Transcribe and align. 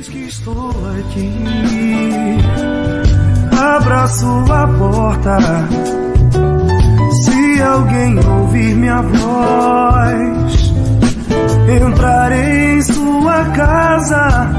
Eis 0.00 0.08
que 0.08 0.18
estou 0.20 0.70
aqui, 0.98 1.30
abra 3.54 4.06
sua 4.06 4.66
porta. 4.78 5.38
Se 7.22 7.60
alguém 7.60 8.18
ouvir 8.18 8.76
minha 8.76 9.02
voz, 9.02 10.72
entrarei 11.68 12.78
em 12.78 12.82
sua 12.82 13.44
casa 13.50 14.50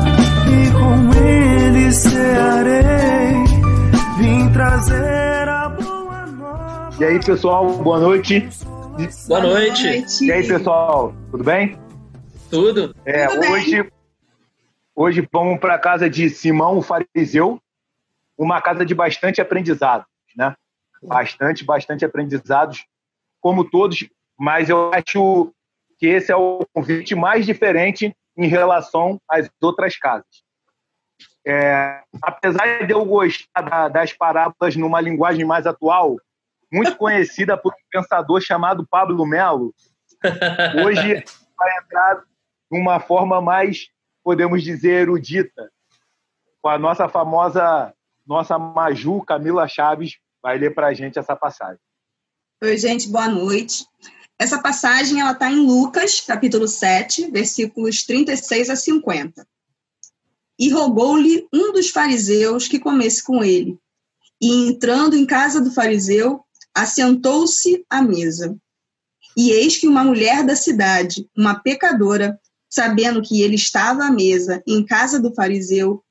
e 0.46 0.72
com 0.74 1.20
ele 1.20 1.92
cearei. 1.92 3.44
Vim 4.20 4.48
trazer 4.54 5.50
a 5.50 5.70
boa 5.70 6.26
nova. 6.28 6.90
E 7.00 7.04
aí, 7.04 7.20
pessoal, 7.20 7.68
boa 7.80 8.00
noite. 8.00 8.48
Boa 9.28 9.42
noite. 9.42 10.06
E 10.24 10.32
aí, 10.32 10.48
pessoal, 10.48 11.16
tudo 11.32 11.44
bem? 11.44 11.80
Tudo? 12.52 12.94
É, 13.08 13.26
Tudo 13.26 13.42
bem. 13.42 14.01
Hoje, 14.96 15.28
vamos 15.32 15.60
para 15.60 15.76
a 15.76 15.80
casa 15.80 16.10
de 16.10 16.30
Simão, 16.30 16.78
o 16.78 16.82
fariseu, 16.82 17.62
uma 18.38 18.62
casa 18.62 18.86
de 18.86 18.96
bastante 18.96 19.42
aprendizados, 19.42 20.08
né? 20.36 20.56
Bastante, 21.02 21.64
bastante 21.64 22.06
aprendizados, 22.06 22.86
como 23.40 23.70
todos, 23.70 24.08
mas 24.38 24.70
eu 24.70 24.92
acho 24.94 25.54
que 25.98 26.08
esse 26.08 26.32
é 26.32 26.36
o 26.36 26.66
convite 26.74 27.16
mais 27.16 27.46
diferente 27.46 28.16
em 28.38 28.48
relação 28.48 29.20
às 29.30 29.50
outras 29.62 29.98
casas. 29.98 30.44
É, 31.46 32.02
apesar 32.22 32.86
de 32.86 32.94
eu 32.94 33.04
gostar 33.04 33.62
da- 33.62 33.88
das 33.88 34.14
parábolas 34.14 34.76
numa 34.76 35.02
linguagem 35.02 35.44
mais 35.44 35.66
atual, 35.66 36.18
muito 36.72 36.96
conhecida 36.96 37.58
por 37.58 37.74
um 37.74 37.84
pensador 37.92 38.40
chamado 38.42 38.88
Pablo 38.88 39.26
Melo, 39.26 39.74
hoje 40.86 41.24
vai 41.58 41.78
entrar 41.80 42.16
de 42.16 42.80
uma 42.80 43.00
forma 43.00 43.42
mais, 43.42 43.88
podemos 44.24 44.64
dizer, 44.64 45.02
erudita, 45.02 45.72
com 46.62 46.70
a 46.70 46.78
nossa 46.78 47.10
famosa, 47.10 47.94
nossa 48.26 48.58
Maju 48.58 49.24
Camila 49.24 49.68
Chaves, 49.68 50.18
vai 50.42 50.58
ler 50.58 50.74
para 50.74 50.88
a 50.88 50.94
gente 50.94 51.18
essa 51.20 51.36
passagem. 51.36 51.80
Oi, 52.64 52.78
gente, 52.78 53.10
boa 53.10 53.28
noite. 53.28 53.86
Essa 54.40 54.62
passagem 54.62 55.22
ela 55.22 55.32
está 55.32 55.52
em 55.52 55.66
Lucas, 55.66 56.22
capítulo 56.22 56.68
7, 56.68 57.30
versículos 57.30 58.04
36 58.04 58.70
a 58.70 58.76
50. 58.76 59.48
E 60.58 60.70
rogou-lhe 60.70 61.48
um 61.54 61.72
dos 61.74 61.90
fariseus 61.90 62.68
que 62.68 62.80
comesse 62.80 63.24
com 63.24 63.44
ele. 63.44 63.78
E 64.42 64.68
entrando 64.68 65.16
em 65.16 65.26
casa 65.26 65.62
do 65.62 65.72
fariseu, 65.72 66.44
assentou-se 66.74 67.86
à 67.90 68.02
mesa. 68.02 68.56
E 69.38 69.52
eis 69.52 69.78
que 69.78 69.88
uma 69.88 70.04
mulher 70.04 70.44
da 70.44 70.56
cidade, 70.56 71.30
uma 71.38 71.60
pecadora, 71.60 72.40
sabendo 72.72 73.22
que 73.22 73.42
ele 73.42 73.56
estava 73.56 74.06
à 74.06 74.12
mesa 74.12 74.64
em 74.66 74.84
casa 74.86 75.20
do 75.20 75.36
fariseu, 75.36 76.02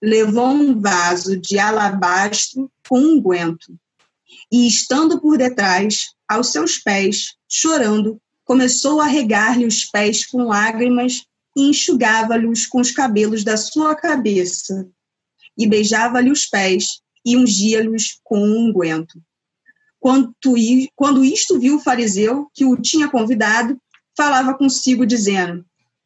levou 0.00 0.48
um 0.48 0.78
vaso 0.78 1.36
de 1.36 1.58
alabastro 1.58 2.70
com 2.86 2.98
unguento 2.98 3.74
e, 4.50 4.66
estando 4.66 5.20
por 5.20 5.38
detrás, 5.38 6.10
aos 6.28 6.48
seus 6.48 6.78
pés, 6.78 7.34
chorando, 7.48 8.20
começou 8.44 9.00
a 9.00 9.06
regar-lhe 9.06 9.64
os 9.64 9.86
pés 9.86 10.26
com 10.26 10.44
lágrimas 10.44 11.24
e 11.56 11.70
enxugava-lhes 11.70 12.66
com 12.66 12.80
os 12.80 12.90
cabelos 12.90 13.44
da 13.44 13.56
sua 13.56 13.94
cabeça, 13.94 14.86
e 15.56 15.66
beijava-lhe 15.66 16.30
os 16.30 16.46
pés 16.46 17.00
e 17.24 17.36
ungia-lhes 17.36 18.18
com 18.24 18.42
um 18.42 18.72
quando 20.96 21.24
isto 21.24 21.60
viu 21.60 21.76
o 21.76 21.80
fariseu, 21.80 22.50
que 22.52 22.64
o 22.64 22.76
tinha 22.76 23.08
convidado, 23.08 23.80
falava 24.16 24.54
consigo, 24.54 25.06
dizendo: 25.06 25.64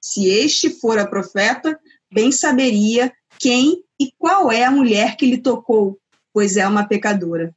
Se 0.08 0.24
este 0.28 0.70
fora 0.70 1.04
profeta, 1.04 1.76
bem 2.12 2.30
saberia 2.30 3.12
quem 3.40 3.82
e 3.98 4.12
qual 4.16 4.52
é 4.52 4.62
a 4.62 4.70
mulher 4.70 5.16
que 5.16 5.26
lhe 5.26 5.36
tocou, 5.36 5.98
pois 6.32 6.56
é 6.56 6.64
uma 6.64 6.86
pecadora. 6.86 7.52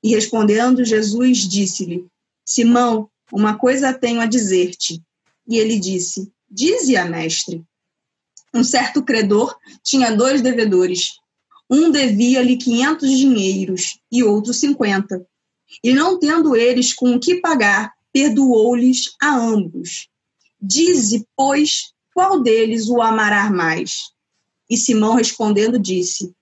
E 0.00 0.10
respondendo, 0.14 0.84
Jesus 0.84 1.38
disse-lhe: 1.38 2.06
Simão, 2.44 3.10
uma 3.32 3.58
coisa 3.58 3.92
tenho 3.92 4.20
a 4.20 4.26
dizer-te. 4.26 5.02
E 5.48 5.58
ele 5.58 5.76
disse: 5.76 6.32
Dize-a, 6.48 7.04
mestre. 7.04 7.64
Um 8.54 8.62
certo 8.62 9.02
credor 9.02 9.52
tinha 9.82 10.14
dois 10.14 10.40
devedores. 10.40 11.16
Um 11.68 11.90
devia-lhe 11.90 12.58
quinhentos 12.58 13.10
dinheiros 13.10 13.98
e 14.10 14.22
outro 14.22 14.54
cinquenta. 14.54 15.26
E 15.82 15.92
não 15.92 16.16
tendo 16.16 16.54
eles 16.54 16.92
com 16.92 17.16
o 17.16 17.18
que 17.18 17.40
pagar, 17.40 17.92
perdoou-lhes 18.12 19.16
a 19.20 19.34
ambos. 19.36 20.08
Dize, 20.60 21.26
pois, 21.36 21.92
qual 22.14 22.40
deles 22.40 22.88
o 22.88 23.02
amará 23.02 23.50
mais? 23.50 24.10
E 24.68 24.76
Simão 24.76 25.14
respondendo 25.14 25.78
disse: 25.78 26.34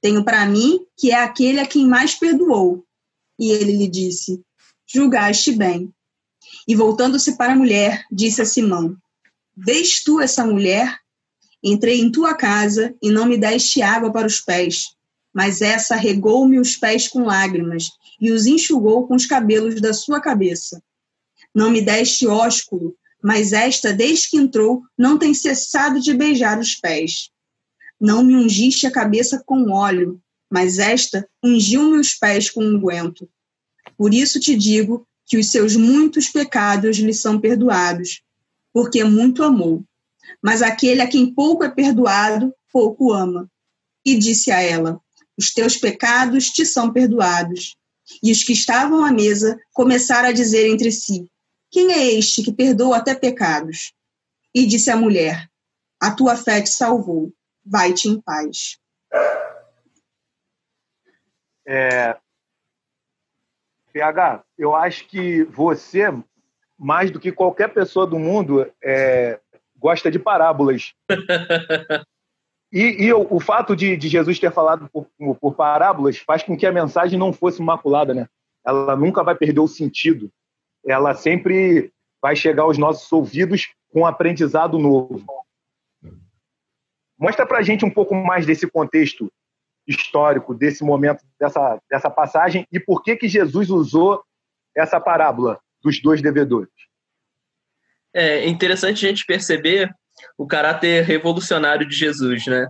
Tenho 0.00 0.24
para 0.24 0.46
mim 0.46 0.86
que 0.96 1.10
é 1.10 1.22
aquele 1.22 1.60
a 1.60 1.66
quem 1.66 1.86
mais 1.86 2.14
perdoou. 2.14 2.84
E 3.38 3.50
ele 3.50 3.76
lhe 3.76 3.88
disse: 3.88 4.40
Julgaste 4.86 5.52
bem. 5.52 5.92
E 6.66 6.74
voltando-se 6.74 7.36
para 7.36 7.52
a 7.52 7.56
mulher, 7.56 8.04
disse 8.10 8.40
a 8.40 8.46
Simão: 8.46 8.96
Vês 9.56 10.02
tu 10.02 10.20
essa 10.20 10.46
mulher? 10.46 10.98
Entrei 11.62 12.00
em 12.00 12.12
tua 12.12 12.34
casa 12.34 12.94
e 13.02 13.10
não 13.10 13.26
me 13.26 13.36
deste 13.36 13.82
água 13.82 14.12
para 14.12 14.26
os 14.26 14.40
pés, 14.40 14.94
mas 15.34 15.60
essa 15.60 15.96
regou-me 15.96 16.60
os 16.60 16.76
pés 16.76 17.08
com 17.08 17.24
lágrimas 17.24 17.88
e 18.20 18.30
os 18.30 18.46
enxugou 18.46 19.06
com 19.08 19.14
os 19.14 19.26
cabelos 19.26 19.80
da 19.80 19.92
sua 19.92 20.20
cabeça. 20.20 20.80
Não 21.54 21.70
me 21.70 21.82
deste 21.82 22.26
ósculo, 22.26 22.96
mas 23.22 23.52
esta, 23.52 23.92
desde 23.92 24.30
que 24.30 24.36
entrou, 24.36 24.82
não 24.96 25.18
tem 25.18 25.34
cessado 25.34 26.00
de 26.00 26.14
beijar 26.14 26.58
os 26.58 26.74
pés. 26.74 27.30
Não 28.00 28.22
me 28.22 28.36
ungiste 28.36 28.86
a 28.86 28.90
cabeça 28.90 29.42
com 29.44 29.70
óleo, 29.70 30.20
mas 30.50 30.78
esta 30.78 31.28
ungiu-me 31.42 31.98
os 31.98 32.14
pés 32.14 32.50
com 32.50 32.62
unguento. 32.62 33.28
Por 33.96 34.12
isso 34.12 34.38
te 34.38 34.54
digo 34.54 35.06
que 35.26 35.36
os 35.38 35.50
seus 35.50 35.74
muitos 35.74 36.28
pecados 36.28 36.98
lhe 36.98 37.14
são 37.14 37.40
perdoados, 37.40 38.22
porque 38.72 39.02
muito 39.02 39.42
amou. 39.42 39.84
Mas 40.42 40.62
aquele 40.62 41.00
a 41.00 41.06
quem 41.08 41.32
pouco 41.32 41.64
é 41.64 41.70
perdoado, 41.70 42.52
pouco 42.72 43.12
ama. 43.12 43.50
E 44.04 44.16
disse 44.16 44.50
a 44.50 44.60
ela: 44.60 45.00
Os 45.36 45.52
teus 45.52 45.76
pecados 45.76 46.50
te 46.50 46.64
são 46.64 46.92
perdoados. 46.92 47.74
E 48.22 48.30
os 48.30 48.44
que 48.44 48.52
estavam 48.52 49.04
à 49.04 49.10
mesa 49.10 49.58
começaram 49.72 50.28
a 50.28 50.32
dizer 50.32 50.68
entre 50.68 50.92
si: 50.92 51.28
Quem 51.76 51.92
é 51.92 52.06
este 52.06 52.42
que 52.42 52.54
perdoa 52.54 52.96
até 52.96 53.14
pecados? 53.14 53.92
E 54.54 54.64
disse 54.64 54.90
a 54.90 54.96
mulher: 54.96 55.46
A 56.00 56.10
tua 56.10 56.34
fé 56.34 56.62
te 56.62 56.70
salvou. 56.70 57.30
Vai-te 57.62 58.08
em 58.08 58.18
paz. 58.18 58.78
É, 61.66 62.16
PH, 63.92 64.42
eu 64.56 64.74
acho 64.74 65.06
que 65.06 65.44
você, 65.44 66.04
mais 66.78 67.10
do 67.10 67.20
que 67.20 67.30
qualquer 67.30 67.68
pessoa 67.74 68.06
do 68.06 68.18
mundo, 68.18 68.72
é, 68.82 69.38
gosta 69.78 70.10
de 70.10 70.18
parábolas. 70.18 70.94
E, 72.72 73.04
e 73.04 73.12
o, 73.12 73.34
o 73.36 73.38
fato 73.38 73.76
de, 73.76 73.96
de 73.96 74.08
Jesus 74.08 74.40
ter 74.40 74.52
falado 74.52 74.90
por, 74.90 75.06
por 75.36 75.54
parábolas 75.54 76.18
faz 76.18 76.42
com 76.42 76.56
que 76.56 76.66
a 76.66 76.72
mensagem 76.72 77.16
não 77.16 77.32
fosse 77.32 77.62
maculada, 77.62 78.12
né? 78.12 78.28
Ela 78.66 78.96
nunca 78.96 79.22
vai 79.22 79.36
perder 79.36 79.60
o 79.60 79.68
sentido. 79.68 80.32
Ela 80.86 81.14
sempre 81.14 81.92
vai 82.22 82.36
chegar 82.36 82.62
aos 82.62 82.78
nossos 82.78 83.10
ouvidos 83.12 83.68
com 83.90 84.00
um 84.00 84.06
aprendizado 84.06 84.78
novo. 84.78 85.24
Mostra 87.18 87.46
pra 87.46 87.62
gente 87.62 87.84
um 87.84 87.90
pouco 87.90 88.14
mais 88.14 88.44
desse 88.44 88.66
contexto 88.66 89.30
histórico, 89.86 90.54
desse 90.54 90.84
momento, 90.84 91.24
dessa, 91.38 91.80
dessa 91.90 92.10
passagem 92.10 92.66
e 92.72 92.78
por 92.78 93.02
que, 93.02 93.16
que 93.16 93.28
Jesus 93.28 93.70
usou 93.70 94.22
essa 94.76 95.00
parábola 95.00 95.60
dos 95.82 96.00
dois 96.02 96.20
devedores. 96.20 96.72
É 98.14 98.46
interessante 98.48 99.04
a 99.04 99.08
gente 99.08 99.24
perceber 99.24 99.94
o 100.36 100.46
caráter 100.46 101.04
revolucionário 101.04 101.86
de 101.86 101.94
Jesus, 101.94 102.46
né? 102.46 102.66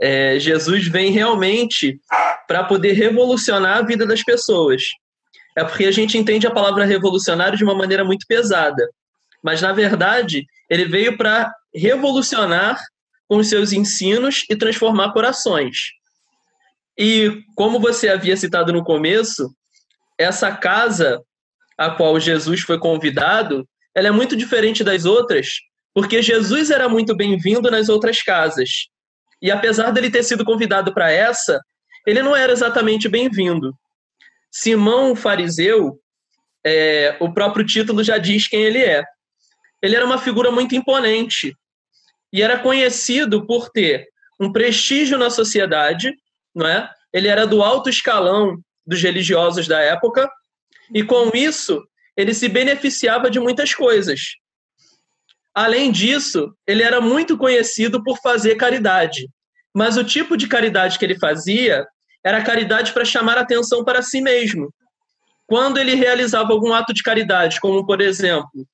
É, 0.00 0.38
Jesus 0.38 0.86
vem 0.88 1.10
realmente 1.10 1.98
para 2.46 2.64
poder 2.64 2.92
revolucionar 2.92 3.78
a 3.78 3.82
vida 3.82 4.06
das 4.06 4.22
pessoas. 4.22 4.82
É 5.56 5.64
porque 5.64 5.86
a 5.86 5.90
gente 5.90 6.18
entende 6.18 6.46
a 6.46 6.50
palavra 6.50 6.84
revolucionário 6.84 7.56
de 7.56 7.64
uma 7.64 7.74
maneira 7.74 8.04
muito 8.04 8.26
pesada, 8.26 8.88
mas 9.42 9.62
na 9.62 9.72
verdade 9.72 10.44
ele 10.68 10.84
veio 10.84 11.16
para 11.16 11.52
revolucionar 11.74 12.78
com 13.28 13.38
os 13.38 13.48
seus 13.48 13.72
ensinos 13.72 14.44
e 14.50 14.56
transformar 14.56 15.12
corações. 15.12 15.76
E 16.98 17.42
como 17.54 17.80
você 17.80 18.08
havia 18.08 18.36
citado 18.36 18.72
no 18.72 18.84
começo, 18.84 19.50
essa 20.18 20.54
casa 20.54 21.22
a 21.76 21.90
qual 21.90 22.18
Jesus 22.18 22.60
foi 22.60 22.78
convidado, 22.78 23.68
ela 23.94 24.08
é 24.08 24.10
muito 24.10 24.36
diferente 24.36 24.82
das 24.82 25.04
outras, 25.04 25.48
porque 25.94 26.22
Jesus 26.22 26.70
era 26.70 26.88
muito 26.88 27.14
bem-vindo 27.14 27.70
nas 27.70 27.88
outras 27.88 28.22
casas. 28.22 28.88
E 29.42 29.50
apesar 29.50 29.90
dele 29.90 30.10
ter 30.10 30.22
sido 30.22 30.44
convidado 30.44 30.92
para 30.94 31.10
essa, 31.10 31.60
ele 32.06 32.22
não 32.22 32.34
era 32.34 32.52
exatamente 32.52 33.08
bem-vindo. 33.08 33.74
Simão, 34.50 35.12
o 35.12 35.16
fariseu, 35.16 36.00
é, 36.64 37.16
o 37.20 37.32
próprio 37.32 37.64
título 37.64 38.02
já 38.02 38.18
diz 38.18 38.48
quem 38.48 38.62
ele 38.62 38.78
é. 38.78 39.04
Ele 39.82 39.94
era 39.94 40.04
uma 40.04 40.18
figura 40.18 40.50
muito 40.50 40.74
imponente 40.74 41.54
e 42.32 42.42
era 42.42 42.58
conhecido 42.58 43.46
por 43.46 43.70
ter 43.70 44.08
um 44.40 44.52
prestígio 44.52 45.16
na 45.16 45.30
sociedade, 45.30 46.12
não 46.54 46.66
é? 46.66 46.90
Ele 47.12 47.28
era 47.28 47.46
do 47.46 47.62
alto 47.62 47.88
escalão 47.88 48.58
dos 48.86 49.02
religiosos 49.02 49.66
da 49.66 49.80
época, 49.80 50.30
e 50.94 51.02
com 51.02 51.30
isso 51.34 51.82
ele 52.16 52.32
se 52.32 52.48
beneficiava 52.48 53.30
de 53.30 53.40
muitas 53.40 53.74
coisas. 53.74 54.20
Além 55.54 55.90
disso, 55.90 56.54
ele 56.66 56.82
era 56.82 57.00
muito 57.00 57.36
conhecido 57.38 58.02
por 58.02 58.18
fazer 58.20 58.56
caridade. 58.56 59.28
Mas 59.74 59.96
o 59.96 60.04
tipo 60.04 60.36
de 60.36 60.48
caridade 60.48 60.98
que 60.98 61.04
ele 61.04 61.18
fazia 61.18 61.86
era 62.26 62.42
caridade 62.42 62.92
para 62.92 63.04
chamar 63.04 63.38
atenção 63.38 63.84
para 63.84 64.02
si 64.02 64.20
mesmo. 64.20 64.74
Quando 65.46 65.78
ele 65.78 65.94
realizava 65.94 66.52
algum 66.52 66.74
ato 66.74 66.92
de 66.92 67.00
caridade, 67.00 67.60
como, 67.60 67.86
por 67.86 68.00
exemplo, 68.00 68.66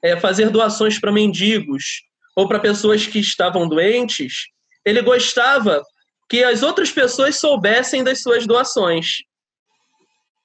é, 0.00 0.16
fazer 0.16 0.48
doações 0.48 0.96
para 0.96 1.10
mendigos 1.10 2.04
ou 2.36 2.46
para 2.46 2.60
pessoas 2.60 3.04
que 3.08 3.18
estavam 3.18 3.68
doentes, 3.68 4.44
ele 4.84 5.02
gostava 5.02 5.82
que 6.28 6.44
as 6.44 6.62
outras 6.62 6.92
pessoas 6.92 7.34
soubessem 7.40 8.04
das 8.04 8.22
suas 8.22 8.46
doações. 8.46 9.24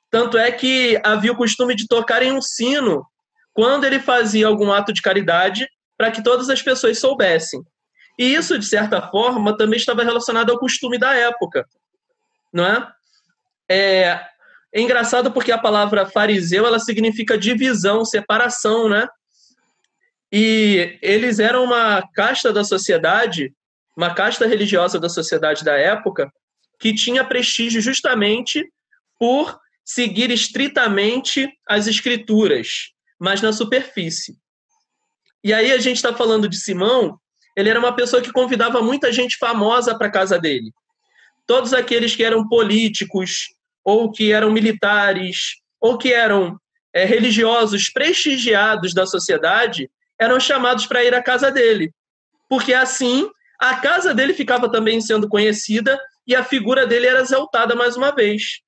Tanto 0.09 0.35
é 0.35 0.51
que 0.51 0.99
havia 1.05 1.33
o 1.33 1.37
costume 1.37 1.75
de 1.75 1.87
tocar 1.87 2.23
em 2.23 2.31
um 2.31 2.41
sino 2.41 3.05
quando 3.53 3.83
ele 3.83 3.99
fazia 3.99 4.47
algum 4.47 4.71
ato 4.71 4.91
de 4.91 5.03
caridade 5.03 5.67
para 5.95 6.09
que 6.09 6.23
todas 6.23 6.49
as 6.49 6.63
pessoas 6.63 6.97
soubessem. 6.97 7.61
E 8.17 8.33
isso, 8.33 8.57
de 8.57 8.65
certa 8.65 9.03
forma, 9.11 9.55
também 9.55 9.77
estava 9.77 10.03
relacionado 10.03 10.49
ao 10.51 10.57
costume 10.57 10.97
da 10.97 11.13
época, 11.13 11.63
não 12.55 12.65
é? 12.65 12.87
É, 13.69 14.25
é 14.73 14.81
engraçado 14.81 15.29
porque 15.31 15.51
a 15.51 15.57
palavra 15.57 16.05
fariseu 16.05 16.65
ela 16.65 16.79
significa 16.79 17.37
divisão, 17.37 18.05
separação, 18.05 18.87
né? 18.87 19.05
E 20.31 20.97
eles 21.01 21.39
eram 21.39 21.65
uma 21.65 22.01
casta 22.13 22.53
da 22.53 22.63
sociedade, 22.63 23.53
uma 23.95 24.13
casta 24.13 24.47
religiosa 24.47 24.97
da 24.99 25.09
sociedade 25.09 25.65
da 25.65 25.75
época, 25.75 26.31
que 26.79 26.93
tinha 26.93 27.25
prestígio 27.25 27.81
justamente 27.81 28.65
por 29.19 29.59
seguir 29.83 30.31
estritamente 30.31 31.49
as 31.67 31.87
escrituras, 31.87 32.91
mas 33.19 33.41
na 33.41 33.51
superfície. 33.51 34.37
E 35.43 35.53
aí 35.53 35.73
a 35.73 35.77
gente 35.77 35.97
está 35.97 36.13
falando 36.13 36.47
de 36.47 36.57
Simão, 36.57 37.19
ele 37.55 37.69
era 37.69 37.79
uma 37.79 37.95
pessoa 37.95 38.21
que 38.21 38.31
convidava 38.31 38.81
muita 38.81 39.11
gente 39.11 39.37
famosa 39.37 39.97
para 39.97 40.09
casa 40.09 40.39
dele. 40.39 40.71
Todos 41.47 41.73
aqueles 41.73 42.15
que 42.15 42.23
eram 42.23 42.47
políticos, 42.47 43.53
ou 43.83 44.11
que 44.11 44.31
eram 44.31 44.51
militares, 44.51 45.57
ou 45.79 45.97
que 45.97 46.11
eram 46.11 46.59
é, 46.93 47.05
religiosos 47.05 47.89
prestigiados 47.89 48.93
da 48.93 49.05
sociedade, 49.05 49.89
eram 50.19 50.39
chamados 50.39 50.85
para 50.85 51.03
ir 51.03 51.13
à 51.13 51.21
casa 51.21 51.51
dele. 51.51 51.93
Porque 52.49 52.73
assim, 52.73 53.29
a 53.59 53.75
casa 53.75 54.13
dele 54.13 54.33
ficava 54.33 54.71
também 54.71 54.99
sendo 55.01 55.27
conhecida 55.29 55.99
e 56.27 56.35
a 56.35 56.43
figura 56.43 56.87
dele 56.87 57.07
era 57.07 57.21
exaltada 57.21 57.75
mais 57.75 57.95
uma 57.95 58.11
vez. 58.11 58.61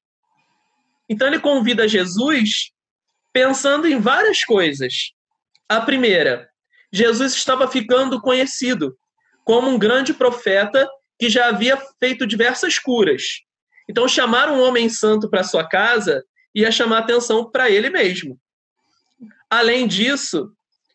Então 1.10 1.28
ele 1.28 1.40
convida 1.40 1.88
Jesus 1.88 2.72
pensando 3.34 3.88
em 3.88 4.00
várias 4.00 4.44
coisas. 4.44 5.12
A 5.70 5.82
primeira, 5.82 6.50
Jesus 6.92 7.34
estava 7.34 7.68
ficando 7.68 8.22
conhecido 8.22 8.98
como 9.44 9.70
um 9.70 9.80
grande 9.80 10.14
profeta 10.14 10.88
que 11.20 11.30
já 11.30 11.48
havia 11.48 11.78
feito 12.00 12.28
diversas 12.28 12.78
curas. 12.78 13.42
Então, 13.90 14.08
chamar 14.08 14.50
um 14.50 14.62
homem 14.62 14.90
santo 14.90 15.30
para 15.30 15.44
sua 15.44 15.68
casa 15.68 16.24
ia 16.54 16.72
chamar 16.72 17.00
atenção 17.00 17.50
para 17.50 17.70
ele 17.70 17.90
mesmo. 17.90 18.40
Além 19.50 19.88
disso, 19.88 20.52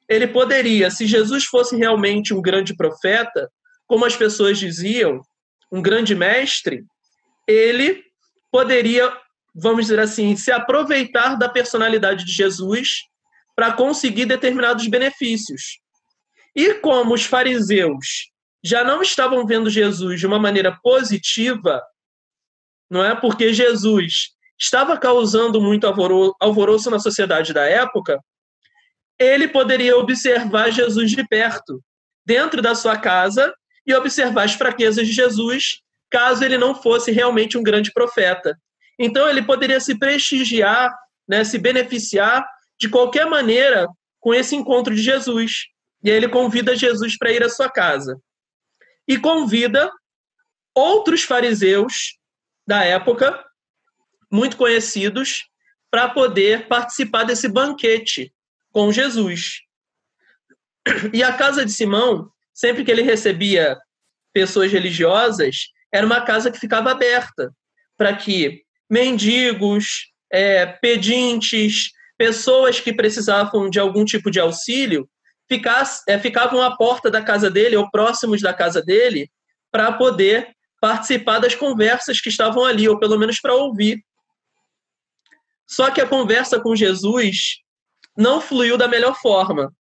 ele 0.09 0.27
poderia, 0.27 0.91
se 0.91 1.07
Jesus 1.07 1.45
fosse 1.45 1.77
realmente 1.77 2.35
um 2.35 2.43
grande 2.43 2.77
profeta, 2.77 3.51
como 3.87 4.05
as 4.05 4.17
pessoas 4.17 4.59
diziam, 4.59 5.23
um 5.71 5.81
grande 5.81 6.15
mestre, 6.15 6.85
ele 7.47 8.03
poderia, 8.51 9.13
vamos 9.55 9.87
dizer 9.87 10.01
assim, 10.01 10.37
se 10.37 10.53
aproveitar 10.53 11.37
da 11.37 11.49
personalidade 11.49 12.25
de 12.25 12.33
Jesus 12.33 13.05
para 13.55 13.73
conseguir 13.73 14.27
determinados 14.27 14.87
benefícios. 14.87 15.79
E 16.55 16.75
como 16.75 17.15
os 17.15 17.25
fariseus 17.25 18.32
já 18.63 18.85
não 18.85 19.03
estavam 19.03 19.47
vendo 19.47 19.69
Jesus 19.69 20.21
de 20.21 20.27
uma 20.27 20.39
maneira 20.39 20.79
positiva, 20.83 21.83
não 22.91 23.05
é? 23.05 23.15
Porque 23.15 23.53
Jesus 23.53 24.31
estava 24.59 24.97
causando 24.97 25.61
muito 25.61 25.87
alvoroço 25.87 26.91
na 26.91 26.99
sociedade 26.99 27.53
da 27.53 27.65
época, 27.65 28.23
ele 29.19 29.49
poderia 29.49 29.97
observar 29.97 30.71
Jesus 30.71 31.11
de 31.11 31.27
perto, 31.27 31.83
dentro 32.25 32.63
da 32.63 32.75
sua 32.75 32.97
casa, 32.97 33.53
e 33.87 33.93
observar 33.95 34.45
as 34.45 34.55
fraquezas 34.55 35.07
de 35.07 35.13
Jesus, 35.13 35.81
caso 36.09 36.45
ele 36.45 36.57
não 36.57 36.75
fosse 36.75 37.11
realmente 37.11 37.59
um 37.59 37.63
grande 37.63 37.93
profeta. 37.93 38.57
Então 38.99 39.29
ele 39.29 39.43
poderia 39.43 39.81
se 39.81 39.99
prestigiar, 39.99 40.95
né, 41.27 41.43
se 41.43 41.59
beneficiar 41.59 42.47
de 42.79 42.89
qualquer 42.89 43.27
maneira 43.27 43.89
com 44.21 44.33
esse 44.33 44.55
encontro 44.55 44.95
de 44.95 45.03
Jesus. 45.03 45.65
E 46.05 46.11
aí 46.11 46.17
ele 46.17 46.29
convida 46.29 46.77
Jesus 46.77 47.19
para 47.19 47.33
ir 47.33 47.43
à 47.43 47.49
sua 47.49 47.69
casa. 47.69 48.21
E 49.07 49.19
convida 49.19 49.91
outros 50.75 51.23
fariseus 51.23 52.19
da 52.67 52.85
época, 52.85 53.45
muito 54.31 54.57
conhecidos, 54.57 55.45
para 55.91 56.09
poder 56.09 56.69
participar 56.69 57.25
desse 57.25 57.49
banquete 57.49 58.33
com 58.71 58.91
Jesus. 58.91 59.61
E 61.13 61.23
a 61.23 61.33
casa 61.33 61.65
de 61.65 61.73
Simão, 61.73 62.31
sempre 62.53 62.85
que 62.85 62.91
ele 62.91 63.03
recebia 63.03 63.79
pessoas 64.33 64.73
religiosas, 64.73 65.69
era 65.93 66.07
uma 66.07 66.23
casa 66.23 66.51
que 66.51 66.59
ficava 66.59 66.91
aberta 66.91 67.53
para 67.97 68.17
que 68.17 68.63
mendigos, 68.91 70.11
é, 70.33 70.65
pedintes, 70.67 71.91
pessoas 72.17 72.81
que 72.81 72.93
precisavam 72.93 73.69
de 73.69 73.79
algum 73.79 74.05
tipo 74.05 74.31
de 74.31 74.41
auxílio 74.41 75.09
ficasse, 75.53 76.03
é, 76.09 76.19
ficavam 76.19 76.63
à 76.63 76.75
porta 76.75 77.11
da 77.11 77.23
casa 77.23 77.51
dele 77.51 77.77
ou 77.77 77.91
próximos 77.91 78.41
da 78.41 78.55
casa 78.55 78.81
dele 78.81 79.31
para 79.71 79.93
poder 79.93 80.55
participar 80.81 81.41
das 81.41 81.55
conversas 81.55 82.21
que 82.21 82.31
estavam 82.31 82.65
ali, 82.65 82.89
ou 82.89 82.99
pelo 82.99 83.19
menos 83.19 83.39
para 83.39 83.55
ouvir. 83.55 84.03
Só 85.67 85.91
que 85.91 86.01
a 86.01 86.07
conversa 86.07 86.59
com 86.59 86.75
Jesus 86.75 87.61
não 88.17 88.41
fluiu 88.41 88.79
da 88.79 88.89
melhor 88.89 89.15
forma. 89.21 89.73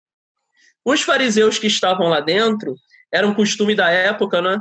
Os 0.84 1.00
fariseus 1.02 1.58
que 1.58 1.66
estavam 1.66 2.08
lá 2.08 2.20
dentro, 2.20 2.74
era 3.10 3.26
um 3.26 3.34
costume 3.34 3.74
da 3.74 3.90
época, 3.90 4.40
né? 4.42 4.58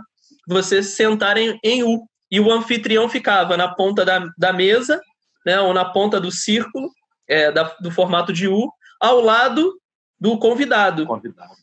Você 0.47 0.81
sentarem 0.81 1.59
em 1.63 1.83
U. 1.83 2.07
E 2.29 2.39
o 2.39 2.51
anfitrião 2.51 3.09
ficava 3.09 3.57
na 3.57 3.73
ponta 3.73 4.05
da, 4.05 4.25
da 4.37 4.53
mesa, 4.53 5.01
né, 5.45 5.59
ou 5.59 5.73
na 5.73 5.83
ponta 5.83 6.19
do 6.19 6.31
círculo, 6.31 6.89
é, 7.27 7.51
da, 7.51 7.63
do 7.81 7.91
formato 7.91 8.31
de 8.31 8.47
U, 8.47 8.71
ao 8.99 9.19
lado 9.19 9.80
do 10.21 10.37
convidado. 10.37 11.07
convidado. 11.07 11.55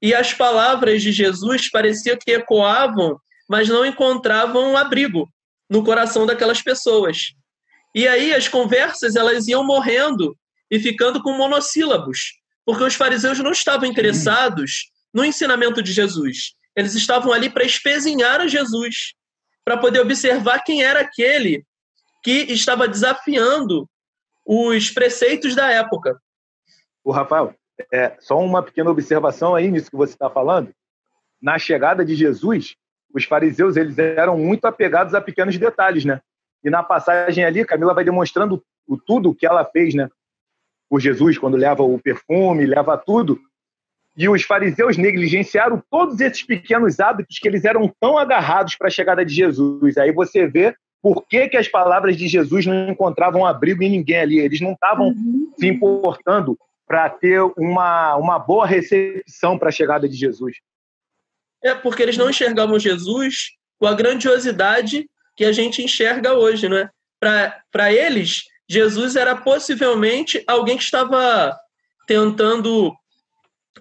E 0.00 0.14
as 0.14 0.32
palavras 0.32 1.02
de 1.02 1.12
Jesus 1.12 1.70
pareciam 1.70 2.16
que 2.16 2.32
ecoavam, 2.32 3.20
mas 3.46 3.68
não 3.68 3.84
encontravam 3.84 4.74
abrigo 4.74 5.28
no 5.68 5.84
coração 5.84 6.24
daquelas 6.24 6.62
pessoas. 6.62 7.34
E 7.94 8.08
aí 8.08 8.32
as 8.32 8.48
conversas 8.48 9.16
elas 9.16 9.46
iam 9.46 9.62
morrendo 9.62 10.34
e 10.70 10.80
ficando 10.80 11.22
com 11.22 11.34
monossílabos, 11.34 12.38
porque 12.64 12.82
os 12.82 12.94
fariseus 12.94 13.38
não 13.40 13.52
estavam 13.52 13.86
interessados 13.86 14.90
no 15.12 15.22
ensinamento 15.22 15.82
de 15.82 15.92
Jesus. 15.92 16.54
Eles 16.74 16.94
estavam 16.94 17.32
ali 17.32 17.50
para 17.50 17.64
espezinhar 17.64 18.40
a 18.40 18.46
Jesus, 18.46 19.12
para 19.62 19.76
poder 19.76 20.00
observar 20.00 20.60
quem 20.60 20.82
era 20.82 21.00
aquele 21.00 21.66
que 22.22 22.52
estava 22.52 22.88
desafiando 22.88 23.86
os 24.46 24.90
preceitos 24.90 25.54
da 25.54 25.70
época. 25.70 26.18
O 27.04 27.12
Rafael, 27.12 27.54
é, 27.92 28.16
só 28.18 28.38
uma 28.38 28.62
pequena 28.62 28.90
observação 28.90 29.54
aí 29.54 29.70
nisso 29.70 29.90
que 29.90 29.96
você 29.96 30.12
está 30.12 30.30
falando. 30.30 30.72
Na 31.40 31.58
chegada 31.58 32.04
de 32.04 32.14
Jesus, 32.14 32.76
os 33.14 33.24
fariseus 33.24 33.76
eles 33.76 33.98
eram 33.98 34.38
muito 34.38 34.64
apegados 34.66 35.14
a 35.14 35.20
pequenos 35.20 35.56
detalhes, 35.58 36.04
né? 36.04 36.20
E 36.62 36.70
na 36.70 36.82
passagem 36.82 37.44
ali, 37.44 37.64
Camila 37.64 37.94
vai 37.94 38.04
demonstrando 38.04 38.62
o 38.86 38.96
tudo 38.96 39.34
que 39.34 39.46
ela 39.46 39.64
fez, 39.64 39.94
né? 39.94 40.08
Por 40.88 41.00
Jesus, 41.00 41.38
quando 41.38 41.56
leva 41.56 41.82
o 41.82 41.98
perfume, 41.98 42.66
leva 42.66 42.98
tudo. 42.98 43.38
E 44.16 44.28
os 44.28 44.42
fariseus 44.42 44.96
negligenciaram 44.96 45.82
todos 45.90 46.20
esses 46.20 46.42
pequenos 46.42 47.00
hábitos 47.00 47.38
que 47.38 47.48
eles 47.48 47.64
eram 47.64 47.90
tão 48.00 48.18
agarrados 48.18 48.76
para 48.76 48.88
a 48.88 48.90
chegada 48.90 49.24
de 49.24 49.32
Jesus. 49.32 49.96
Aí 49.96 50.12
você 50.12 50.46
vê 50.46 50.74
por 51.00 51.26
que, 51.26 51.48
que 51.48 51.56
as 51.56 51.68
palavras 51.68 52.16
de 52.16 52.28
Jesus 52.28 52.66
não 52.66 52.90
encontravam 52.90 53.46
abrigo 53.46 53.82
em 53.82 53.90
ninguém 53.90 54.18
ali. 54.18 54.38
Eles 54.38 54.60
não 54.60 54.72
estavam 54.72 55.08
uhum. 55.08 55.52
se 55.58 55.66
importando 55.66 56.58
para 56.90 57.08
ter 57.08 57.40
uma, 57.56 58.16
uma 58.16 58.36
boa 58.36 58.66
recepção 58.66 59.56
para 59.56 59.68
a 59.68 59.72
chegada 59.72 60.08
de 60.08 60.16
Jesus. 60.16 60.56
É, 61.62 61.72
porque 61.72 62.02
eles 62.02 62.16
não 62.16 62.28
enxergavam 62.28 62.80
Jesus 62.80 63.52
com 63.78 63.86
a 63.86 63.94
grandiosidade 63.94 65.08
que 65.36 65.44
a 65.44 65.52
gente 65.52 65.84
enxerga 65.84 66.34
hoje, 66.34 66.68
né? 66.68 66.90
Para 67.20 67.92
eles, 67.92 68.42
Jesus 68.68 69.14
era 69.14 69.36
possivelmente 69.36 70.42
alguém 70.48 70.76
que 70.76 70.82
estava 70.82 71.56
tentando 72.08 72.92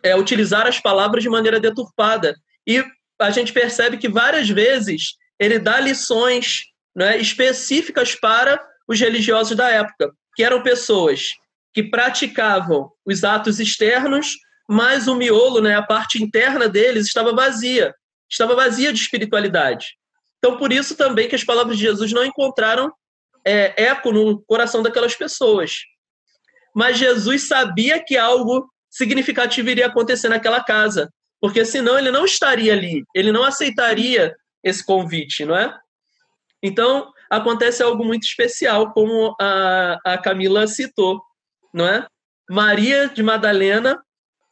é, 0.04 0.16
utilizar 0.16 0.68
as 0.68 0.80
palavras 0.80 1.24
de 1.24 1.30
maneira 1.30 1.60
deturpada. 1.60 2.36
E 2.68 2.86
a 3.18 3.32
gente 3.32 3.52
percebe 3.52 3.98
que 3.98 4.08
várias 4.08 4.48
vezes 4.48 5.16
ele 5.40 5.58
dá 5.58 5.80
lições 5.80 6.66
né, 6.96 7.18
específicas 7.18 8.14
para 8.14 8.64
os 8.88 9.00
religiosos 9.00 9.58
da 9.58 9.68
época, 9.68 10.12
que 10.36 10.44
eram 10.44 10.62
pessoas 10.62 11.30
que 11.74 11.84
praticavam 11.84 12.92
os 13.06 13.24
atos 13.24 13.60
externos, 13.60 14.36
mas 14.68 15.08
o 15.08 15.16
miolo, 15.16 15.62
né, 15.62 15.76
a 15.76 15.84
parte 15.84 16.22
interna 16.22 16.68
deles 16.68 17.08
estava 17.08 17.34
vazia, 17.34 17.94
estava 18.30 18.56
vazia 18.56 18.94
de 18.94 19.00
espiritualidade. 19.00 19.98
Então, 20.38 20.58
por 20.58 20.72
isso 20.72 20.96
também 20.96 21.28
que 21.28 21.36
as 21.36 21.44
palavras 21.44 21.78
de 21.78 21.84
Jesus 21.84 22.12
não 22.12 22.24
encontraram 22.24 22.92
é, 23.46 23.84
eco 23.84 24.12
no 24.12 24.42
coração 24.44 24.82
daquelas 24.82 25.16
pessoas. 25.16 25.72
Mas 26.74 26.98
Jesus 26.98 27.48
sabia 27.48 28.04
que 28.04 28.18
algo 28.18 28.70
significativo 28.90 29.70
iria 29.70 29.88
acontecer 29.88 30.30
naquela 30.30 30.64
casa, 30.64 31.12
porque 31.42 31.66
senão 31.66 31.98
ele 31.98 32.12
não 32.12 32.26
estaria 32.26 32.74
ali, 32.74 33.04
ele 33.14 33.32
não 33.32 33.44
aceitaria 33.44 34.36
esse 34.64 34.86
convite, 34.86 35.46
não 35.46 35.56
é? 35.56 35.76
Então, 36.62 37.12
acontece 37.30 37.82
algo 37.82 38.04
muito 38.04 38.24
especial, 38.24 38.92
como 38.92 39.36
a, 39.40 39.98
a 40.04 40.18
Camila 40.18 40.68
citou, 40.68 41.22
não 41.74 41.86
é? 41.86 42.08
Maria 42.50 43.08
de 43.08 43.22
Madalena 43.22 44.02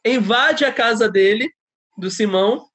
invade 0.04 0.64
a 0.64 0.72
casa 0.72 1.08
dele, 1.08 1.50
do 1.96 2.10
Simão. 2.10 2.66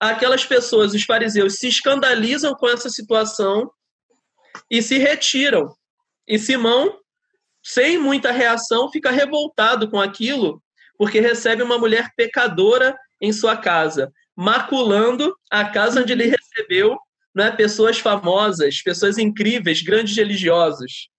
Aquelas 0.00 0.44
pessoas, 0.44 0.94
os 0.94 1.04
fariseus, 1.04 1.54
se 1.54 1.68
escandalizam 1.68 2.54
com 2.54 2.68
essa 2.68 2.88
situação 2.88 3.70
e 4.70 4.82
se 4.82 4.98
retiram. 4.98 5.74
E 6.26 6.38
Simão, 6.38 6.98
sem 7.62 7.98
muita 7.98 8.32
reação, 8.32 8.90
fica 8.90 9.10
revoltado 9.10 9.90
com 9.90 10.00
aquilo, 10.00 10.62
porque 10.98 11.20
recebe 11.20 11.62
uma 11.62 11.78
mulher 11.78 12.10
pecadora 12.16 12.96
em 13.20 13.32
sua 13.32 13.56
casa, 13.56 14.12
maculando 14.34 15.34
a 15.50 15.64
casa 15.64 16.00
onde 16.00 16.12
ele 16.12 16.24
recebeu 16.24 16.98
né, 17.34 17.50
pessoas 17.50 17.98
famosas, 17.98 18.80
pessoas 18.82 19.18
incríveis, 19.18 19.82
grandes 19.82 20.16
religiosos. 20.16 21.10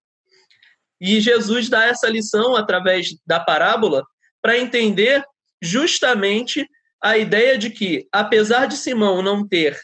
E 0.99 1.19
Jesus 1.19 1.69
dá 1.69 1.85
essa 1.85 2.09
lição 2.09 2.55
através 2.55 3.09
da 3.25 3.39
parábola 3.39 4.05
para 4.41 4.57
entender 4.57 5.23
justamente 5.61 6.67
a 7.01 7.17
ideia 7.17 7.57
de 7.57 7.69
que, 7.69 8.07
apesar 8.11 8.65
de 8.65 8.75
Simão 8.75 9.21
não 9.21 9.47
ter, 9.47 9.79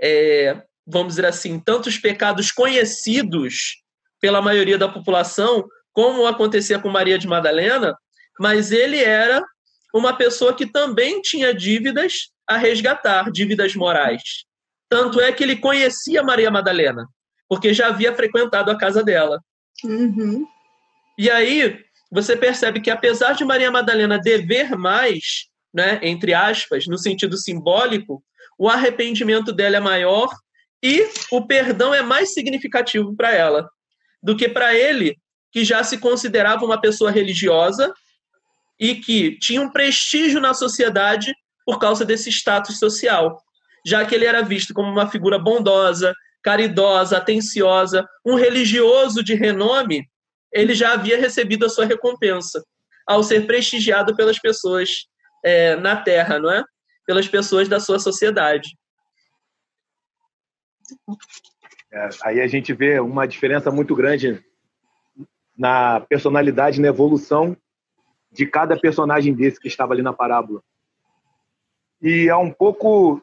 é, 0.00 0.62
vamos 0.86 1.14
dizer 1.14 1.26
assim, 1.26 1.58
tantos 1.58 1.96
pecados 1.96 2.52
conhecidos 2.52 3.82
pela 4.20 4.42
maioria 4.42 4.76
da 4.76 4.88
população, 4.88 5.66
como 5.92 6.26
acontecia 6.26 6.78
com 6.78 6.88
Maria 6.88 7.18
de 7.18 7.26
Madalena, 7.26 7.96
mas 8.38 8.70
ele 8.70 9.02
era 9.02 9.42
uma 9.94 10.16
pessoa 10.16 10.54
que 10.54 10.66
também 10.66 11.20
tinha 11.22 11.54
dívidas 11.54 12.30
a 12.46 12.56
resgatar, 12.56 13.30
dívidas 13.30 13.74
morais. 13.74 14.22
Tanto 14.88 15.20
é 15.20 15.32
que 15.32 15.42
ele 15.42 15.56
conhecia 15.56 16.22
Maria 16.22 16.50
Madalena, 16.50 17.06
porque 17.48 17.74
já 17.74 17.88
havia 17.88 18.14
frequentado 18.14 18.70
a 18.70 18.78
casa 18.78 19.02
dela. 19.02 19.40
Uhum. 19.84 20.46
E 21.18 21.28
aí 21.28 21.84
você 22.10 22.36
percebe 22.36 22.80
que 22.80 22.90
apesar 22.90 23.32
de 23.32 23.44
Maria 23.44 23.72
Madalena 23.72 24.18
dever 24.18 24.78
mais, 24.78 25.48
né, 25.74 25.98
entre 26.00 26.32
aspas, 26.32 26.86
no 26.86 26.96
sentido 26.96 27.36
simbólico, 27.36 28.22
o 28.56 28.68
arrependimento 28.68 29.52
dela 29.52 29.76
é 29.76 29.80
maior 29.80 30.28
e 30.82 31.08
o 31.32 31.44
perdão 31.44 31.92
é 31.92 32.02
mais 32.02 32.32
significativo 32.32 33.14
para 33.16 33.32
ela 33.34 33.68
do 34.22 34.36
que 34.36 34.48
para 34.48 34.74
ele, 34.74 35.16
que 35.52 35.64
já 35.64 35.82
se 35.82 35.98
considerava 35.98 36.64
uma 36.64 36.80
pessoa 36.80 37.10
religiosa 37.10 37.92
e 38.78 38.94
que 38.94 39.36
tinha 39.38 39.60
um 39.60 39.70
prestígio 39.70 40.40
na 40.40 40.54
sociedade 40.54 41.34
por 41.66 41.78
causa 41.78 42.04
desse 42.04 42.30
status 42.30 42.78
social, 42.78 43.42
já 43.84 44.04
que 44.04 44.14
ele 44.14 44.24
era 44.24 44.42
visto 44.42 44.72
como 44.72 44.90
uma 44.90 45.08
figura 45.08 45.38
bondosa, 45.38 46.14
caridosa, 46.42 47.18
atenciosa, 47.18 48.08
um 48.24 48.34
religioso 48.34 49.22
de 49.22 49.34
renome, 49.34 50.08
ele 50.52 50.74
já 50.74 50.92
havia 50.92 51.18
recebido 51.18 51.66
a 51.66 51.68
sua 51.68 51.84
recompensa 51.84 52.64
ao 53.06 53.22
ser 53.22 53.46
prestigiado 53.46 54.14
pelas 54.14 54.38
pessoas 54.38 55.06
é, 55.44 55.76
na 55.76 55.96
Terra, 55.96 56.38
não 56.38 56.50
é? 56.50 56.64
Pelas 57.06 57.26
pessoas 57.26 57.68
da 57.68 57.80
sua 57.80 57.98
sociedade. 57.98 58.76
É, 61.90 62.08
aí 62.22 62.40
a 62.40 62.46
gente 62.46 62.72
vê 62.72 63.00
uma 63.00 63.26
diferença 63.26 63.70
muito 63.70 63.94
grande 63.94 64.44
na 65.56 66.00
personalidade, 66.00 66.80
na 66.80 66.88
evolução 66.88 67.56
de 68.30 68.46
cada 68.46 68.78
personagem 68.78 69.34
desse 69.34 69.58
que 69.58 69.68
estava 69.68 69.92
ali 69.92 70.02
na 70.02 70.12
parábola. 70.12 70.62
E 72.00 72.28
é 72.28 72.36
um 72.36 72.50
pouco 72.50 73.20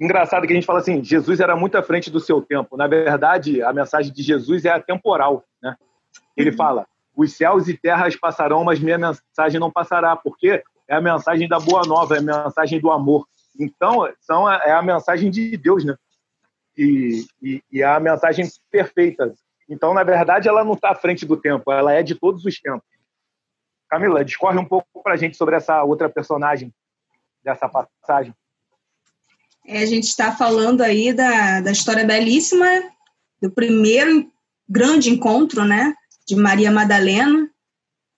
engraçado 0.00 0.46
que 0.46 0.52
a 0.52 0.56
gente 0.56 0.66
fala 0.66 0.80
assim, 0.80 1.04
Jesus 1.04 1.38
era 1.38 1.54
muito 1.54 1.76
à 1.76 1.82
frente 1.82 2.10
do 2.10 2.18
seu 2.18 2.42
tempo. 2.42 2.76
Na 2.76 2.86
verdade, 2.86 3.62
a 3.62 3.72
mensagem 3.72 4.12
de 4.12 4.22
Jesus 4.22 4.64
é 4.64 4.70
atemporal, 4.70 5.44
né? 5.62 5.76
Ele 6.36 6.50
uhum. 6.50 6.56
fala: 6.56 6.86
"Os 7.16 7.36
céus 7.36 7.68
e 7.68 7.76
terras 7.76 8.16
passarão, 8.16 8.64
mas 8.64 8.80
minha 8.80 8.98
mensagem 8.98 9.60
não 9.60 9.70
passará", 9.70 10.16
porque 10.16 10.62
é 10.88 10.94
a 10.94 11.00
mensagem 11.00 11.48
da 11.48 11.58
boa 11.58 11.82
nova, 11.86 12.16
é 12.16 12.18
a 12.18 12.44
mensagem 12.44 12.80
do 12.80 12.90
amor. 12.90 13.26
Então, 13.58 14.08
são 14.20 14.50
é 14.50 14.72
a 14.72 14.82
mensagem 14.82 15.30
de 15.30 15.56
Deus, 15.56 15.84
né? 15.84 15.96
E, 16.76 17.24
e, 17.40 17.62
e 17.70 17.82
é 17.82 17.86
a 17.86 18.00
mensagem 18.00 18.46
perfeita. 18.70 19.32
Então, 19.68 19.94
na 19.94 20.02
verdade, 20.02 20.48
ela 20.48 20.64
não 20.64 20.74
está 20.74 20.90
à 20.90 20.94
frente 20.94 21.24
do 21.24 21.36
tempo, 21.36 21.72
ela 21.72 21.92
é 21.92 22.02
de 22.02 22.14
todos 22.14 22.44
os 22.44 22.58
tempos. 22.60 22.86
Camila, 23.88 24.24
discorre 24.24 24.58
um 24.58 24.64
pouco 24.64 25.02
para 25.02 25.14
a 25.14 25.16
gente 25.16 25.36
sobre 25.36 25.54
essa 25.54 25.84
outra 25.84 26.08
personagem 26.08 26.74
dessa 27.42 27.68
passagem. 27.68 28.34
É, 29.66 29.78
a 29.78 29.86
gente 29.86 30.04
está 30.04 30.32
falando 30.32 30.82
aí 30.82 31.12
da, 31.12 31.60
da 31.60 31.70
história 31.70 32.04
belíssima 32.04 32.66
do 33.40 33.50
primeiro 33.50 34.30
grande 34.68 35.10
encontro, 35.10 35.64
né, 35.64 35.94
de 36.26 36.36
Maria 36.36 36.70
Madalena 36.70 37.48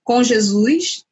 com 0.04 0.22
Jesus. 0.22 1.04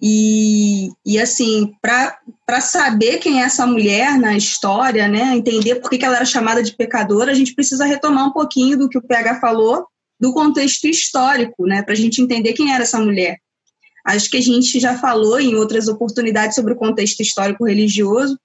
E, 0.00 0.90
e 1.04 1.18
assim, 1.18 1.72
para 1.80 2.60
saber 2.60 3.18
quem 3.18 3.40
é 3.40 3.44
essa 3.44 3.66
mulher 3.66 4.18
na 4.18 4.36
história, 4.36 5.08
né, 5.08 5.34
entender 5.34 5.76
por 5.76 5.88
que, 5.88 5.98
que 5.98 6.04
ela 6.04 6.16
era 6.16 6.24
chamada 6.24 6.62
de 6.62 6.76
pecadora, 6.76 7.32
a 7.32 7.34
gente 7.34 7.54
precisa 7.54 7.86
retomar 7.86 8.28
um 8.28 8.32
pouquinho 8.32 8.76
do 8.76 8.88
que 8.88 8.98
o 8.98 9.02
PH 9.02 9.40
falou, 9.40 9.86
do 10.20 10.32
contexto 10.32 10.86
histórico, 10.86 11.66
né, 11.66 11.82
para 11.82 11.94
a 11.94 11.96
gente 11.96 12.20
entender 12.20 12.52
quem 12.52 12.72
era 12.72 12.82
essa 12.82 12.98
mulher. 12.98 13.38
Acho 14.04 14.28
que 14.28 14.36
a 14.36 14.42
gente 14.42 14.78
já 14.78 14.98
falou 14.98 15.40
em 15.40 15.54
outras 15.54 15.88
oportunidades 15.88 16.54
sobre 16.54 16.74
o 16.74 16.76
contexto 16.76 17.20
histórico-religioso, 17.20 18.38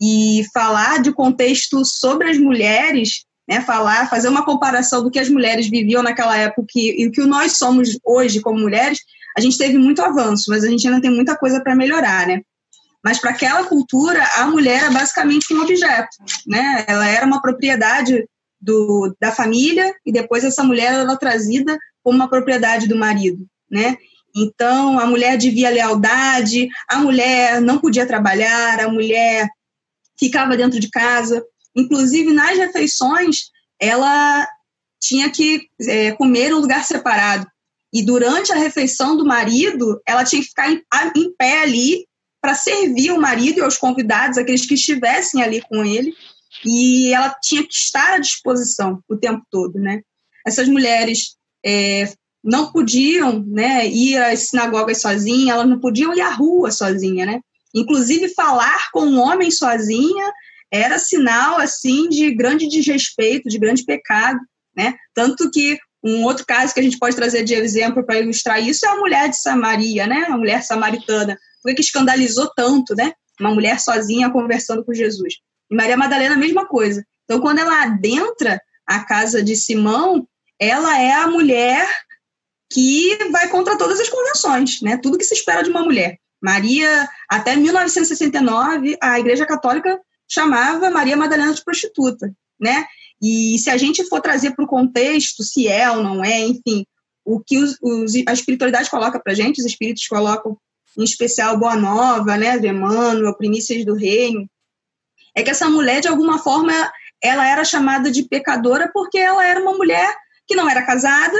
e 0.00 0.44
falar 0.52 1.00
de 1.00 1.12
contexto 1.12 1.84
sobre 1.84 2.30
as 2.30 2.38
mulheres, 2.38 3.24
né, 3.48 3.60
falar, 3.60 4.08
fazer 4.08 4.28
uma 4.28 4.44
comparação 4.44 5.02
do 5.02 5.10
que 5.10 5.18
as 5.18 5.28
mulheres 5.28 5.68
viviam 5.68 6.02
naquela 6.02 6.36
época 6.36 6.72
e 6.76 7.06
o 7.06 7.12
que 7.12 7.20
nós 7.22 7.56
somos 7.56 7.98
hoje 8.04 8.40
como 8.40 8.58
mulheres, 8.58 9.00
a 9.36 9.40
gente 9.40 9.58
teve 9.58 9.76
muito 9.76 10.00
avanço, 10.02 10.50
mas 10.50 10.64
a 10.64 10.68
gente 10.68 10.86
ainda 10.86 11.00
tem 11.00 11.10
muita 11.10 11.36
coisa 11.36 11.60
para 11.60 11.74
melhorar, 11.74 12.26
né? 12.26 12.40
Mas 13.04 13.18
para 13.18 13.30
aquela 13.30 13.64
cultura, 13.64 14.22
a 14.36 14.46
mulher 14.46 14.84
era 14.84 14.90
basicamente 14.90 15.52
um 15.52 15.60
objeto, 15.60 16.16
né? 16.46 16.84
Ela 16.88 17.06
era 17.06 17.26
uma 17.26 17.42
propriedade 17.42 18.26
do, 18.58 19.14
da 19.20 19.30
família 19.30 19.92
e 20.06 20.12
depois 20.12 20.42
essa 20.42 20.64
mulher 20.64 20.94
era 20.94 21.16
trazida 21.16 21.76
como 22.02 22.16
uma 22.16 22.30
propriedade 22.30 22.88
do 22.88 22.96
marido, 22.96 23.46
né? 23.70 23.96
Então, 24.34 24.98
a 24.98 25.06
mulher 25.06 25.36
devia 25.36 25.70
lealdade, 25.70 26.68
a 26.88 26.98
mulher 26.98 27.60
não 27.60 27.78
podia 27.78 28.06
trabalhar, 28.06 28.80
a 28.80 28.88
mulher 28.88 29.48
ficava 30.18 30.56
dentro 30.56 30.80
de 30.80 30.90
casa. 30.90 31.44
Inclusive, 31.74 32.32
nas 32.32 32.56
refeições, 32.56 33.50
ela 33.80 34.46
tinha 35.00 35.30
que 35.30 35.68
é, 35.82 36.12
comer 36.12 36.50
em 36.50 36.54
um 36.54 36.60
lugar 36.60 36.84
separado. 36.84 37.46
E 37.92 38.04
durante 38.04 38.52
a 38.52 38.56
refeição 38.56 39.16
do 39.16 39.24
marido, 39.24 40.00
ela 40.06 40.24
tinha 40.24 40.42
que 40.42 40.48
ficar 40.48 40.70
em, 40.70 40.82
em 41.16 41.34
pé 41.36 41.62
ali 41.62 42.06
para 42.40 42.54
servir 42.54 43.12
o 43.12 43.20
marido 43.20 43.58
e 43.58 43.62
aos 43.62 43.78
convidados, 43.78 44.36
aqueles 44.36 44.66
que 44.66 44.74
estivessem 44.74 45.42
ali 45.42 45.62
com 45.62 45.84
ele. 45.84 46.12
E 46.64 47.12
ela 47.12 47.34
tinha 47.42 47.62
que 47.62 47.72
estar 47.72 48.14
à 48.14 48.18
disposição 48.18 49.00
o 49.08 49.16
tempo 49.16 49.42
todo, 49.50 49.78
né? 49.78 50.02
Essas 50.46 50.68
mulheres 50.68 51.36
é, 51.64 52.12
não 52.42 52.70
podiam 52.70 53.42
né, 53.46 53.86
ir 53.88 54.18
às 54.18 54.50
sinagogas 54.50 55.00
sozinhas, 55.00 55.56
elas 55.56 55.68
não 55.68 55.80
podiam 55.80 56.14
ir 56.14 56.20
à 56.20 56.30
rua 56.30 56.70
sozinha, 56.70 57.24
né? 57.24 57.40
Inclusive, 57.74 58.28
falar 58.34 58.90
com 58.92 59.06
um 59.06 59.18
homem 59.18 59.50
sozinha 59.50 60.32
era 60.72 60.98
sinal, 60.98 61.58
assim, 61.58 62.08
de 62.08 62.34
grande 62.34 62.68
desrespeito, 62.68 63.48
de 63.48 63.58
grande 63.58 63.84
pecado, 63.84 64.40
né? 64.76 64.94
Tanto 65.14 65.50
que 65.50 65.78
um 66.02 66.22
outro 66.24 66.44
caso 66.44 66.74
que 66.74 66.80
a 66.80 66.82
gente 66.82 66.98
pode 66.98 67.16
trazer 67.16 67.44
de 67.44 67.54
exemplo 67.54 68.04
para 68.04 68.18
ilustrar 68.18 68.62
isso 68.62 68.84
é 68.84 68.90
a 68.90 68.96
mulher 68.96 69.28
de 69.30 69.40
Samaria, 69.40 70.06
né? 70.06 70.26
A 70.28 70.36
mulher 70.36 70.62
samaritana. 70.62 71.38
Por 71.62 71.74
que 71.74 71.80
escandalizou 71.80 72.50
tanto, 72.54 72.94
né? 72.94 73.12
Uma 73.40 73.54
mulher 73.54 73.80
sozinha 73.80 74.30
conversando 74.30 74.84
com 74.84 74.92
Jesus. 74.92 75.36
E 75.70 75.74
Maria 75.74 75.96
Madalena, 75.96 76.34
a 76.34 76.38
mesma 76.38 76.66
coisa. 76.66 77.04
Então, 77.24 77.40
quando 77.40 77.58
ela 77.58 77.84
adentra 77.84 78.60
a 78.86 79.02
casa 79.02 79.42
de 79.42 79.56
Simão, 79.56 80.28
ela 80.60 81.00
é 81.00 81.12
a 81.12 81.26
mulher 81.26 81.88
que 82.70 83.16
vai 83.30 83.48
contra 83.48 83.78
todas 83.78 83.98
as 83.98 84.08
convenções, 84.08 84.82
né? 84.82 84.98
Tudo 84.98 85.16
que 85.16 85.24
se 85.24 85.34
espera 85.34 85.62
de 85.62 85.70
uma 85.70 85.82
mulher. 85.82 86.18
Maria, 86.42 87.08
até 87.30 87.56
1969, 87.56 88.98
a 89.00 89.18
Igreja 89.18 89.46
Católica 89.46 89.98
chamava 90.28 90.90
Maria 90.90 91.16
Madalena 91.16 91.54
de 91.54 91.64
prostituta, 91.64 92.32
né? 92.58 92.86
E 93.22 93.58
se 93.58 93.70
a 93.70 93.76
gente 93.76 94.04
for 94.08 94.20
trazer 94.20 94.52
para 94.54 94.64
o 94.64 94.68
contexto, 94.68 95.42
se 95.42 95.68
é 95.68 95.90
ou 95.90 96.02
não 96.02 96.24
é, 96.24 96.40
enfim, 96.40 96.84
o 97.24 97.40
que 97.40 97.58
os, 97.58 97.78
os, 97.80 98.12
a 98.26 98.32
espiritualidade 98.32 98.90
coloca 98.90 99.18
para 99.18 99.34
gente, 99.34 99.60
os 99.60 99.66
espíritos 99.66 100.06
colocam, 100.06 100.58
em 100.98 101.04
especial 101.04 101.58
Boa 101.58 101.74
Nova, 101.74 102.36
né, 102.36 102.58
de 102.58 102.68
Emmanuel, 102.68 103.36
Primícias 103.36 103.84
do 103.84 103.94
Reino, 103.94 104.48
é 105.34 105.42
que 105.42 105.50
essa 105.50 105.68
mulher, 105.68 106.00
de 106.00 106.08
alguma 106.08 106.38
forma, 106.38 106.72
ela 107.22 107.48
era 107.48 107.64
chamada 107.64 108.10
de 108.10 108.22
pecadora 108.24 108.90
porque 108.92 109.18
ela 109.18 109.44
era 109.44 109.60
uma 109.60 109.72
mulher 109.72 110.14
que 110.46 110.54
não 110.54 110.68
era 110.68 110.84
casada, 110.84 111.36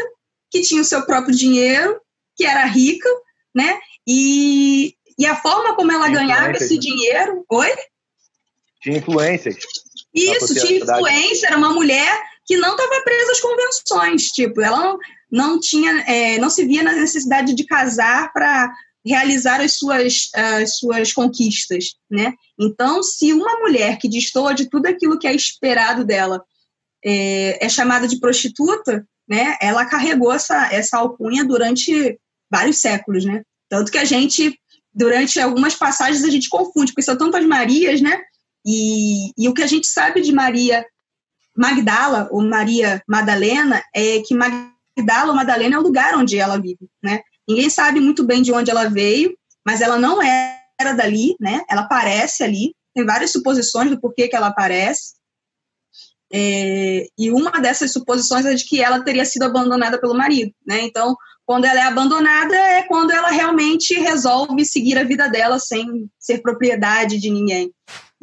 que 0.51 0.63
tinha 0.63 0.81
o 0.81 0.85
seu 0.85 1.05
próprio 1.05 1.35
dinheiro, 1.35 2.01
que 2.37 2.45
era 2.45 2.65
rica, 2.65 3.09
né? 3.55 3.79
E, 4.07 4.95
e 5.19 5.27
a 5.27 5.37
forma 5.37 5.75
como 5.77 5.93
ela 5.93 6.09
ganhava 6.09 6.53
esse 6.53 6.75
né? 6.75 6.81
dinheiro. 6.81 7.45
Oi? 7.49 7.71
Tinha 8.85 8.99
influências. 8.99 9.57
Isso, 10.15 10.55
tinha 10.55 10.79
influência, 10.79 11.47
era 11.47 11.57
uma 11.57 11.73
mulher 11.73 12.23
que 12.47 12.59
não 12.59 12.77
estava 12.77 13.03
presa 13.03 13.33
às 13.33 13.41
convenções, 13.41 14.27
tipo, 14.31 14.61
ela 14.61 14.79
não, 14.79 14.99
não 15.33 15.61
tinha, 15.61 15.91
é, 16.03 16.39
não 16.39 16.51
se 16.51 16.67
via 16.67 16.83
na 16.83 16.93
necessidade 16.93 17.55
de 17.55 17.65
casar 17.65 18.31
para 18.31 18.71
realizar 19.05 19.61
as 19.63 19.73
suas, 19.73 20.29
as 20.35 20.77
suas 20.77 21.13
conquistas, 21.15 21.95
né? 22.11 22.35
Então, 22.61 23.03
se 23.03 23.33
uma 23.33 23.59
mulher 23.61 23.97
que 23.99 24.09
destoa 24.09 24.55
de 24.55 24.69
tudo 24.69 24.87
aquilo 24.87 25.19
que 25.19 25.27
é 25.27 25.35
esperado 25.35 26.05
dela 26.05 26.43
é, 27.03 27.65
é 27.65 27.69
chamada 27.69 28.07
de 28.07 28.21
prostituta, 28.21 29.07
né? 29.27 29.57
Ela 29.63 29.87
carregou 29.87 30.33
essa, 30.33 30.73
essa 30.73 30.99
alcunha 30.99 31.43
durante 31.43 32.19
vários 32.51 32.79
séculos, 32.79 33.25
né? 33.25 33.43
Tanto 33.71 33.91
que 33.91 33.99
a 33.99 34.05
gente, 34.05 34.59
durante 34.95 35.41
algumas 35.41 35.75
passagens, 35.75 36.23
a 36.23 36.31
gente 36.31 36.51
confunde, 36.51 36.93
porque 36.93 37.03
são 37.03 37.17
tantas 37.17 37.45
Marias, 37.47 38.03
né? 38.03 38.21
E, 38.65 39.31
e 39.37 39.49
o 39.49 39.55
que 39.55 39.63
a 39.63 39.67
gente 39.67 39.87
sabe 39.87 40.21
de 40.21 40.33
Maria 40.33 40.85
Magdala, 41.57 42.29
ou 42.31 42.43
Maria 42.43 43.03
Madalena, 43.09 43.83
é 43.95 44.21
que 44.21 44.35
Magdala 44.35 45.29
ou 45.29 45.35
Madalena 45.35 45.77
é 45.77 45.79
o 45.79 45.83
lugar 45.83 46.17
onde 46.17 46.39
ela 46.39 46.61
vive, 46.61 46.89
né? 47.03 47.21
Ninguém 47.49 47.69
sabe 47.69 48.01
muito 48.01 48.25
bem 48.25 48.43
de 48.43 48.53
onde 48.53 48.71
ela 48.71 48.89
veio, 48.89 49.37
mas 49.65 49.81
ela 49.81 49.99
não 49.99 50.23
era 50.23 50.93
dali, 50.97 51.37
né? 51.39 51.63
Ela 51.69 51.83
aparece 51.83 52.43
ali. 52.43 52.75
Tem 52.95 53.05
várias 53.05 53.33
suposições 53.33 53.91
do 53.91 54.01
porquê 54.01 54.29
que 54.29 54.37
ela 54.37 54.47
aparece. 54.47 55.15
É, 56.33 57.07
e 57.19 57.31
uma 57.31 57.51
dessas 57.61 57.93
suposições 57.93 58.45
é 58.47 58.55
de 58.55 58.65
que 58.65 58.81
ela 58.81 59.05
teria 59.05 59.25
sido 59.25 59.45
abandonada 59.45 60.01
pelo 60.01 60.15
marido, 60.15 60.53
né? 60.67 60.81
Então, 60.83 61.17
quando 61.47 61.67
ela 61.67 61.79
é 61.79 61.83
abandonada 61.83 62.57
é 62.57 62.83
quando 62.85 63.13
ela 63.13 63.31
realmente 63.31 63.95
resolve 63.95 64.65
seguir 64.65 64.99
a 64.99 65.05
vida 65.05 65.29
dela 65.29 65.59
sem 65.59 66.09
ser 66.19 66.41
propriedade 66.41 67.19
de 67.19 67.31
ninguém. 67.31 67.71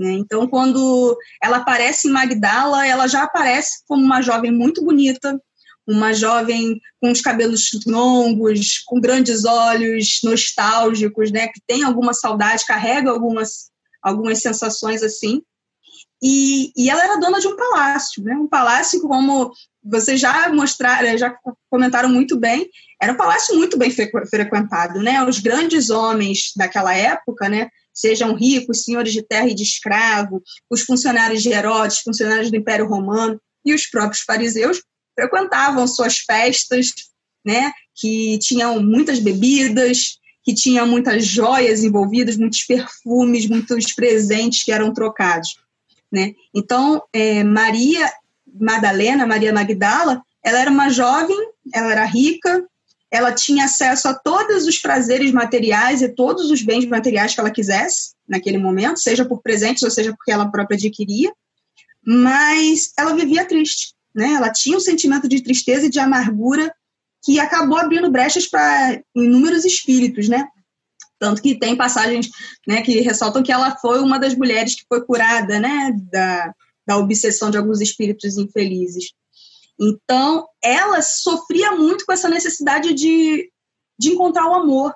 Né? 0.01 0.13
Então, 0.13 0.48
quando 0.48 1.15
ela 1.41 1.58
aparece 1.58 2.08
em 2.08 2.12
Magdala, 2.12 2.88
ela 2.88 3.08
já 3.08 3.22
aparece 3.22 3.84
como 3.88 4.03
uma 4.03 4.20
jovem 4.20 4.51
muito 4.51 4.84
bonita, 4.84 5.39
uma 5.88 6.12
jovem 6.12 6.81
com 7.00 7.12
os 7.12 7.22
cabelos 7.22 7.70
longos, 7.86 8.79
com 8.79 9.00
grandes 9.00 9.46
olhos, 9.46 10.20
nostálgicos, 10.24 11.31
né, 11.31 11.50
que 11.50 11.62
tem 11.67 11.84
alguma 11.84 12.13
saudade, 12.15 12.65
carrega 12.65 13.12
algumas, 13.12 13.70
algumas 14.01 14.41
sensações 14.41 15.03
assim. 15.03 15.43
E, 16.24 16.72
e 16.75 16.89
ela 16.89 17.03
era 17.03 17.20
dona 17.20 17.39
de 17.39 17.48
um 17.48 17.55
palácio, 17.55 18.24
né, 18.24 18.34
um 18.34 18.48
palácio 18.48 19.01
como 19.01 19.51
vocês 19.84 20.20
já 20.20 20.50
mostraram, 20.50 21.15
já 21.15 21.36
comentaram 21.70 22.10
muito 22.10 22.39
bem, 22.39 22.67
era 23.00 23.13
um 23.13 23.17
palácio 23.17 23.55
muito 23.55 23.77
bem 23.77 23.91
frequentado, 23.91 25.00
né? 25.00 25.24
Os 25.24 25.39
grandes 25.39 25.89
homens 25.89 26.51
daquela 26.55 26.93
época, 26.96 27.50
né, 27.50 27.67
sejam 27.94 28.36
ricos, 28.36 28.84
senhores 28.84 29.14
de 29.14 29.22
terra 29.22 29.48
e 29.48 29.56
de 29.56 29.64
escravo, 29.64 30.42
os 30.70 30.82
funcionários 30.82 31.42
de 31.42 31.50
Herodes, 31.50 32.00
funcionários 32.00 32.50
do 32.50 32.58
Império 32.58 32.88
Romano 32.88 33.40
e 33.66 33.74
os 33.74 33.86
próprios 33.86 34.22
fariseus 34.22 34.82
frequentavam 35.14 35.86
suas 35.88 36.18
festas, 36.18 36.88
né, 37.46 37.72
que 37.96 38.38
tinham 38.40 38.82
muitas 38.82 39.20
bebidas, 39.20 40.20
que 40.44 40.54
tinham 40.54 40.88
muitas 40.88 41.25
joias 41.25 41.84
envolvidas, 41.84 42.38
muitos 42.38 42.64
perfumes, 42.64 43.48
muitos 43.48 43.94
presentes 43.94 44.64
que 44.64 44.72
eram 44.72 44.94
trocados, 44.94 45.56
né? 46.12 46.34
Então, 46.54 47.01
é, 47.14 47.44
Maria 47.44 48.12
Madalena, 48.60 49.27
Maria 49.27 49.54
Magdala, 49.54 50.22
ela 50.44 50.60
era 50.60 50.72
uma 50.72 50.90
jovem, 50.90 51.38
ela 51.74 51.92
era 51.92 52.06
rica, 52.06 52.66
ela 53.12 53.32
tinha 53.32 53.66
acesso 53.66 54.08
a 54.08 54.14
todos 54.14 54.66
os 54.66 54.80
prazeres 54.80 55.32
materiais 55.32 56.02
e 56.02 56.10
todos 56.10 56.50
os 56.50 56.62
bens 56.62 56.86
materiais 56.86 57.34
que 57.34 57.40
ela 57.40 57.52
quisesse 57.52 58.14
naquele 58.28 58.58
momento, 58.58 59.00
seja 59.00 59.26
por 59.26 59.42
presentes 59.42 59.84
ou 59.84 59.92
seja 59.92 60.14
porque 60.16 60.32
ela 60.32 60.50
própria 60.50 60.78
adquiria, 60.78 61.32
mas 62.06 62.92
ela 62.98 63.14
vivia 63.14 63.46
triste 63.46 63.94
né? 64.14 64.34
Ela 64.34 64.52
tinha 64.52 64.78
um 64.78 64.82
sentimento 64.82 65.28
de 65.28 65.42
tristeza 65.42 65.86
e 65.86 65.90
de 65.90 66.00
amargura 66.00 66.74
que 67.24 67.40
acabou 67.40 67.78
abrindo 67.78 68.12
brechas 68.12 68.48
para 68.48 69.02
inúmeros 69.16 69.64
espíritos, 69.66 70.28
né? 70.28 70.48
Tanto 71.20 71.42
que 71.42 71.58
tem 71.58 71.76
passagens 71.76 72.30
né, 72.68 72.82
que 72.82 73.00
ressaltam 73.02 73.44
que 73.44 73.52
ela 73.52 73.76
foi 73.78 74.02
uma 74.02 74.20
das 74.20 74.36
mulheres 74.36 74.76
que 74.76 74.86
foi 74.90 75.06
curada 75.06 75.60
né, 75.60 75.96
da, 76.12 76.52
da 76.86 76.98
obsessão 76.98 77.52
de 77.52 77.58
alguns 77.58 77.80
espíritos 77.80 78.38
infelizes. 78.38 79.12
Então, 79.81 80.48
ela 80.63 81.01
sofria 81.01 81.72
muito 81.72 82.05
com 82.05 82.13
essa 82.13 82.29
necessidade 82.29 82.94
de, 82.94 83.51
de 83.98 84.09
encontrar 84.09 84.48
o 84.48 84.53
amor. 84.53 84.94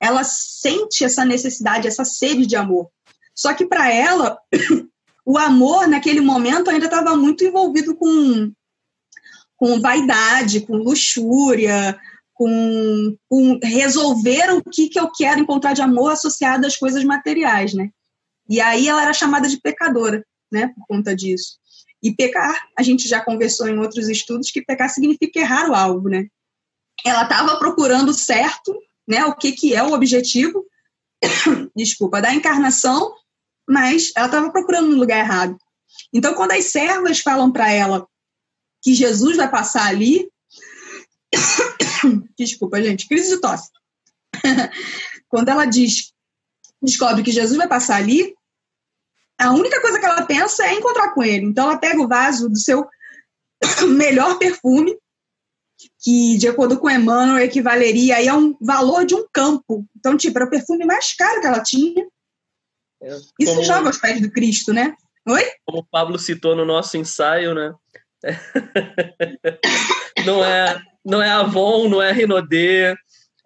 Ela 0.00 0.24
sente 0.24 1.04
essa 1.04 1.22
necessidade, 1.22 1.86
essa 1.86 2.04
sede 2.04 2.46
de 2.46 2.56
amor. 2.56 2.88
Só 3.34 3.52
que 3.52 3.66
para 3.66 3.92
ela, 3.92 4.38
o 5.26 5.36
amor, 5.36 5.86
naquele 5.86 6.22
momento, 6.22 6.70
ainda 6.70 6.86
estava 6.86 7.14
muito 7.14 7.44
envolvido 7.44 7.94
com, 7.94 8.50
com 9.54 9.80
vaidade, 9.82 10.62
com 10.62 10.76
luxúria, 10.76 12.00
com, 12.32 13.16
com, 13.28 13.58
resolver 13.62 14.50
o 14.54 14.62
que, 14.62 14.88
que 14.88 14.98
eu 14.98 15.10
quero 15.10 15.40
encontrar 15.40 15.74
de 15.74 15.82
amor 15.82 16.12
associado 16.12 16.66
às 16.66 16.76
coisas 16.76 17.04
materiais, 17.04 17.74
né? 17.74 17.90
E 18.48 18.62
aí 18.62 18.88
ela 18.88 19.02
era 19.02 19.12
chamada 19.12 19.46
de 19.46 19.60
pecadora, 19.60 20.24
né, 20.50 20.68
por 20.68 20.86
conta 20.86 21.14
disso. 21.14 21.58
E 22.02 22.14
pecar, 22.14 22.68
a 22.76 22.82
gente 22.82 23.08
já 23.08 23.20
conversou 23.20 23.68
em 23.68 23.78
outros 23.78 24.08
estudos 24.08 24.50
que 24.50 24.62
pecar 24.62 24.90
significa 24.90 25.38
errar 25.38 25.70
o 25.70 25.74
alvo, 25.74 26.08
né? 26.08 26.26
Ela 27.04 27.22
estava 27.22 27.56
procurando 27.58 28.12
certo, 28.12 28.76
né, 29.06 29.24
o 29.24 29.34
que, 29.34 29.52
que 29.52 29.74
é 29.74 29.82
o 29.82 29.92
objetivo, 29.92 30.64
desculpa, 31.76 32.20
da 32.20 32.34
encarnação, 32.34 33.14
mas 33.68 34.12
ela 34.16 34.26
estava 34.26 34.50
procurando 34.50 34.90
no 34.90 34.96
lugar 34.96 35.18
errado. 35.18 35.56
Então, 36.12 36.34
quando 36.34 36.52
as 36.52 36.66
servas 36.66 37.20
falam 37.20 37.52
para 37.52 37.70
ela 37.70 38.06
que 38.82 38.94
Jesus 38.94 39.36
vai 39.36 39.50
passar 39.50 39.86
ali, 39.86 40.28
desculpa, 42.38 42.82
gente, 42.82 43.06
crise 43.06 43.30
de 43.30 43.40
tosse. 43.40 43.70
quando 45.28 45.48
ela 45.48 45.64
diz, 45.64 46.12
descobre 46.82 47.22
que 47.22 47.30
Jesus 47.30 47.56
vai 47.56 47.68
passar 47.68 47.96
ali, 47.96 48.34
a 49.42 49.52
única 49.52 49.80
coisa 49.80 49.98
que 49.98 50.06
ela 50.06 50.26
pensa 50.26 50.64
é 50.64 50.74
encontrar 50.74 51.14
com 51.14 51.22
ele. 51.22 51.46
Então, 51.46 51.64
ela 51.64 51.78
pega 51.78 52.00
o 52.00 52.08
vaso 52.08 52.48
do 52.48 52.58
seu 52.58 52.86
melhor 53.96 54.38
perfume, 54.38 54.96
que, 56.00 56.36
de 56.38 56.48
acordo 56.48 56.78
com 56.78 56.90
Emmanuel, 56.90 57.44
equivaleria 57.44 58.16
aí 58.16 58.28
a 58.28 58.36
um 58.36 58.56
valor 58.60 59.04
de 59.04 59.14
um 59.14 59.26
campo. 59.32 59.84
Então, 59.96 60.16
tipo, 60.16 60.38
era 60.38 60.46
o 60.46 60.50
perfume 60.50 60.84
mais 60.84 61.14
caro 61.14 61.40
que 61.40 61.46
ela 61.46 61.62
tinha. 61.62 62.06
É, 63.02 63.16
Isso 63.40 63.52
como, 63.52 63.64
joga 63.64 63.88
aos 63.88 63.98
pés 63.98 64.20
do 64.20 64.30
Cristo, 64.30 64.72
né? 64.72 64.94
Oi? 65.28 65.44
Como 65.66 65.78
o 65.78 65.86
Pablo 65.86 66.18
citou 66.18 66.54
no 66.54 66.64
nosso 66.64 66.96
ensaio, 66.96 67.54
né? 67.54 67.72
não 70.24 70.44
é 70.44 70.80
não 71.04 71.20
é 71.20 71.30
Avon, 71.30 71.88
não 71.88 72.00
é 72.00 72.12
Renaudet, 72.12 72.96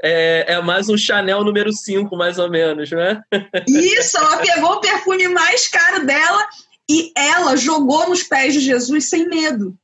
é, 0.02 0.54
é, 0.54 0.62
mais 0.62 0.88
um 0.88 0.96
Chanel 0.96 1.42
número 1.42 1.72
5, 1.72 2.14
mais 2.16 2.38
ou 2.38 2.50
menos, 2.50 2.90
né? 2.90 3.22
Isso, 3.66 4.16
ela 4.16 4.38
pegou 4.38 4.72
o 4.72 4.80
perfume 4.80 5.28
mais 5.28 5.68
caro 5.68 6.04
dela 6.04 6.46
e 6.88 7.12
ela 7.16 7.56
jogou 7.56 8.08
nos 8.08 8.22
pés 8.22 8.54
de 8.54 8.60
Jesus 8.60 9.08
sem 9.08 9.28
medo. 9.28 9.76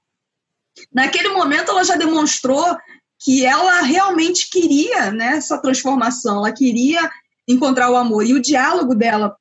Naquele 0.92 1.28
momento, 1.28 1.70
ela 1.70 1.84
já 1.84 1.96
demonstrou 1.96 2.76
que 3.18 3.44
ela 3.44 3.82
realmente 3.82 4.50
queria 4.50 5.10
né, 5.12 5.36
essa 5.36 5.58
transformação, 5.58 6.38
ela 6.38 6.52
queria 6.52 7.10
encontrar 7.46 7.90
o 7.90 7.96
amor. 7.96 8.26
E 8.26 8.34
o 8.34 8.42
diálogo 8.42 8.94
dela 8.94 9.36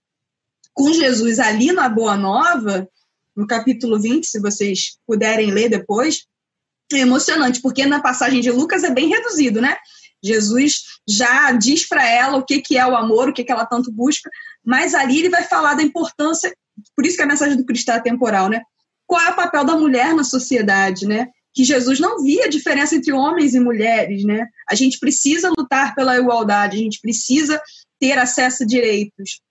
com 0.73 0.93
Jesus 0.93 1.39
ali 1.39 1.71
na 1.71 1.89
Boa 1.89 2.15
Nova, 2.15 2.87
no 3.35 3.47
capítulo 3.47 3.99
20, 3.99 4.25
se 4.25 4.39
vocês 4.39 4.97
puderem 5.05 5.51
ler 5.51 5.69
depois, 5.69 6.25
é 6.93 6.99
emocionante, 6.99 7.61
porque 7.61 7.85
na 7.85 8.01
passagem 8.01 8.41
de 8.41 8.51
Lucas 8.51 8.83
é 8.83 8.89
bem 8.89 9.07
reduzido, 9.07 9.61
né? 9.61 9.77
Jesus 10.23 10.83
já 11.07 11.51
diz 11.51 11.87
para 11.87 12.07
ela 12.07 12.37
o 12.37 12.45
que, 12.45 12.61
que 12.61 12.77
é 12.77 12.85
o 12.85 12.95
amor, 12.95 13.29
o 13.29 13.33
que, 13.33 13.43
que 13.43 13.51
ela 13.51 13.65
tanto 13.65 13.91
busca, 13.91 14.29
mas 14.63 14.93
ali 14.93 15.19
ele 15.19 15.29
vai 15.29 15.43
falar 15.43 15.73
da 15.73 15.83
importância, 15.83 16.53
por 16.95 17.05
isso 17.05 17.17
que 17.17 17.23
a 17.23 17.27
mensagem 17.27 17.57
do 17.57 17.65
Cristo 17.65 17.91
é 17.91 17.99
temporal, 17.99 18.47
né? 18.49 18.61
Qual 19.07 19.19
é 19.21 19.31
o 19.31 19.35
papel 19.35 19.65
da 19.65 19.75
mulher 19.75 20.13
na 20.13 20.23
sociedade, 20.23 21.05
né? 21.05 21.27
Que 21.53 21.63
Jesus 21.63 21.99
não 21.99 22.23
via 22.23 22.49
diferença 22.49 22.95
entre 22.95 23.11
homens 23.11 23.53
e 23.53 23.59
mulheres, 23.59 24.23
né? 24.23 24.47
A 24.69 24.75
gente 24.75 24.99
precisa 24.99 25.51
lutar 25.57 25.95
pela 25.95 26.17
igualdade, 26.17 26.77
a 26.77 26.79
gente 26.79 26.99
precisa 27.01 27.61
ter 27.99 28.17
acesso 28.17 28.63
a 28.63 28.65
direitos. 28.65 29.41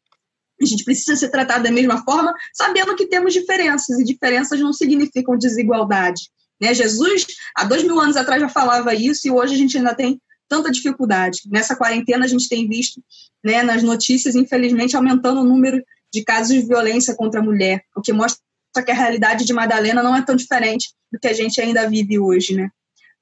a 0.60 0.66
gente 0.66 0.84
precisa 0.84 1.16
ser 1.16 1.30
tratado 1.30 1.64
da 1.64 1.70
mesma 1.70 2.04
forma, 2.04 2.34
sabendo 2.54 2.94
que 2.94 3.06
temos 3.06 3.32
diferenças, 3.32 3.98
e 3.98 4.04
diferenças 4.04 4.60
não 4.60 4.72
significam 4.72 5.36
desigualdade. 5.36 6.22
Né? 6.60 6.74
Jesus, 6.74 7.26
há 7.56 7.64
dois 7.64 7.82
mil 7.82 7.98
anos 7.98 8.16
atrás, 8.16 8.40
já 8.40 8.48
falava 8.48 8.94
isso, 8.94 9.26
e 9.26 9.30
hoje 9.30 9.54
a 9.54 9.56
gente 9.56 9.78
ainda 9.78 9.94
tem 9.94 10.20
tanta 10.50 10.70
dificuldade. 10.70 11.42
Nessa 11.46 11.76
quarentena, 11.76 12.24
a 12.24 12.28
gente 12.28 12.48
tem 12.48 12.68
visto 12.68 13.00
né, 13.42 13.62
nas 13.62 13.84
notícias, 13.84 14.34
infelizmente, 14.34 14.96
aumentando 14.96 15.40
o 15.40 15.44
número 15.44 15.80
de 16.12 16.24
casos 16.24 16.52
de 16.52 16.66
violência 16.66 17.14
contra 17.14 17.38
a 17.38 17.42
mulher, 17.42 17.84
o 17.96 18.02
que 18.02 18.12
mostra 18.12 18.42
que 18.84 18.90
a 18.90 18.94
realidade 18.94 19.44
de 19.44 19.52
Madalena 19.52 20.02
não 20.02 20.16
é 20.16 20.22
tão 20.22 20.34
diferente 20.34 20.90
do 21.10 21.20
que 21.20 21.28
a 21.28 21.32
gente 21.32 21.60
ainda 21.60 21.88
vive 21.88 22.18
hoje, 22.18 22.54
né? 22.54 22.68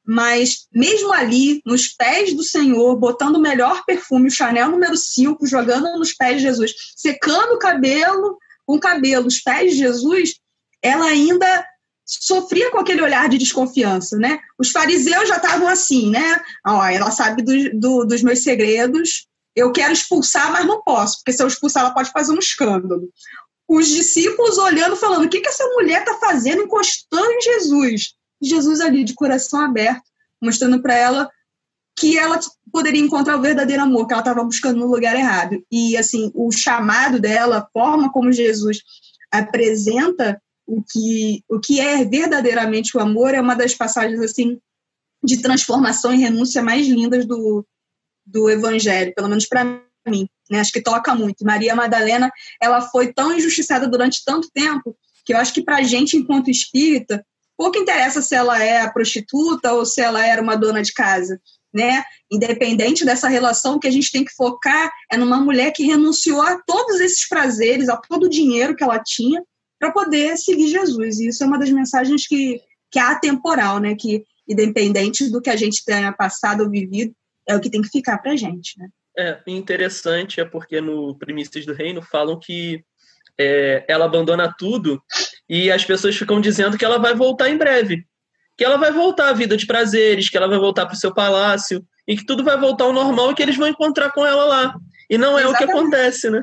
Mas 0.05 0.67
mesmo 0.73 1.13
ali, 1.13 1.61
nos 1.67 1.89
pés 1.89 2.33
do 2.35 2.43
Senhor, 2.43 2.97
botando 2.97 3.37
o 3.37 3.43
melhor 3.43 3.85
perfume, 3.85 4.29
o 4.29 4.31
Chanel 4.31 4.71
número 4.71 4.97
5, 4.97 5.47
jogando 5.47 5.99
nos 5.99 6.15
pés 6.15 6.37
de 6.37 6.45
Jesus, 6.45 6.75
secando 6.97 7.53
o 7.53 7.59
cabelo 7.59 8.39
com 8.65 8.77
o 8.77 8.81
cabelo, 8.81 9.27
os 9.27 9.41
pés 9.41 9.73
de 9.73 9.79
Jesus, 9.79 10.37
ela 10.83 11.05
ainda 11.05 11.67
sofria 12.09 12.71
com 12.71 12.79
aquele 12.79 13.03
olhar 13.03 13.29
de 13.29 13.37
desconfiança, 13.37 14.17
né? 14.17 14.41
Os 14.59 14.71
fariseus 14.71 15.29
já 15.29 15.37
estavam 15.37 15.69
assim, 15.69 16.11
né? 16.11 16.41
Ó, 16.67 16.83
ela 16.87 17.11
sabe 17.11 17.43
do, 17.43 17.79
do, 17.79 18.05
dos 18.07 18.23
meus 18.23 18.43
segredos, 18.43 19.27
eu 19.55 19.71
quero 19.73 19.93
expulsar, 19.93 20.51
mas 20.51 20.65
não 20.65 20.83
posso, 20.83 21.19
porque 21.19 21.33
se 21.33 21.43
eu 21.43 21.47
expulsar, 21.47 21.85
ela 21.85 21.95
pode 21.95 22.11
fazer 22.11 22.33
um 22.33 22.39
escândalo. 22.39 23.11
Os 23.69 23.87
discípulos 23.89 24.57
olhando, 24.57 24.97
falando: 24.97 25.27
o 25.27 25.29
que, 25.29 25.41
que 25.41 25.49
essa 25.49 25.67
mulher 25.75 26.01
está 26.01 26.15
fazendo, 26.15 26.63
encostando 26.63 27.31
em 27.31 27.41
Jesus? 27.43 28.15
Jesus 28.41 28.81
ali, 28.81 29.05
de 29.05 29.15
coração 29.15 29.61
aberto, 29.61 30.05
mostrando 30.41 30.81
para 30.81 30.95
ela 30.95 31.31
que 31.99 32.17
ela 32.17 32.39
poderia 32.73 33.01
encontrar 33.01 33.37
o 33.37 33.43
verdadeiro 33.43 33.83
amor, 33.83 34.07
que 34.07 34.13
ela 34.13 34.23
estava 34.23 34.45
buscando 34.45 34.79
no 34.79 34.87
lugar 34.87 35.17
errado. 35.17 35.61
E, 35.71 35.97
assim, 35.97 36.31
o 36.33 36.51
chamado 36.53 37.19
dela, 37.19 37.59
a 37.59 37.67
forma 37.73 38.13
como 38.13 38.33
Jesus 38.33 38.79
apresenta 39.33 40.41
o 40.69 40.83
que, 40.83 41.43
o 41.49 41.59
que 41.59 41.81
é 41.81 42.05
verdadeiramente 42.05 42.95
o 42.95 43.01
amor, 43.01 43.35
é 43.35 43.41
uma 43.41 43.55
das 43.55 43.75
passagens, 43.75 44.21
assim, 44.21 44.61
de 45.25 45.41
transformação 45.41 46.13
e 46.13 46.19
renúncia 46.19 46.63
mais 46.63 46.87
lindas 46.87 47.25
do, 47.25 47.67
do 48.27 48.51
Evangelho, 48.51 49.15
pelo 49.15 49.29
menos 49.29 49.47
para 49.47 49.65
mim. 50.07 50.29
Né? 50.51 50.61
Acho 50.61 50.71
que 50.71 50.83
toca 50.83 51.15
muito. 51.15 51.43
Maria 51.43 51.75
Madalena, 51.75 52.31
ela 52.61 52.83
foi 52.83 53.15
tão 53.15 53.33
injustiçada 53.35 53.89
durante 53.89 54.23
tanto 54.23 54.51
tempo 54.53 54.95
que 55.25 55.33
eu 55.33 55.39
acho 55.39 55.55
que 55.55 55.63
para 55.63 55.79
a 55.79 55.83
gente, 55.83 56.19
enquanto 56.19 56.51
espírita, 56.51 57.25
pouco 57.57 57.79
interessa 57.79 58.21
se 58.21 58.35
ela 58.35 58.63
é 58.63 58.83
a 58.83 58.91
prostituta 58.91 59.73
ou 59.73 59.87
se 59.87 60.03
ela 60.03 60.25
era 60.25 60.43
uma 60.43 60.55
dona 60.55 60.83
de 60.83 60.93
casa. 60.93 61.41
Né? 61.73 62.03
Independente 62.31 63.07
dessa 63.07 63.27
relação, 63.27 63.79
que 63.79 63.89
a 63.89 63.91
gente 63.91 64.13
tem 64.13 64.23
que 64.23 64.35
focar 64.35 64.93
é 65.11 65.17
numa 65.17 65.39
mulher 65.39 65.73
que 65.73 65.83
renunciou 65.85 66.43
a 66.43 66.61
todos 66.67 67.01
esses 67.01 67.27
prazeres, 67.27 67.89
a 67.89 67.97
todo 67.97 68.25
o 68.25 68.31
dinheiro 68.31 68.77
que 68.77 68.85
ela 68.85 68.99
tinha, 69.03 69.43
para 69.79 69.93
poder 69.93 70.37
seguir 70.37 70.69
Jesus. 70.69 71.19
E 71.19 71.29
isso 71.29 71.43
é 71.43 71.47
uma 71.47 71.59
das 71.59 71.71
mensagens 71.71 72.27
que, 72.27 72.61
que 72.91 72.99
é 72.99 73.03
atemporal, 73.03 73.79
né? 73.79 73.95
Que, 73.95 74.25
independente 74.49 75.31
do 75.31 75.41
que 75.41 75.51
a 75.51 75.57
gente 75.57 75.85
tenha 75.85 76.13
passado 76.13 76.65
ou 76.65 76.71
vivido, 76.71 77.15
é 77.47 77.55
o 77.57 77.61
que 77.61 77.71
tem 77.71 77.83
que 77.83 77.89
ficar 77.89 78.19
para 78.19 78.33
a 78.33 78.37
gente. 78.37 78.79
Né? 78.79 78.89
É 79.17 79.41
interessante, 79.47 80.41
é 80.41 80.45
porque 80.45 80.81
no 80.81 81.15
Primícias 81.17 81.65
do 81.65 81.73
Reino 81.73 82.03
falam 82.03 82.39
que 82.39 82.85
é, 83.39 83.85
ela 83.89 84.05
abandona 84.05 84.53
tudo 84.57 85.03
e 85.49 85.71
as 85.71 85.85
pessoas 85.85 86.17
ficam 86.17 86.41
dizendo 86.41 86.77
que 86.77 86.85
ela 86.85 86.99
vai 86.99 87.15
voltar 87.15 87.49
em 87.49 87.57
breve. 87.57 88.05
Que 88.57 88.65
ela 88.65 88.77
vai 88.77 88.93
voltar 88.93 89.29
à 89.29 89.33
vida 89.33 89.57
de 89.57 89.67
prazeres, 89.67 90.29
que 90.29 90.37
ela 90.37 90.49
vai 90.49 90.59
voltar 90.59 90.85
para 90.87 90.95
o 90.95 90.99
seu 90.99 91.15
palácio 91.15 91.85
e 92.07 92.17
que 92.17 92.27
tudo 92.27 92.43
vai 92.43 92.59
voltar 92.59 92.85
ao 92.85 92.93
normal 92.93 93.31
e 93.31 93.35
que 93.35 93.43
eles 93.43 93.57
vão 93.57 93.69
encontrar 93.69 94.11
com 94.11 94.27
ela 94.27 94.45
lá. 94.45 94.75
E 95.09 95.17
não 95.17 95.39
é 95.39 95.43
Exatamente. 95.43 95.63
o 95.63 95.67
que 95.67 95.73
acontece, 95.73 96.31
né? 96.31 96.43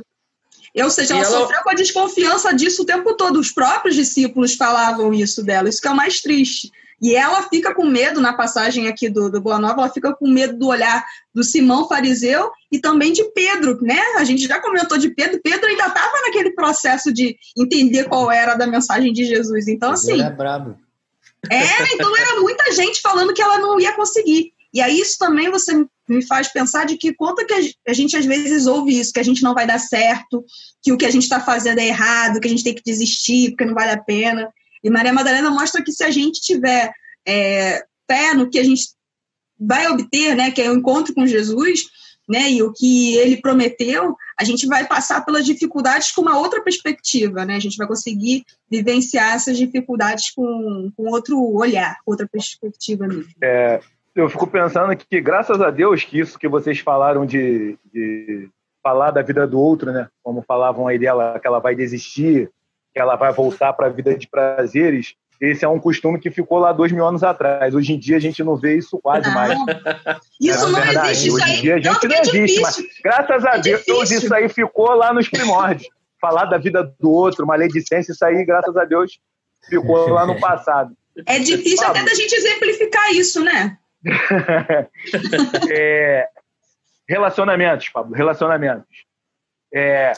Ou 0.83 0.89
seja, 0.89 1.13
ela, 1.13 1.23
ela, 1.23 1.39
sofreu 1.39 1.63
com 1.63 1.69
a 1.69 1.75
desconfiança 1.75 2.53
disso 2.53 2.83
o 2.83 2.85
tempo 2.85 3.13
todo. 3.15 3.39
Os 3.39 3.51
próprios 3.51 3.95
discípulos 3.95 4.55
falavam 4.55 5.13
isso 5.13 5.43
dela. 5.43 5.69
Isso 5.69 5.81
que 5.81 5.87
é 5.87 5.91
o 5.91 5.95
mais 5.95 6.21
triste. 6.21 6.71
E 7.01 7.13
ela 7.13 7.43
fica 7.43 7.73
com 7.73 7.85
medo, 7.85 8.21
na 8.21 8.33
passagem 8.33 8.87
aqui 8.87 9.09
do, 9.09 9.29
do 9.29 9.41
Boa 9.41 9.59
Nova, 9.59 9.81
ela 9.81 9.89
fica 9.89 10.13
com 10.13 10.27
medo 10.27 10.57
do 10.57 10.67
olhar 10.67 11.05
do 11.33 11.43
Simão 11.43 11.87
fariseu 11.87 12.49
e 12.71 12.79
também 12.79 13.11
de 13.11 13.23
Pedro, 13.31 13.77
né? 13.81 13.99
A 14.17 14.23
gente 14.23 14.47
já 14.47 14.61
comentou 14.61 14.97
de 14.97 15.09
Pedro, 15.09 15.39
Pedro 15.43 15.67
ainda 15.67 15.87
estava 15.87 16.21
naquele 16.25 16.51
processo 16.51 17.13
de 17.13 17.37
entender 17.57 18.05
qual 18.05 18.31
era 18.31 18.55
da 18.55 18.65
mensagem 18.65 19.11
de 19.11 19.25
Jesus. 19.25 19.67
Então, 19.67 19.91
assim. 19.91 20.13
Ele 20.13 20.23
é 20.23 20.29
brabo. 20.29 20.77
É, 21.51 21.93
então 21.93 22.17
era 22.17 22.39
muita 22.39 22.71
gente 22.71 23.01
falando 23.01 23.33
que 23.33 23.41
ela 23.41 23.59
não 23.59 23.79
ia 23.79 23.93
conseguir. 23.93 24.54
E 24.75 24.81
aí 24.81 24.99
isso 24.99 25.17
também 25.17 25.49
você 25.49 25.73
me 26.07 26.21
faz 26.27 26.49
pensar 26.49 26.85
de 26.85 26.97
que 26.97 27.13
conta 27.13 27.45
que 27.45 27.53
a 27.87 27.93
gente 27.93 28.17
às 28.17 28.25
vezes 28.25 28.67
ouve 28.67 28.99
isso, 28.99 29.13
que 29.13 29.21
a 29.21 29.23
gente 29.23 29.41
não 29.41 29.53
vai 29.53 29.65
dar 29.65 29.79
certo, 29.79 30.43
que 30.83 30.91
o 30.91 30.97
que 30.97 31.05
a 31.05 31.09
gente 31.09 31.23
está 31.23 31.39
fazendo 31.39 31.79
é 31.79 31.87
errado, 31.87 32.41
que 32.41 32.47
a 32.47 32.49
gente 32.49 32.63
tem 32.63 32.75
que 32.75 32.83
desistir 32.85 33.51
porque 33.51 33.63
não 33.63 33.73
vale 33.73 33.91
a 33.91 34.03
pena. 34.03 34.51
E 34.83 34.89
Maria 34.89 35.13
Madalena 35.13 35.49
mostra 35.49 35.81
que 35.81 35.93
se 35.93 36.03
a 36.03 36.11
gente 36.11 36.41
tiver 36.41 36.91
é, 37.25 37.85
fé 38.05 38.33
no 38.33 38.49
que 38.49 38.59
a 38.59 38.65
gente 38.65 38.89
vai 39.57 39.87
obter, 39.87 40.35
né, 40.35 40.51
que 40.51 40.61
é 40.61 40.69
o 40.69 40.75
encontro 40.75 41.13
com 41.13 41.25
Jesus, 41.25 41.85
né, 42.27 42.51
e 42.51 42.61
o 42.61 42.73
que 42.73 43.15
ele 43.15 43.37
prometeu, 43.37 44.13
a 44.37 44.43
gente 44.43 44.67
vai 44.67 44.85
passar 44.85 45.23
pelas 45.23 45.45
dificuldades 45.45 46.11
com 46.11 46.21
uma 46.21 46.37
outra 46.37 46.61
perspectiva, 46.61 47.45
né? 47.45 47.55
A 47.55 47.59
gente 47.59 47.77
vai 47.77 47.87
conseguir 47.87 48.43
vivenciar 48.69 49.35
essas 49.35 49.57
dificuldades 49.57 50.31
com, 50.31 50.91
com 50.97 51.03
outro 51.03 51.39
olhar, 51.39 51.97
outra 52.05 52.27
perspectiva 52.27 53.07
mesmo. 53.07 53.31
É, 53.41 53.79
eu 54.15 54.29
fico 54.29 54.47
pensando 54.47 54.95
que, 54.95 55.19
graças 55.19 55.61
a 55.61 55.69
Deus, 55.69 56.03
que 56.03 56.19
isso 56.19 56.39
que 56.39 56.47
vocês 56.47 56.79
falaram 56.79 57.25
de, 57.25 57.77
de 57.93 58.49
falar 58.81 59.11
da 59.11 59.21
vida 59.21 59.45
do 59.45 59.59
outro, 59.59 59.91
né? 59.91 60.07
Como 60.23 60.41
falavam 60.41 60.87
aí 60.87 60.97
dela, 60.97 61.37
que 61.39 61.45
ela 61.45 61.59
vai 61.59 61.75
desistir, 61.75 62.49
que 62.93 62.99
ela 62.99 63.17
vai 63.17 63.33
voltar 63.33 63.73
para 63.73 63.87
a 63.87 63.89
vida 63.89 64.15
de 64.15 64.27
prazeres. 64.27 65.15
Esse 65.41 65.65
é 65.65 65.67
um 65.67 65.79
costume 65.79 66.17
que 66.17 66.31
ficou 66.31 66.59
lá 66.59 66.71
dois 66.71 66.93
mil 66.93 67.05
anos 67.05 67.23
atrás. 67.23 67.75
Hoje 67.75 67.91
em 67.91 67.99
dia 67.99 68.15
a 68.15 68.19
gente 68.21 68.41
não 68.41 68.55
vê 68.55 68.77
isso 68.77 68.97
quase 68.99 69.27
não. 69.27 69.33
mais. 69.33 69.59
Isso 70.39 70.65
é 70.65 70.71
não 70.71 70.81
verdade. 70.81 71.11
existe. 71.11 71.31
Hoje 71.31 71.51
em 71.51 71.61
dia 71.61 71.75
a 71.75 71.79
gente 71.79 72.07
não, 72.07 72.15
é 72.15 72.21
existe, 72.21 72.61
mas 72.61 72.83
graças 73.03 73.45
a 73.45 73.55
é 73.57 73.59
Deus 73.59 73.83
difícil. 73.85 74.17
isso 74.19 74.33
aí 74.33 74.47
ficou 74.47 74.93
lá 74.93 75.13
nos 75.13 75.27
primórdios. 75.27 75.89
Falar 76.21 76.45
da 76.45 76.57
vida 76.57 76.83
do 76.99 77.11
outro, 77.11 77.45
maledicência, 77.45 78.13
isso 78.13 78.23
aí, 78.23 78.45
graças 78.45 78.75
a 78.77 78.85
Deus, 78.85 79.19
ficou 79.67 80.09
lá 80.09 80.25
no 80.25 80.39
passado. 80.39 80.95
É 81.25 81.37
difícil 81.39 81.85
até 81.85 82.03
da 82.03 82.13
gente 82.13 82.33
exemplificar 82.33 83.11
isso, 83.11 83.43
né? 83.43 83.77
é, 85.71 86.29
relacionamentos, 87.07 87.89
Pablo, 87.89 88.15
relacionamentos. 88.15 89.05
É, 89.73 90.13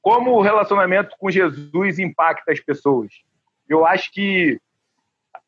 como 0.00 0.32
o 0.32 0.42
relacionamento 0.42 1.16
com 1.18 1.30
Jesus 1.30 1.98
impacta 1.98 2.52
as 2.52 2.60
pessoas. 2.60 3.10
Eu 3.68 3.86
acho 3.86 4.12
que 4.12 4.60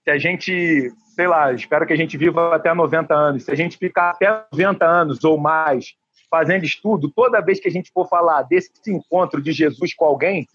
se 0.02 0.10
a 0.10 0.18
gente, 0.18 0.90
sei 1.14 1.26
lá, 1.26 1.52
espero 1.52 1.86
que 1.86 1.92
a 1.92 1.96
gente 1.96 2.16
viva 2.16 2.54
até 2.54 2.72
90 2.72 3.14
anos, 3.14 3.44
se 3.44 3.50
a 3.50 3.54
gente 3.54 3.76
ficar 3.76 4.10
até 4.10 4.44
90 4.52 4.84
anos 4.86 5.24
ou 5.24 5.36
mais 5.36 5.94
fazendo 6.30 6.64
estudo, 6.64 7.10
toda 7.14 7.40
vez 7.40 7.60
que 7.60 7.68
a 7.68 7.70
gente 7.70 7.90
for 7.92 8.08
falar 8.08 8.42
desse 8.42 8.70
encontro 8.88 9.42
de 9.42 9.52
Jesus 9.52 9.94
com 9.94 10.04
alguém, 10.04 10.46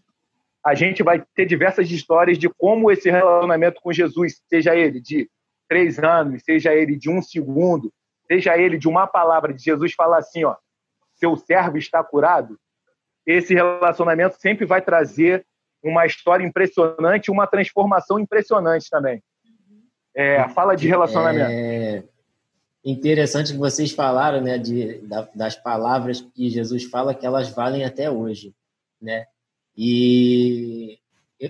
a 0.66 0.74
gente 0.76 1.02
vai 1.04 1.24
ter 1.36 1.46
diversas 1.46 1.90
histórias 1.90 2.38
de 2.38 2.50
como 2.50 2.92
esse 2.92 3.10
relacionamento 3.10 3.82
com 3.82 3.92
Jesus, 3.92 4.42
seja 4.48 4.76
ele 4.76 5.00
de 5.00 5.30
três 5.72 5.98
anos, 6.00 6.44
seja 6.44 6.76
ele 6.76 6.98
de 6.98 7.10
um 7.10 7.22
segundo, 7.22 7.94
seja 8.28 8.58
ele 8.58 8.78
de 8.78 8.90
uma 8.90 9.08
palavra 9.08 9.54
de 9.54 9.64
Jesus 9.64 9.94
falar 9.94 10.18
assim, 10.18 10.44
ó, 10.44 10.58
seu 11.16 11.38
servo 11.38 11.78
está 11.78 12.04
curado, 12.04 12.60
esse 13.26 13.54
relacionamento 13.54 14.36
sempre 14.38 14.66
vai 14.66 14.82
trazer 14.82 15.46
uma 15.82 16.06
história 16.06 16.46
impressionante, 16.46 17.32
uma 17.32 17.48
transformação 17.48 18.20
impressionante 18.20 18.90
também. 18.90 19.24
É, 20.14 20.46
fala 20.50 20.76
de 20.76 20.90
relacionamento. 20.90 21.50
É 21.50 22.04
interessante 22.84 23.54
que 23.54 23.58
vocês 23.58 23.94
falaram, 23.94 24.42
né, 24.42 24.58
de, 24.58 25.02
das 25.34 25.56
palavras 25.56 26.20
que 26.20 26.50
Jesus 26.50 26.84
fala 26.84 27.16
que 27.16 27.26
elas 27.26 27.48
valem 27.50 27.86
até 27.86 28.12
hoje, 28.12 28.54
né? 29.02 29.26
E 29.78 31.00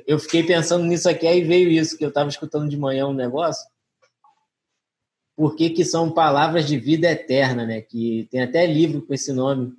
eu 0.05 0.19
fiquei 0.19 0.43
pensando 0.43 0.85
nisso 0.85 1.09
aqui, 1.09 1.25
aí 1.25 1.41
veio 1.41 1.71
isso 1.71 1.97
que 1.97 2.05
eu 2.05 2.09
estava 2.09 2.29
escutando 2.29 2.69
de 2.69 2.77
manhã 2.77 3.07
um 3.07 3.15
negócio. 3.15 3.67
Por 5.41 5.55
que, 5.55 5.71
que 5.71 5.83
são 5.83 6.11
palavras 6.11 6.67
de 6.67 6.77
vida 6.77 7.09
eterna, 7.09 7.65
né? 7.65 7.81
Que 7.81 8.27
tem 8.29 8.43
até 8.43 8.63
livro 8.67 9.01
com 9.01 9.11
esse 9.11 9.33
nome, 9.33 9.73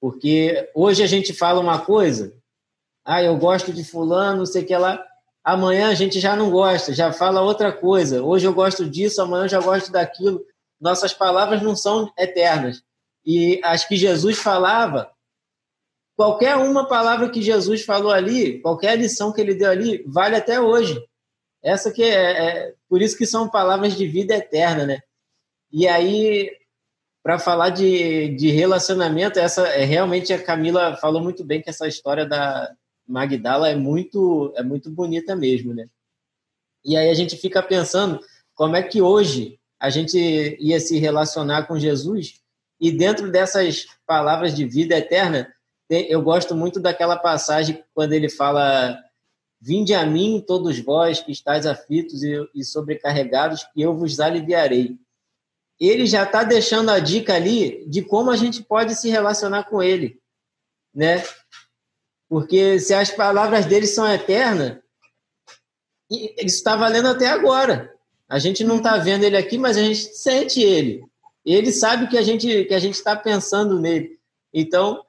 porque 0.00 0.68
hoje 0.74 1.04
a 1.04 1.06
gente 1.06 1.32
fala 1.32 1.60
uma 1.60 1.78
coisa, 1.78 2.34
ah, 3.04 3.22
eu 3.22 3.36
gosto 3.36 3.72
de 3.72 3.84
fulano, 3.84 4.38
não 4.38 4.46
sei 4.46 4.64
o 4.64 4.66
que 4.66 4.76
lá. 4.76 5.06
Amanhã 5.44 5.90
a 5.90 5.94
gente 5.94 6.18
já 6.18 6.34
não 6.34 6.50
gosta, 6.50 6.92
já 6.92 7.12
fala 7.12 7.42
outra 7.42 7.70
coisa. 7.70 8.24
Hoje 8.24 8.44
eu 8.44 8.52
gosto 8.52 8.90
disso, 8.90 9.22
amanhã 9.22 9.44
eu 9.44 9.48
já 9.50 9.60
gosto 9.60 9.92
daquilo. 9.92 10.44
Nossas 10.80 11.14
palavras 11.14 11.62
não 11.62 11.76
são 11.76 12.12
eternas. 12.18 12.82
E 13.24 13.60
as 13.62 13.84
que 13.84 13.94
Jesus 13.96 14.36
falava, 14.36 15.12
qualquer 16.16 16.56
uma 16.56 16.88
palavra 16.88 17.30
que 17.30 17.40
Jesus 17.40 17.84
falou 17.84 18.10
ali, 18.10 18.60
qualquer 18.60 18.98
lição 18.98 19.32
que 19.32 19.40
ele 19.40 19.54
deu 19.54 19.70
ali, 19.70 20.02
vale 20.08 20.34
até 20.34 20.60
hoje. 20.60 21.00
Essa 21.64 21.90
que 21.90 22.02
é, 22.02 22.46
é 22.66 22.74
por 22.88 23.00
isso 23.00 23.16
que 23.16 23.26
são 23.26 23.48
palavras 23.48 23.96
de 23.96 24.06
vida 24.06 24.34
eterna, 24.34 24.84
né? 24.84 25.00
E 25.72 25.88
aí 25.88 26.50
para 27.22 27.38
falar 27.38 27.70
de, 27.70 28.36
de 28.36 28.50
relacionamento, 28.50 29.38
essa 29.38 29.66
é 29.68 29.82
realmente 29.82 30.30
a 30.30 30.42
Camila 30.42 30.94
falou 30.98 31.22
muito 31.22 31.42
bem 31.42 31.62
que 31.62 31.70
essa 31.70 31.88
história 31.88 32.26
da 32.26 32.70
Magdala 33.08 33.70
é 33.70 33.74
muito 33.74 34.52
é 34.56 34.62
muito 34.62 34.90
bonita 34.90 35.34
mesmo, 35.34 35.72
né? 35.72 35.88
E 36.84 36.98
aí 36.98 37.08
a 37.08 37.14
gente 37.14 37.34
fica 37.38 37.62
pensando 37.62 38.20
como 38.54 38.76
é 38.76 38.82
que 38.82 39.00
hoje 39.00 39.58
a 39.80 39.88
gente 39.88 40.18
ia 40.60 40.78
se 40.78 40.98
relacionar 40.98 41.66
com 41.66 41.78
Jesus 41.78 42.40
e 42.78 42.92
dentro 42.92 43.32
dessas 43.32 43.86
palavras 44.06 44.54
de 44.54 44.66
vida 44.66 44.96
eterna, 44.96 45.50
eu 45.88 46.20
gosto 46.20 46.54
muito 46.54 46.78
daquela 46.78 47.16
passagem 47.16 47.82
quando 47.94 48.12
ele 48.12 48.28
fala 48.28 48.98
Vinde 49.64 49.94
a 49.94 50.04
mim, 50.04 50.44
todos 50.46 50.78
vós 50.78 51.20
que 51.20 51.32
estáis 51.32 51.64
aflitos 51.64 52.22
e 52.22 52.64
sobrecarregados, 52.64 53.64
que 53.72 53.80
eu 53.80 53.96
vos 53.96 54.20
aliviarei 54.20 54.98
ele 55.80 56.06
já 56.06 56.24
está 56.24 56.42
deixando 56.42 56.90
a 56.90 56.98
dica 56.98 57.34
ali 57.34 57.84
de 57.88 58.02
como 58.02 58.30
a 58.30 58.36
gente 58.36 58.62
pode 58.62 58.94
se 58.94 59.08
relacionar 59.08 59.64
com 59.64 59.82
ele, 59.82 60.20
né? 60.94 61.22
Porque 62.28 62.78
se 62.78 62.94
as 62.94 63.10
palavras 63.10 63.66
dele 63.66 63.86
são 63.86 64.10
eternas, 64.10 64.78
isso 66.10 66.56
está 66.56 66.76
valendo 66.76 67.08
até 67.08 67.28
agora. 67.28 67.92
A 68.28 68.38
gente 68.38 68.64
não 68.64 68.76
está 68.76 68.96
vendo 68.96 69.24
ele 69.24 69.36
aqui, 69.36 69.58
mas 69.58 69.76
a 69.76 69.82
gente 69.82 70.16
sente 70.16 70.60
ele. 70.60 71.04
Ele 71.44 71.70
sabe 71.72 72.08
que 72.08 72.16
a 72.16 72.22
gente 72.22 72.64
que 72.64 72.74
a 72.74 72.78
gente 72.78 72.94
está 72.94 73.14
pensando 73.14 73.78
nele. 73.78 74.18
Então, 74.52 75.04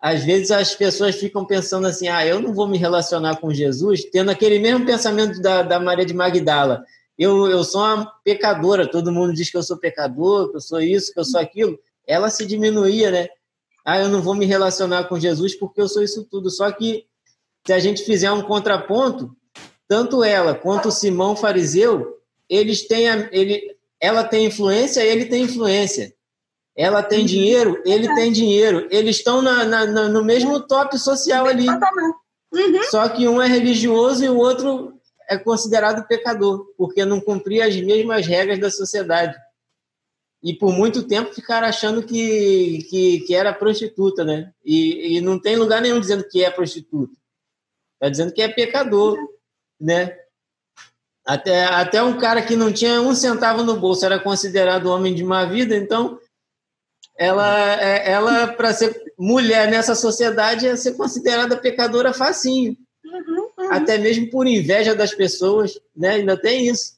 às 0.00 0.24
vezes 0.24 0.50
as 0.50 0.74
pessoas 0.74 1.16
ficam 1.16 1.44
pensando 1.44 1.86
assim: 1.86 2.08
ah, 2.08 2.26
eu 2.26 2.40
não 2.40 2.54
vou 2.54 2.68
me 2.68 2.78
relacionar 2.78 3.36
com 3.36 3.52
Jesus, 3.52 4.04
tendo 4.04 4.30
aquele 4.30 4.58
mesmo 4.58 4.84
pensamento 4.84 5.40
da, 5.40 5.62
da 5.62 5.80
Maria 5.80 6.06
de 6.06 6.14
Magdala 6.14 6.84
eu, 7.18 7.48
eu 7.48 7.64
sou 7.64 7.80
uma 7.80 8.06
pecadora, 8.22 8.86
todo 8.86 9.12
mundo 9.12 9.32
diz 9.32 9.50
que 9.50 9.56
eu 9.56 9.62
sou 9.62 9.78
pecador, 9.78 10.50
que 10.50 10.56
eu 10.56 10.60
sou 10.60 10.80
isso, 10.80 11.12
que 11.12 11.18
eu 11.18 11.24
sou 11.24 11.40
aquilo. 11.40 11.78
Ela 12.06 12.28
se 12.28 12.44
diminuía, 12.44 13.10
né? 13.10 13.28
Ah, 13.84 13.98
eu 13.98 14.08
não 14.08 14.20
vou 14.20 14.34
me 14.34 14.44
relacionar 14.44 15.04
com 15.04 15.18
Jesus 15.18 15.54
porque 15.54 15.80
eu 15.80 15.88
sou 15.88 16.02
isso 16.02 16.24
tudo. 16.30 16.50
Só 16.50 16.70
que 16.70 17.06
se 17.66 17.72
a 17.72 17.78
gente 17.78 18.04
fizer 18.04 18.30
um 18.30 18.42
contraponto, 18.42 19.34
tanto 19.88 20.22
ela 20.22 20.54
quanto 20.54 20.88
o 20.88 20.92
Simão 20.92 21.34
fariseu, 21.34 22.18
eles 22.48 22.86
têm 22.86 23.08
a, 23.08 23.28
ele, 23.32 23.76
ela 23.98 24.22
tem 24.22 24.46
influência, 24.46 25.00
ele 25.00 25.24
tem 25.24 25.44
influência. 25.44 26.14
Ela 26.76 27.02
tem 27.02 27.20
uhum. 27.20 27.26
dinheiro, 27.26 27.82
ele 27.86 28.14
tem 28.14 28.30
dinheiro. 28.30 28.86
Eles 28.90 29.16
estão 29.16 29.40
na, 29.40 29.64
na, 29.64 29.86
na, 29.86 30.08
no 30.08 30.22
mesmo 30.22 30.60
top 30.60 30.98
social 30.98 31.46
ali. 31.46 31.66
Uhum. 31.68 32.82
Só 32.90 33.08
que 33.08 33.26
um 33.26 33.40
é 33.40 33.48
religioso 33.48 34.24
e 34.24 34.28
o 34.28 34.36
outro 34.36 34.92
é 35.28 35.38
considerado 35.38 36.06
pecador, 36.06 36.66
porque 36.76 37.04
não 37.04 37.20
cumpria 37.20 37.66
as 37.66 37.74
mesmas 37.76 38.26
regras 38.26 38.60
da 38.60 38.70
sociedade. 38.70 39.34
E 40.42 40.54
por 40.54 40.70
muito 40.70 41.02
tempo 41.08 41.34
ficaram 41.34 41.66
achando 41.66 42.02
que, 42.02 42.86
que, 42.90 43.20
que 43.20 43.34
era 43.34 43.54
prostituta, 43.54 44.22
né? 44.22 44.52
E, 44.64 45.16
e 45.16 45.20
não 45.20 45.40
tem 45.40 45.56
lugar 45.56 45.80
nenhum 45.80 45.98
dizendo 45.98 46.28
que 46.28 46.44
é 46.44 46.50
prostituta. 46.50 47.16
Está 47.94 48.10
dizendo 48.10 48.32
que 48.32 48.42
é 48.42 48.48
pecador, 48.48 49.18
né? 49.80 50.14
Até, 51.26 51.64
até 51.64 52.02
um 52.02 52.18
cara 52.18 52.42
que 52.42 52.54
não 52.54 52.72
tinha 52.72 53.00
um 53.00 53.14
centavo 53.14 53.64
no 53.64 53.80
bolso 53.80 54.04
era 54.04 54.20
considerado 54.20 54.86
homem 54.86 55.12
de 55.14 55.24
má 55.24 55.44
vida, 55.44 55.74
então 55.74 56.20
ela, 57.18 57.80
é, 57.80 58.10
ela 58.10 58.46
para 58.48 58.72
ser 58.72 58.94
mulher 59.18 59.70
nessa 59.70 59.94
sociedade, 59.94 60.66
ia 60.66 60.76
ser 60.76 60.94
considerada 60.94 61.56
pecadora 61.56 62.12
facinho. 62.12 62.76
Uhum. 63.06 63.70
até 63.70 63.96
mesmo 63.98 64.28
por 64.30 64.46
inveja 64.48 64.94
das 64.94 65.14
pessoas, 65.14 65.78
né? 65.96 66.16
Ainda 66.16 66.36
tem 66.36 66.68
isso. 66.68 66.96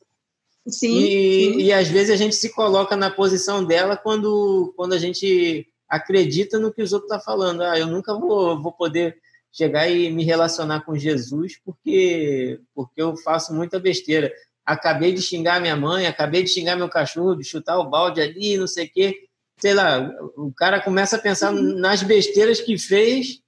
Sim 0.67 0.99
e, 0.99 1.53
sim. 1.53 1.59
e 1.61 1.73
às 1.73 1.89
vezes 1.89 2.11
a 2.11 2.17
gente 2.17 2.35
se 2.35 2.51
coloca 2.55 2.97
na 2.97 3.11
posição 3.11 3.65
dela 3.65 3.97
quando, 3.97 4.73
quando 4.77 4.93
a 4.93 4.99
gente 4.99 5.67
acredita 5.89 6.59
no 6.59 6.73
que 6.73 6.83
os 6.83 6.93
outros 6.93 7.11
estão 7.11 7.19
tá 7.19 7.25
falando. 7.25 7.63
Ah, 7.63 7.79
eu 7.79 7.87
nunca 7.87 8.15
vou, 8.15 8.61
vou 8.61 8.73
poder 8.73 9.19
chegar 9.53 9.89
e 9.89 10.11
me 10.11 10.25
relacionar 10.25 10.83
com 10.83 10.97
Jesus 10.97 11.59
porque, 11.65 12.61
porque 12.75 13.01
eu 13.01 13.17
faço 13.17 13.55
muita 13.55 13.79
besteira. 13.79 14.33
Acabei 14.65 15.13
de 15.13 15.23
xingar 15.23 15.61
minha 15.61 15.77
mãe, 15.77 16.07
acabei 16.07 16.43
de 16.43 16.51
xingar 16.51 16.77
meu 16.77 16.89
cachorro, 16.89 17.37
de 17.37 17.45
chutar 17.45 17.79
o 17.79 17.89
balde 17.89 18.21
ali, 18.21 18.57
não 18.59 18.67
sei 18.67 18.87
o 18.87 18.91
quê. 18.91 19.28
Sei 19.59 19.75
lá, 19.75 20.09
o 20.37 20.53
cara 20.53 20.81
começa 20.81 21.17
a 21.17 21.21
pensar 21.21 21.53
nas 21.53 22.03
besteiras 22.03 22.61
que 22.61 22.79
fez 22.79 23.41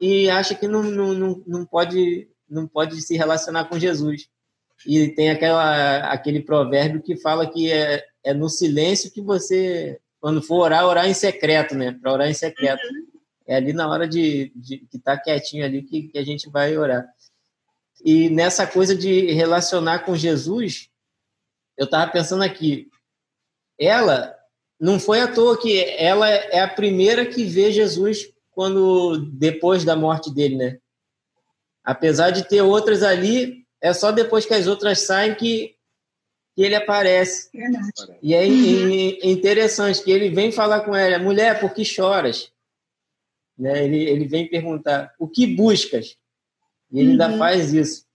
e 0.00 0.28
acha 0.28 0.54
que 0.54 0.68
não, 0.68 0.82
não, 0.82 1.42
não, 1.46 1.64
pode, 1.64 2.28
não 2.48 2.66
pode 2.66 3.00
se 3.00 3.16
relacionar 3.16 3.64
com 3.66 3.78
Jesus. 3.78 4.28
E 4.86 5.08
tem 5.08 5.30
aquela, 5.30 6.12
aquele 6.12 6.40
provérbio 6.40 7.02
que 7.02 7.16
fala 7.16 7.50
que 7.50 7.72
é, 7.72 8.04
é 8.22 8.34
no 8.34 8.50
silêncio 8.50 9.10
que 9.10 9.22
você, 9.22 9.98
quando 10.20 10.42
for 10.42 10.60
orar, 10.60 10.84
orar 10.84 11.08
em 11.08 11.14
secreto, 11.14 11.74
né? 11.74 11.92
Para 11.92 12.12
orar 12.12 12.28
em 12.28 12.34
secreto. 12.34 12.82
Uhum. 12.86 13.06
É 13.46 13.56
ali 13.56 13.72
na 13.72 13.88
hora 13.88 14.06
de, 14.06 14.52
de 14.54 14.78
que 14.90 14.98
tá 14.98 15.18
quietinho 15.18 15.64
ali 15.64 15.82
que, 15.82 16.08
que 16.08 16.18
a 16.18 16.24
gente 16.24 16.50
vai 16.50 16.76
orar. 16.76 17.06
E 18.04 18.28
nessa 18.28 18.66
coisa 18.66 18.94
de 18.94 19.32
relacionar 19.32 20.00
com 20.00 20.16
Jesus, 20.16 20.88
eu 21.76 21.84
estava 21.84 22.10
pensando 22.10 22.42
aqui, 22.42 22.88
ela 23.78 24.33
não 24.80 24.98
foi 24.98 25.20
à 25.20 25.28
toa 25.28 25.60
que 25.60 25.78
ela 25.96 26.28
é 26.28 26.60
a 26.60 26.68
primeira 26.68 27.24
que 27.24 27.44
vê 27.44 27.72
Jesus 27.72 28.32
quando 28.50 29.18
depois 29.32 29.84
da 29.84 29.96
morte 29.96 30.32
dele, 30.32 30.56
né? 30.56 30.78
Apesar 31.82 32.30
de 32.30 32.48
ter 32.48 32.62
outras 32.62 33.02
ali, 33.02 33.66
é 33.80 33.92
só 33.92 34.10
depois 34.10 34.46
que 34.46 34.54
as 34.54 34.66
outras 34.66 35.00
saem 35.00 35.34
que, 35.34 35.74
que 36.54 36.62
ele 36.62 36.74
aparece. 36.74 37.50
Verdade. 37.52 37.90
E 38.22 38.34
é 38.34 38.42
uhum. 38.44 39.18
interessante 39.22 40.02
que 40.02 40.10
ele 40.10 40.30
vem 40.30 40.50
falar 40.50 40.80
com 40.80 40.94
ela, 40.94 41.18
mulher, 41.18 41.60
por 41.60 41.74
que 41.74 41.84
choras? 41.84 42.50
Né? 43.58 43.84
Ele, 43.84 44.02
ele 44.04 44.26
vem 44.26 44.48
perguntar, 44.48 45.14
o 45.18 45.28
que 45.28 45.46
buscas? 45.46 46.16
E 46.90 47.00
ele 47.00 47.08
uhum. 47.08 47.22
ainda 47.22 47.36
faz 47.36 47.74
isso. 47.74 48.06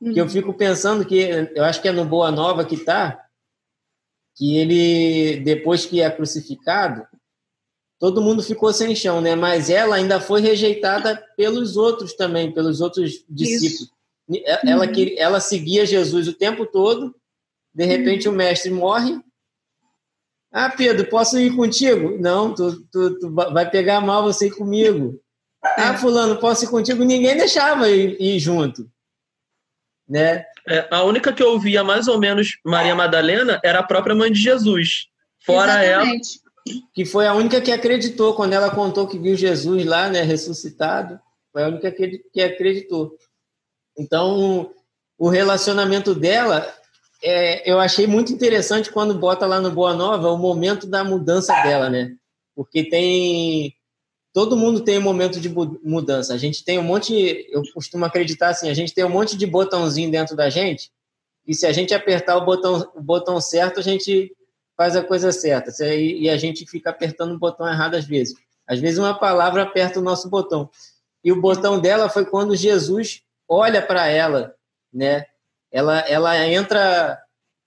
Uhum. 0.00 0.14
Que 0.14 0.20
eu 0.20 0.28
fico 0.28 0.54
pensando 0.54 1.04
que, 1.04 1.50
eu 1.54 1.64
acho 1.64 1.82
que 1.82 1.88
é 1.88 1.92
no 1.92 2.04
Boa 2.04 2.30
Nova 2.30 2.64
que 2.64 2.76
está, 2.76 3.21
que 4.42 4.56
ele, 4.56 5.36
depois 5.44 5.86
que 5.86 6.00
é 6.00 6.10
crucificado, 6.10 7.06
todo 7.96 8.20
mundo 8.20 8.42
ficou 8.42 8.72
sem 8.72 8.92
chão, 8.92 9.20
né? 9.20 9.36
Mas 9.36 9.70
ela 9.70 9.94
ainda 9.94 10.20
foi 10.20 10.40
rejeitada 10.40 11.24
pelos 11.36 11.76
outros 11.76 12.14
também, 12.14 12.50
pelos 12.50 12.80
outros 12.80 13.24
discípulos. 13.28 13.92
Isso. 14.28 14.44
Ela, 14.66 14.84
uhum. 14.84 15.14
ela 15.16 15.38
seguia 15.38 15.86
Jesus 15.86 16.26
o 16.26 16.32
tempo 16.32 16.66
todo, 16.66 17.14
de 17.72 17.84
repente 17.84 18.26
uhum. 18.26 18.34
o 18.34 18.36
mestre 18.36 18.72
morre. 18.72 19.16
Ah, 20.50 20.70
Pedro, 20.70 21.08
posso 21.08 21.38
ir 21.38 21.54
contigo? 21.54 22.18
Não, 22.18 22.52
tu, 22.52 22.82
tu, 22.90 23.20
tu 23.20 23.32
vai 23.32 23.70
pegar 23.70 24.00
mal 24.00 24.24
você 24.24 24.48
ir 24.48 24.56
comigo. 24.56 25.22
Ah, 25.62 25.96
fulano, 25.96 26.40
posso 26.40 26.64
ir 26.64 26.68
contigo? 26.68 27.04
Ninguém 27.04 27.36
deixava 27.36 27.88
ir, 27.88 28.20
ir 28.20 28.40
junto, 28.40 28.90
né? 30.12 30.44
É, 30.68 30.86
a 30.90 31.02
única 31.04 31.32
que 31.32 31.42
eu 31.42 31.58
via 31.58 31.82
mais 31.82 32.06
ou 32.06 32.18
menos 32.18 32.58
Maria 32.62 32.94
Madalena 32.94 33.58
era 33.64 33.78
a 33.78 33.82
própria 33.82 34.14
mãe 34.14 34.30
de 34.30 34.38
Jesus. 34.38 35.06
Fora 35.40 35.84
Exatamente. 35.84 36.40
ela, 36.66 36.80
que 36.94 37.06
foi 37.06 37.26
a 37.26 37.34
única 37.34 37.62
que 37.62 37.72
acreditou 37.72 38.34
quando 38.34 38.52
ela 38.52 38.70
contou 38.70 39.08
que 39.08 39.18
viu 39.18 39.34
Jesus 39.34 39.86
lá, 39.86 40.10
né, 40.10 40.20
ressuscitado. 40.20 41.18
Foi 41.50 41.64
a 41.64 41.68
única 41.68 41.90
que 41.90 42.42
acreditou. 42.42 43.16
Então, 43.98 44.70
o 45.18 45.28
relacionamento 45.28 46.14
dela, 46.14 46.70
é, 47.24 47.70
eu 47.70 47.80
achei 47.80 48.06
muito 48.06 48.32
interessante 48.32 48.92
quando 48.92 49.18
bota 49.18 49.46
lá 49.46 49.60
no 49.60 49.70
Boa 49.70 49.94
Nova 49.94 50.30
o 50.30 50.38
momento 50.38 50.86
da 50.86 51.02
mudança 51.02 51.54
dela, 51.62 51.88
né? 51.88 52.12
Porque 52.54 52.84
tem 52.84 53.74
todo 54.32 54.56
mundo 54.56 54.80
tem 54.80 54.98
um 54.98 55.02
momento 55.02 55.40
de 55.40 55.48
mudança. 55.48 56.34
A 56.34 56.38
gente 56.38 56.64
tem 56.64 56.78
um 56.78 56.82
monte, 56.82 57.46
eu 57.50 57.62
costumo 57.74 58.04
acreditar 58.04 58.48
assim, 58.48 58.68
a 58.70 58.74
gente 58.74 58.94
tem 58.94 59.04
um 59.04 59.10
monte 59.10 59.36
de 59.36 59.46
botãozinho 59.46 60.10
dentro 60.10 60.34
da 60.34 60.48
gente, 60.48 60.90
e 61.46 61.54
se 61.54 61.66
a 61.66 61.72
gente 61.72 61.92
apertar 61.92 62.36
o 62.36 62.44
botão, 62.44 62.90
o 62.94 63.02
botão 63.02 63.40
certo, 63.40 63.80
a 63.80 63.82
gente 63.82 64.34
faz 64.76 64.96
a 64.96 65.02
coisa 65.02 65.32
certa. 65.32 65.72
E 65.94 66.28
a 66.30 66.36
gente 66.36 66.66
fica 66.66 66.90
apertando 66.90 67.32
o 67.32 67.38
botão 67.38 67.68
errado 67.68 67.94
às 67.96 68.04
vezes. 68.04 68.34
Às 68.66 68.78
vezes 68.78 68.98
uma 68.98 69.18
palavra 69.18 69.62
aperta 69.62 69.98
o 69.98 70.02
nosso 70.02 70.28
botão. 70.28 70.70
E 71.24 71.32
o 71.32 71.40
botão 71.40 71.80
dela 71.80 72.08
foi 72.08 72.24
quando 72.24 72.56
Jesus 72.56 73.22
olha 73.48 73.82
para 73.82 74.06
ela, 74.06 74.54
né? 74.92 75.26
Ela, 75.70 76.00
ela 76.00 76.46
entra 76.46 77.20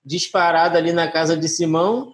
disparada 0.04 0.78
ali 0.78 0.94
na 0.94 1.12
casa 1.12 1.36
de 1.36 1.50
Simão. 1.50 2.14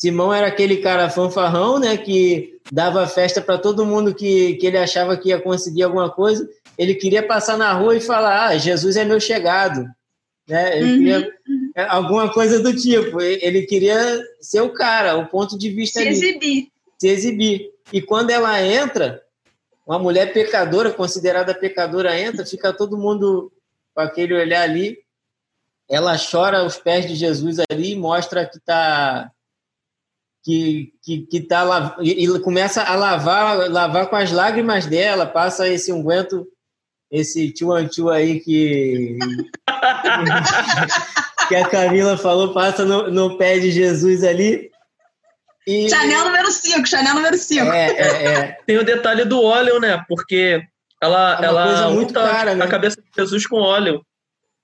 Simão 0.00 0.32
era 0.32 0.46
aquele 0.46 0.78
cara 0.78 1.10
fanfarrão, 1.10 1.78
né? 1.78 1.94
Que 1.98 2.58
dava 2.72 3.06
festa 3.06 3.42
para 3.42 3.58
todo 3.58 3.84
mundo 3.84 4.14
que, 4.14 4.54
que 4.54 4.66
ele 4.66 4.78
achava 4.78 5.14
que 5.14 5.28
ia 5.28 5.38
conseguir 5.38 5.82
alguma 5.82 6.08
coisa. 6.08 6.48
Ele 6.78 6.94
queria 6.94 7.22
passar 7.22 7.58
na 7.58 7.70
rua 7.74 7.94
e 7.94 8.00
falar: 8.00 8.46
Ah, 8.46 8.56
Jesus 8.56 8.96
é 8.96 9.04
meu 9.04 9.20
chegado. 9.20 9.84
Né? 10.48 10.78
Ele 10.78 10.90
uhum. 10.90 10.98
queria 10.98 11.32
é, 11.76 11.82
alguma 11.82 12.32
coisa 12.32 12.60
do 12.60 12.74
tipo. 12.74 13.20
Ele 13.20 13.62
queria 13.62 14.24
ser 14.40 14.62
o 14.62 14.72
cara, 14.72 15.18
o 15.18 15.26
ponto 15.26 15.58
de 15.58 15.68
vista 15.68 16.00
se 16.00 16.08
ali. 16.08 16.16
exibir. 16.16 16.68
Se 16.98 17.08
exibir. 17.08 17.70
E 17.92 18.00
quando 18.00 18.30
ela 18.30 18.58
entra, 18.62 19.22
uma 19.86 19.98
mulher 19.98 20.32
pecadora, 20.32 20.90
considerada 20.90 21.54
pecadora, 21.54 22.18
entra, 22.18 22.46
fica 22.46 22.72
todo 22.72 22.96
mundo 22.96 23.52
com 23.94 24.00
aquele 24.00 24.32
olhar 24.32 24.62
ali. 24.62 24.96
Ela 25.90 26.16
chora 26.18 26.60
aos 26.60 26.78
pés 26.78 27.06
de 27.06 27.14
Jesus 27.14 27.58
ali 27.70 27.92
e 27.92 27.96
mostra 27.96 28.46
que 28.46 28.56
está 28.56 29.30
que, 30.42 30.92
que, 31.02 31.26
que 31.26 31.40
tá 31.40 31.62
lá, 31.62 31.96
e, 32.00 32.24
e 32.24 32.40
começa 32.40 32.82
a 32.82 32.94
lavar, 32.96 33.70
lavar 33.70 34.08
com 34.08 34.16
as 34.16 34.32
lágrimas 34.32 34.86
dela, 34.86 35.26
passa 35.26 35.68
esse 35.68 35.92
unguento, 35.92 36.46
esse 37.10 37.50
tio 37.52 38.08
aí 38.10 38.40
que, 38.40 39.18
que 41.48 41.54
a 41.54 41.68
Camila 41.68 42.16
falou, 42.16 42.54
passa 42.54 42.84
no, 42.84 43.10
no 43.10 43.36
pé 43.36 43.58
de 43.58 43.70
Jesus 43.70 44.24
ali. 44.24 44.70
E... 45.66 45.90
Chanel 45.90 46.24
número 46.24 46.50
5, 46.50 46.86
Chanel 46.86 47.14
número 47.14 47.36
5. 47.36 47.66
É, 47.66 47.90
é, 47.90 48.24
é. 48.24 48.58
Tem 48.66 48.78
o 48.78 48.84
detalhe 48.84 49.24
do 49.24 49.42
óleo, 49.42 49.78
né? 49.78 50.02
Porque 50.08 50.62
ela, 51.02 51.38
é 51.40 51.44
ela 51.44 51.90
muito 51.90 52.14
cara, 52.14 52.54
né? 52.54 52.64
a 52.64 52.68
cabeça 52.68 52.96
de 53.00 53.08
Jesus 53.14 53.46
com 53.46 53.56
óleo. 53.56 54.04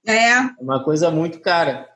É. 0.06 0.30
é 0.32 0.50
uma 0.60 0.82
coisa 0.82 1.10
muito 1.10 1.40
cara 1.40 1.86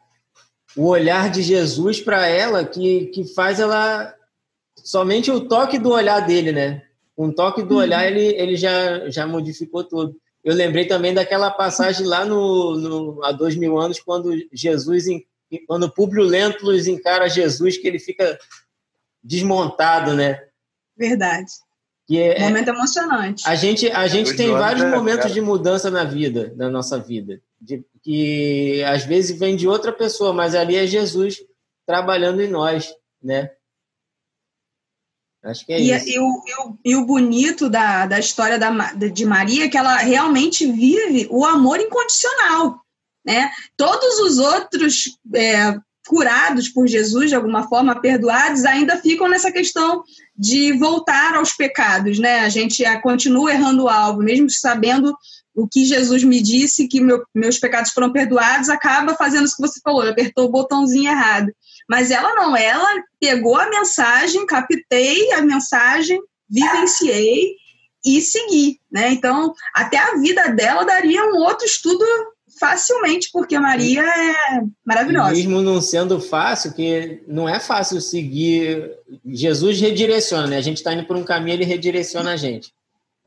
o 0.76 0.86
olhar 0.86 1.30
de 1.30 1.42
Jesus 1.42 2.00
para 2.00 2.26
ela 2.26 2.64
que, 2.64 3.06
que 3.06 3.24
faz 3.34 3.60
ela 3.60 4.14
somente 4.76 5.30
o 5.30 5.40
toque 5.40 5.78
do 5.78 5.90
olhar 5.90 6.20
dele, 6.20 6.52
né? 6.52 6.82
Um 7.16 7.32
toque 7.32 7.62
do 7.62 7.74
uhum. 7.74 7.80
olhar 7.80 8.06
ele, 8.06 8.34
ele 8.40 8.56
já, 8.56 9.08
já 9.10 9.26
modificou 9.26 9.84
tudo. 9.84 10.16
Eu 10.42 10.54
lembrei 10.54 10.86
também 10.86 11.12
daquela 11.12 11.50
passagem 11.50 12.06
lá 12.06 12.24
no, 12.24 12.76
no 12.76 13.24
há 13.24 13.32
dois 13.32 13.56
mil 13.56 13.78
anos 13.78 14.00
quando 14.00 14.32
Jesus 14.52 15.04
quando 15.66 15.90
Públio 15.90 16.22
Lentulus 16.22 16.86
encara 16.86 17.28
Jesus 17.28 17.76
que 17.76 17.86
ele 17.86 17.98
fica 17.98 18.38
desmontado, 19.22 20.14
né? 20.14 20.40
Verdade. 20.96 21.50
Que 22.06 22.18
é, 22.20 22.40
momento 22.40 22.68
emocionante. 22.68 23.42
A 23.46 23.54
gente 23.54 23.90
a 23.90 24.06
gente 24.06 24.36
tem 24.36 24.50
vários 24.52 24.84
é, 24.84 24.88
momentos 24.88 25.32
de 25.32 25.40
mudança 25.40 25.90
na 25.90 26.04
vida, 26.04 26.54
na 26.56 26.70
nossa 26.70 26.98
vida 26.98 27.42
de, 27.60 27.84
que 28.02 28.82
às 28.84 29.04
vezes 29.04 29.38
vem 29.38 29.56
de 29.56 29.68
outra 29.68 29.92
pessoa, 29.92 30.32
mas 30.32 30.54
ali 30.54 30.76
é 30.76 30.86
Jesus 30.86 31.38
trabalhando 31.86 32.40
em 32.40 32.48
nós, 32.48 32.94
né? 33.22 33.50
Acho 35.42 35.64
que 35.64 35.72
é 35.72 35.80
e, 35.80 35.92
isso. 35.92 36.08
E 36.08 36.18
o, 36.18 36.42
e, 36.46 36.54
o, 36.54 36.78
e 36.84 36.96
o 36.96 37.04
bonito 37.04 37.68
da, 37.68 38.06
da 38.06 38.18
história 38.18 38.58
da, 38.58 38.70
de 38.92 39.24
Maria 39.24 39.64
é 39.64 39.68
que 39.68 39.78
ela 39.78 39.96
realmente 39.96 40.70
vive 40.70 41.26
o 41.30 41.44
amor 41.44 41.80
incondicional, 41.80 42.80
né? 43.24 43.50
Todos 43.76 44.18
os 44.20 44.38
outros 44.38 45.18
é, 45.34 45.78
curados 46.06 46.68
por 46.68 46.86
Jesus, 46.86 47.30
de 47.30 47.36
alguma 47.36 47.68
forma, 47.68 48.00
perdoados, 48.00 48.64
ainda 48.64 48.98
ficam 48.98 49.28
nessa 49.28 49.50
questão 49.50 50.02
de 50.36 50.72
voltar 50.78 51.34
aos 51.34 51.52
pecados, 51.52 52.18
né? 52.18 52.40
A 52.40 52.48
gente 52.48 52.82
continua 53.00 53.52
errando 53.52 53.84
o 53.84 53.88
alvo, 53.88 54.22
mesmo 54.22 54.50
sabendo 54.50 55.16
o 55.54 55.66
que 55.68 55.84
Jesus 55.84 56.22
me 56.24 56.40
disse, 56.40 56.88
que 56.88 57.00
meu, 57.00 57.22
meus 57.34 57.58
pecados 57.58 57.92
foram 57.92 58.12
perdoados, 58.12 58.68
acaba 58.68 59.14
fazendo 59.14 59.44
isso 59.44 59.56
que 59.56 59.66
você 59.66 59.80
falou, 59.82 60.02
apertou 60.02 60.46
o 60.46 60.50
botãozinho 60.50 61.10
errado. 61.10 61.48
Mas 61.88 62.10
ela 62.10 62.34
não, 62.34 62.56
ela 62.56 62.86
pegou 63.20 63.56
a 63.56 63.68
mensagem, 63.68 64.46
captei 64.46 65.32
a 65.32 65.42
mensagem, 65.42 66.20
vivenciei 66.48 67.54
e 68.04 68.20
segui, 68.20 68.80
né? 68.90 69.12
Então, 69.12 69.52
até 69.74 69.98
a 69.98 70.16
vida 70.16 70.48
dela 70.50 70.84
daria 70.84 71.24
um 71.26 71.36
outro 71.36 71.66
estudo 71.66 72.04
facilmente, 72.58 73.30
porque 73.32 73.58
Maria 73.58 74.02
é 74.02 74.62
maravilhosa. 74.84 75.32
Mesmo 75.32 75.62
não 75.62 75.80
sendo 75.80 76.20
fácil, 76.20 76.72
que 76.72 77.22
não 77.26 77.48
é 77.48 77.60
fácil 77.60 78.00
seguir. 78.00 78.90
Jesus 79.24 79.80
redireciona, 79.80 80.46
né? 80.46 80.56
A 80.58 80.62
gente 80.62 80.78
está 80.78 80.92
indo 80.92 81.06
por 81.06 81.16
um 81.16 81.24
caminho, 81.24 81.54
ele 81.54 81.64
redireciona 81.64 82.32
a 82.32 82.36
gente. 82.36 82.72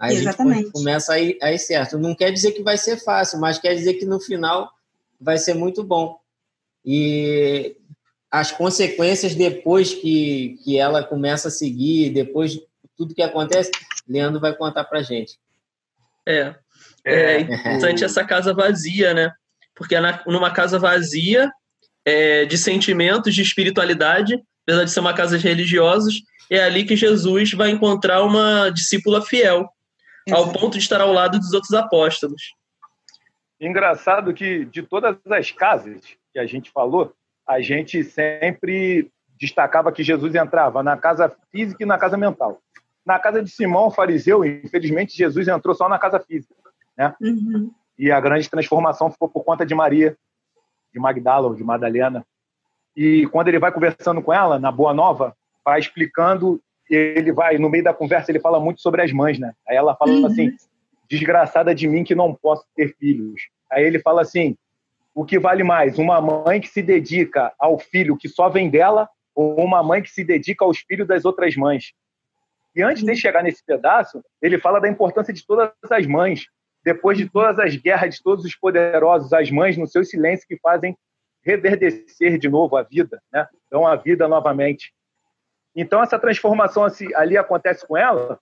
Aí 0.03 0.17
Exatamente. 0.17 0.57
a 0.57 0.61
gente 0.63 0.71
começa 0.73 1.13
a 1.13 1.19
ir, 1.19 1.37
a 1.41 1.53
ir 1.53 1.59
certo. 1.59 1.97
Não 1.97 2.13
quer 2.13 2.29
dizer 2.29 2.51
que 2.51 2.61
vai 2.61 2.77
ser 2.77 2.97
fácil, 2.97 3.39
mas 3.39 3.57
quer 3.57 3.73
dizer 3.73 3.93
que 3.93 4.05
no 4.05 4.19
final 4.19 4.69
vai 5.19 5.37
ser 5.37 5.53
muito 5.53 5.81
bom. 5.81 6.19
E 6.85 7.77
as 8.29 8.51
consequências 8.51 9.33
depois 9.33 9.93
que, 9.93 10.59
que 10.61 10.77
ela 10.77 11.05
começa 11.05 11.47
a 11.47 11.51
seguir, 11.51 12.09
depois 12.09 12.51
de 12.51 12.63
tudo 12.97 13.15
que 13.15 13.21
acontece, 13.21 13.71
Leandro 14.05 14.41
vai 14.41 14.53
contar 14.53 14.83
pra 14.83 15.01
gente. 15.01 15.39
É. 16.27 16.53
É, 17.05 17.35
é 17.35 17.39
interessante 17.39 18.03
essa 18.03 18.25
casa 18.25 18.53
vazia, 18.53 19.13
né? 19.13 19.31
Porque 19.73 19.97
na, 19.97 20.21
numa 20.27 20.51
casa 20.51 20.77
vazia 20.77 21.49
é, 22.03 22.43
de 22.43 22.57
sentimentos, 22.57 23.33
de 23.33 23.41
espiritualidade, 23.41 24.37
apesar 24.63 24.83
de 24.83 24.91
ser 24.91 24.99
uma 24.99 25.13
casa 25.13 25.37
de 25.37 25.47
religiosos, 25.47 26.23
é 26.49 26.61
ali 26.61 26.83
que 26.83 26.97
Jesus 26.97 27.53
vai 27.53 27.69
encontrar 27.69 28.21
uma 28.21 28.69
discípula 28.69 29.21
fiel, 29.21 29.69
ao 30.31 30.51
ponto 30.51 30.71
de 30.71 30.79
estar 30.79 31.01
ao 31.01 31.11
lado 31.11 31.39
dos 31.39 31.53
outros 31.53 31.73
apóstolos. 31.73 32.53
Engraçado 33.59 34.33
que 34.33 34.65
de 34.65 34.83
todas 34.83 35.17
as 35.29 35.51
casas 35.51 36.01
que 36.31 36.39
a 36.39 36.45
gente 36.45 36.71
falou, 36.71 37.13
a 37.47 37.61
gente 37.61 38.03
sempre 38.03 39.11
destacava 39.39 39.91
que 39.91 40.03
Jesus 40.03 40.33
entrava 40.35 40.81
na 40.81 40.97
casa 40.97 41.33
física 41.51 41.83
e 41.83 41.85
na 41.85 41.97
casa 41.97 42.17
mental. 42.17 42.61
Na 43.05 43.19
casa 43.19 43.43
de 43.43 43.49
Simão, 43.49 43.91
fariseu, 43.91 44.45
infelizmente, 44.45 45.15
Jesus 45.15 45.47
entrou 45.47 45.75
só 45.75 45.89
na 45.89 45.99
casa 45.99 46.19
física. 46.19 46.55
Né? 46.97 47.13
Uhum. 47.21 47.71
E 47.97 48.11
a 48.11 48.19
grande 48.19 48.49
transformação 48.49 49.11
ficou 49.11 49.27
por 49.27 49.43
conta 49.43 49.65
de 49.65 49.75
Maria, 49.75 50.17
de 50.93 50.99
Magdala 50.99 51.47
ou 51.47 51.55
de 51.55 51.63
Madalena. 51.63 52.25
E 52.95 53.27
quando 53.27 53.49
ele 53.49 53.59
vai 53.59 53.71
conversando 53.71 54.21
com 54.21 54.33
ela, 54.33 54.57
na 54.57 54.71
Boa 54.71 54.93
Nova, 54.93 55.35
vai 55.65 55.79
explicando 55.79 56.61
ele 56.95 57.31
vai, 57.31 57.57
no 57.57 57.69
meio 57.69 57.83
da 57.83 57.93
conversa, 57.93 58.31
ele 58.31 58.39
fala 58.39 58.59
muito 58.59 58.81
sobre 58.81 59.01
as 59.01 59.11
mães, 59.11 59.39
né? 59.39 59.53
Aí 59.67 59.75
ela 59.75 59.95
fala 59.95 60.11
uhum. 60.11 60.25
assim: 60.25 60.51
desgraçada 61.09 61.73
de 61.73 61.87
mim 61.87 62.03
que 62.03 62.15
não 62.15 62.33
posso 62.33 62.65
ter 62.75 62.95
filhos. 62.97 63.41
Aí 63.71 63.83
ele 63.83 63.99
fala 63.99 64.21
assim: 64.21 64.57
o 65.13 65.23
que 65.23 65.39
vale 65.39 65.63
mais, 65.63 65.97
uma 65.97 66.19
mãe 66.19 66.59
que 66.59 66.67
se 66.67 66.81
dedica 66.81 67.53
ao 67.59 67.77
filho 67.77 68.17
que 68.17 68.27
só 68.27 68.49
vem 68.49 68.69
dela 68.69 69.07
ou 69.35 69.63
uma 69.63 69.81
mãe 69.83 70.01
que 70.01 70.09
se 70.09 70.23
dedica 70.23 70.65
aos 70.65 70.79
filhos 70.79 71.07
das 71.07 71.25
outras 71.25 71.55
mães? 71.55 71.93
E 72.75 72.81
antes 72.81 73.03
de 73.03 73.15
chegar 73.15 73.43
nesse 73.43 73.63
pedaço, 73.63 74.23
ele 74.41 74.57
fala 74.57 74.79
da 74.79 74.89
importância 74.89 75.33
de 75.33 75.45
todas 75.45 75.71
as 75.91 76.07
mães. 76.07 76.47
Depois 76.83 77.17
de 77.17 77.29
todas 77.29 77.59
as 77.59 77.75
guerras 77.75 78.15
de 78.15 78.23
todos 78.23 78.43
os 78.43 78.55
poderosos, 78.55 79.31
as 79.31 79.49
mães, 79.49 79.77
no 79.77 79.87
seu 79.87 80.03
silêncio, 80.03 80.47
que 80.47 80.57
fazem 80.57 80.97
reverdecer 81.43 82.37
de 82.37 82.49
novo 82.49 82.75
a 82.75 82.83
vida, 82.83 83.21
né? 83.31 83.47
dão 83.69 83.85
a 83.85 83.95
vida 83.95 84.27
novamente. 84.27 84.93
Então, 85.75 86.01
essa 86.01 86.19
transformação 86.19 86.83
assim, 86.83 87.07
ali 87.15 87.37
acontece 87.37 87.85
com 87.87 87.97
ela, 87.97 88.39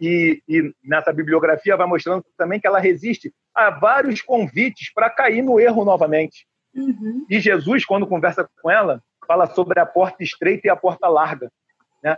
e, 0.00 0.42
e, 0.48 0.74
nessa 0.82 1.12
bibliografia 1.12 1.76
vai 1.76 1.86
mostrando 1.86 2.24
também 2.36 2.60
que 2.60 2.66
ela 2.66 2.78
resiste 2.78 3.32
a 3.54 3.70
vários 3.70 4.20
convites 4.20 4.92
para 4.92 5.10
cair 5.10 5.42
no 5.42 5.60
erro 5.60 5.84
novamente. 5.84 6.46
Uhum. 6.74 7.24
E 7.30 7.38
Jesus, 7.40 7.84
quando 7.84 8.06
conversa 8.06 8.48
com 8.60 8.70
ela, 8.70 9.00
fala 9.26 9.46
sobre 9.46 9.78
a 9.78 9.86
porta 9.86 10.22
estreita 10.22 10.66
e 10.66 10.70
a 10.70 10.76
porta 10.76 11.08
larga. 11.08 11.50
Né? 12.02 12.16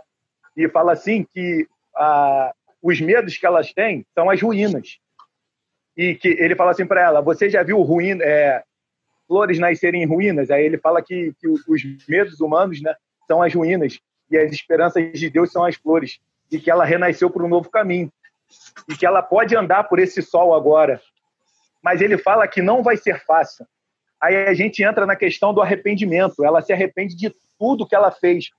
E 0.55 0.67
fala 0.69 0.93
assim 0.93 1.25
que 1.31 1.67
ah, 1.95 2.51
os 2.81 2.99
medos 2.99 3.37
que 3.37 3.45
elas 3.45 3.71
têm 3.73 4.05
são 4.13 4.29
as 4.29 4.41
ruínas. 4.41 4.97
E 5.95 6.15
que 6.15 6.29
ele 6.29 6.55
fala 6.55 6.71
assim 6.71 6.85
para 6.85 7.01
ela: 7.01 7.21
Você 7.21 7.49
já 7.49 7.63
viu 7.63 7.81
ruína, 7.81 8.23
é, 8.23 8.63
flores 9.27 9.59
nascerem 9.59 10.03
em 10.03 10.07
ruínas? 10.07 10.49
Aí 10.49 10.63
ele 10.63 10.77
fala 10.77 11.01
que, 11.01 11.33
que 11.39 11.47
os 11.47 12.07
medos 12.07 12.39
humanos 12.39 12.81
né, 12.81 12.95
são 13.27 13.41
as 13.41 13.53
ruínas 13.53 13.99
e 14.29 14.37
as 14.37 14.51
esperanças 14.51 15.11
de 15.13 15.29
Deus 15.29 15.51
são 15.51 15.63
as 15.63 15.75
flores, 15.75 16.19
e 16.51 16.59
que 16.59 16.71
ela 16.71 16.85
renasceu 16.85 17.29
para 17.29 17.43
um 17.43 17.49
novo 17.49 17.69
caminho, 17.69 18.11
e 18.89 18.95
que 18.95 19.05
ela 19.05 19.21
pode 19.21 19.55
andar 19.55 19.83
por 19.85 19.99
esse 19.99 20.21
sol 20.21 20.53
agora. 20.53 21.01
Mas 21.81 22.01
ele 22.01 22.17
fala 22.17 22.47
que 22.47 22.61
não 22.61 22.83
vai 22.83 22.97
ser 22.97 23.23
fácil. 23.25 23.65
Aí 24.21 24.47
a 24.47 24.53
gente 24.53 24.83
entra 24.83 25.05
na 25.05 25.15
questão 25.15 25.53
do 25.53 25.61
arrependimento. 25.61 26.43
Ela 26.43 26.61
se 26.61 26.73
arrepende 26.73 27.15
de 27.15 27.33
tudo 27.59 27.87
que 27.87 27.95
ela 27.95 28.11
fez. 28.11 28.49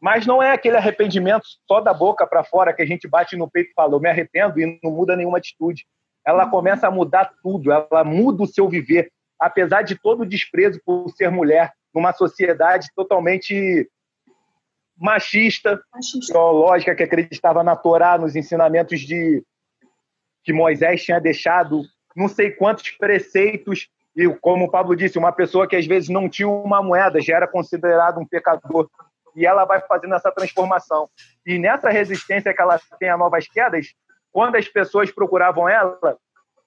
Mas 0.00 0.26
não 0.26 0.42
é 0.42 0.52
aquele 0.52 0.76
arrependimento 0.76 1.46
só 1.66 1.80
da 1.80 1.94
boca 1.94 2.26
para 2.26 2.44
fora 2.44 2.74
que 2.74 2.82
a 2.82 2.86
gente 2.86 3.08
bate 3.08 3.36
no 3.36 3.48
peito 3.48 3.70
e 3.70 3.74
fala, 3.74 3.94
eu 3.94 4.00
me 4.00 4.08
arrependo 4.08 4.60
e 4.60 4.78
não 4.82 4.90
muda 4.90 5.16
nenhuma 5.16 5.38
atitude. 5.38 5.86
Ela 6.26 6.48
começa 6.48 6.88
a 6.88 6.90
mudar 6.90 7.32
tudo, 7.42 7.70
ela 7.70 8.04
muda 8.04 8.42
o 8.42 8.46
seu 8.46 8.68
viver, 8.68 9.10
apesar 9.38 9.82
de 9.82 9.94
todo 9.94 10.22
o 10.22 10.26
desprezo 10.26 10.80
por 10.84 11.08
ser 11.10 11.30
mulher, 11.30 11.72
numa 11.94 12.12
sociedade 12.12 12.88
totalmente 12.94 13.88
machista, 14.96 15.80
machista, 15.92 16.32
teológica, 16.32 16.94
que 16.94 17.02
acreditava 17.02 17.62
na 17.62 17.76
Torá, 17.76 18.18
nos 18.18 18.36
ensinamentos 18.36 19.00
de 19.00 19.42
que 20.42 20.52
Moisés 20.52 21.02
tinha 21.02 21.20
deixado, 21.20 21.82
não 22.14 22.28
sei 22.28 22.50
quantos 22.50 22.90
preceitos, 22.90 23.88
e 24.14 24.28
como 24.40 24.66
o 24.66 24.70
Pablo 24.70 24.94
disse, 24.94 25.18
uma 25.18 25.32
pessoa 25.32 25.66
que 25.66 25.74
às 25.74 25.86
vezes 25.86 26.08
não 26.08 26.28
tinha 26.28 26.48
uma 26.48 26.82
moeda 26.82 27.20
já 27.20 27.36
era 27.36 27.48
considerado 27.48 28.20
um 28.20 28.26
pecador. 28.26 28.88
E 29.34 29.44
ela 29.44 29.64
vai 29.64 29.80
fazendo 29.80 30.14
essa 30.14 30.30
transformação. 30.30 31.08
E 31.44 31.58
nessa 31.58 31.90
resistência 31.90 32.54
que 32.54 32.62
ela 32.62 32.80
tem 33.00 33.08
a 33.08 33.16
novas 33.16 33.48
quedas, 33.48 33.88
quando 34.30 34.54
as 34.56 34.68
pessoas 34.68 35.10
procuravam 35.10 35.68
ela, 35.68 36.16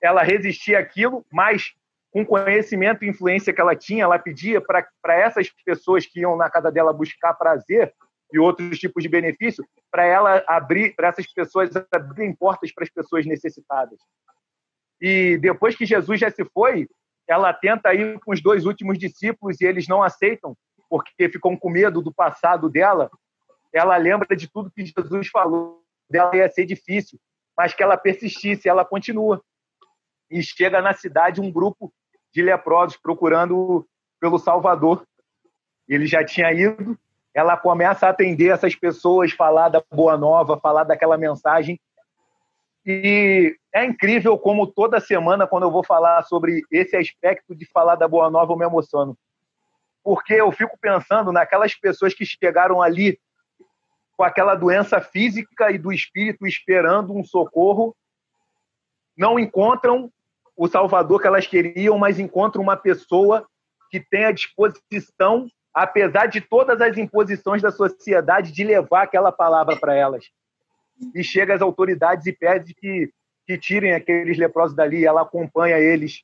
ela 0.02 0.22
resistia 0.22 0.80
àquilo, 0.80 1.26
mas 1.32 1.74
com 2.12 2.26
conhecimento 2.26 3.06
e 3.06 3.10
influência 3.10 3.54
que 3.54 3.62
ela 3.62 3.76
tinha, 3.76 4.04
ela 4.04 4.20
pedia 4.20 4.60
para 4.60 5.16
essas 5.16 5.50
pessoas 5.64 6.06
que 6.06 6.22
iam 6.22 6.36
na 6.36 6.50
casa 6.50 6.72
dela 6.72 6.92
buscar 6.92 7.34
prazer, 7.34 7.94
e 8.32 8.40
outros 8.40 8.78
tipos 8.78 9.02
de 9.04 9.10
benefício, 9.10 9.66
para 9.90 10.06
ela 10.06 10.44
abrir, 10.48 10.96
para 10.96 11.08
essas 11.10 11.26
pessoas 11.32 11.70
abrirem 11.92 12.36
portas 12.36 12.74
para 12.74 12.84
as 12.84 12.90
pessoas 12.90 13.26
necessitadas. 13.26 14.00
E 15.00 15.38
depois 15.38 15.76
que 15.76 15.86
Jesus 15.86 16.20
já 16.20 16.30
se 16.30 16.44
foi, 16.46 16.88
ela 17.28 17.54
tenta 17.54 17.94
ir 17.94 18.20
com 18.20 18.32
os 18.32 18.42
dois 18.42 18.66
últimos 18.66 18.98
discípulos 18.98 19.60
e 19.62 19.66
eles 19.66 19.88
não 19.88 20.02
aceitam, 20.02 20.56
porque 20.90 21.30
ficam 21.30 21.56
com 21.56 21.70
medo 21.70 22.02
do 22.02 22.14
passado 22.14 22.70
dela. 22.70 23.10
ela 23.74 23.98
lembra 23.98 24.36
de 24.36 24.50
tudo 24.50 24.72
que 24.72 24.86
Jesus 24.86 25.28
falou. 25.28 25.84
Dela 26.10 26.36
ia 26.36 26.50
ser 26.50 26.66
difícil, 26.66 27.20
mas 27.56 27.74
que 27.74 27.84
ela 27.84 27.98
persistisse, 27.98 28.70
ela 28.70 28.86
continua. 28.86 29.44
E 30.32 30.42
chega 30.42 30.82
na 30.82 30.94
cidade 30.94 31.42
um 31.42 31.52
grupo 31.52 31.94
de 32.34 32.42
leprosos 32.42 32.98
procurando 32.98 33.86
pelo 34.20 34.40
Salvador. 34.40 35.06
Ele 35.88 36.06
já 36.06 36.24
tinha 36.26 36.52
ido, 36.54 36.98
ela 37.38 37.56
começa 37.56 38.08
a 38.08 38.10
atender 38.10 38.48
essas 38.48 38.74
pessoas, 38.74 39.32
falar 39.32 39.70
da 39.70 39.84
boa 39.94 40.18
nova, 40.18 40.58
falar 40.58 40.84
daquela 40.84 41.20
mensagem. 41.20 41.80
E 42.84 43.56
é 43.72 43.86
incrível 43.86 44.40
como 44.40 44.66
toda 44.66 45.00
semana, 45.00 45.46
quando 45.46 45.62
eu 45.62 45.72
vou 45.72 45.84
falar 45.84 46.24
sobre 46.24 46.64
esse 46.72 46.96
aspecto 46.96 47.54
de 47.54 47.64
falar 47.68 47.94
da 47.94 48.08
boa 48.08 48.32
nova, 48.32 48.52
eu 48.52 48.58
me 48.58 48.66
emociono. 48.66 49.16
Porque 50.04 50.34
eu 50.34 50.52
fico 50.52 50.80
pensando 50.82 51.32
naquelas 51.32 51.76
pessoas 51.76 52.12
que 52.12 52.26
chegaram 52.26 52.82
ali 52.82 53.20
com 54.18 54.24
aquela 54.24 54.56
doença 54.56 55.00
física 55.00 55.70
e 55.70 55.78
do 55.78 55.94
espírito 55.94 56.48
esperando 56.48 57.16
um 57.16 57.24
socorro, 57.24 57.96
não 59.16 59.38
encontram 59.38 60.12
o 60.56 60.68
Salvador 60.68 61.22
que 61.22 61.28
elas 61.28 61.46
queriam, 61.46 62.00
mas 62.00 62.18
encontram 62.20 62.64
uma 62.64 62.76
pessoa 62.76 63.48
que 63.92 64.00
tem 64.00 64.26
a 64.26 64.32
disposição 64.32 65.48
apesar 65.78 66.26
de 66.26 66.42
todas 66.42 66.82
as 66.82 66.98
imposições 66.98 67.62
da 67.62 67.70
sociedade, 67.70 68.52
de 68.52 68.64
levar 68.64 69.04
aquela 69.04 69.32
palavra 69.32 69.76
para 69.76 69.94
elas. 69.94 70.26
E 71.14 71.24
chega 71.24 71.54
às 71.54 71.62
autoridades 71.62 72.26
e 72.26 72.34
pede 72.34 72.74
que, 72.74 73.12
que 73.46 73.60
tirem 73.60 73.94
aqueles 73.94 74.40
leprosos 74.40 74.76
dali. 74.76 75.06
Ela 75.06 75.22
acompanha 75.22 75.78
eles, 75.78 76.24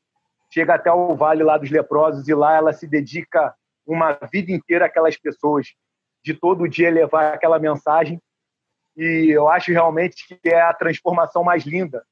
chega 0.51 0.73
até 0.73 0.91
o 0.91 1.15
vale 1.15 1.43
lá 1.43 1.55
dos 1.55 1.69
leprosos 1.69 2.27
e 2.27 2.33
lá 2.33 2.55
ela 2.55 2.73
se 2.73 2.87
dedica 2.87 3.53
uma 3.85 4.17
vida 4.31 4.51
inteira 4.51 4.87
àquelas 4.87 5.17
pessoas, 5.17 5.67
de 6.25 6.33
todo 6.33 6.67
dia 6.67 6.89
levar 6.89 7.35
aquela 7.35 7.59
mensagem. 7.59 8.19
E 8.97 9.29
eu 9.29 9.47
acho 9.47 9.71
realmente 9.71 10.25
que 10.27 10.49
é 10.49 10.61
a 10.61 10.73
transformação 10.73 11.43
mais 11.43 11.63
linda. 11.63 12.03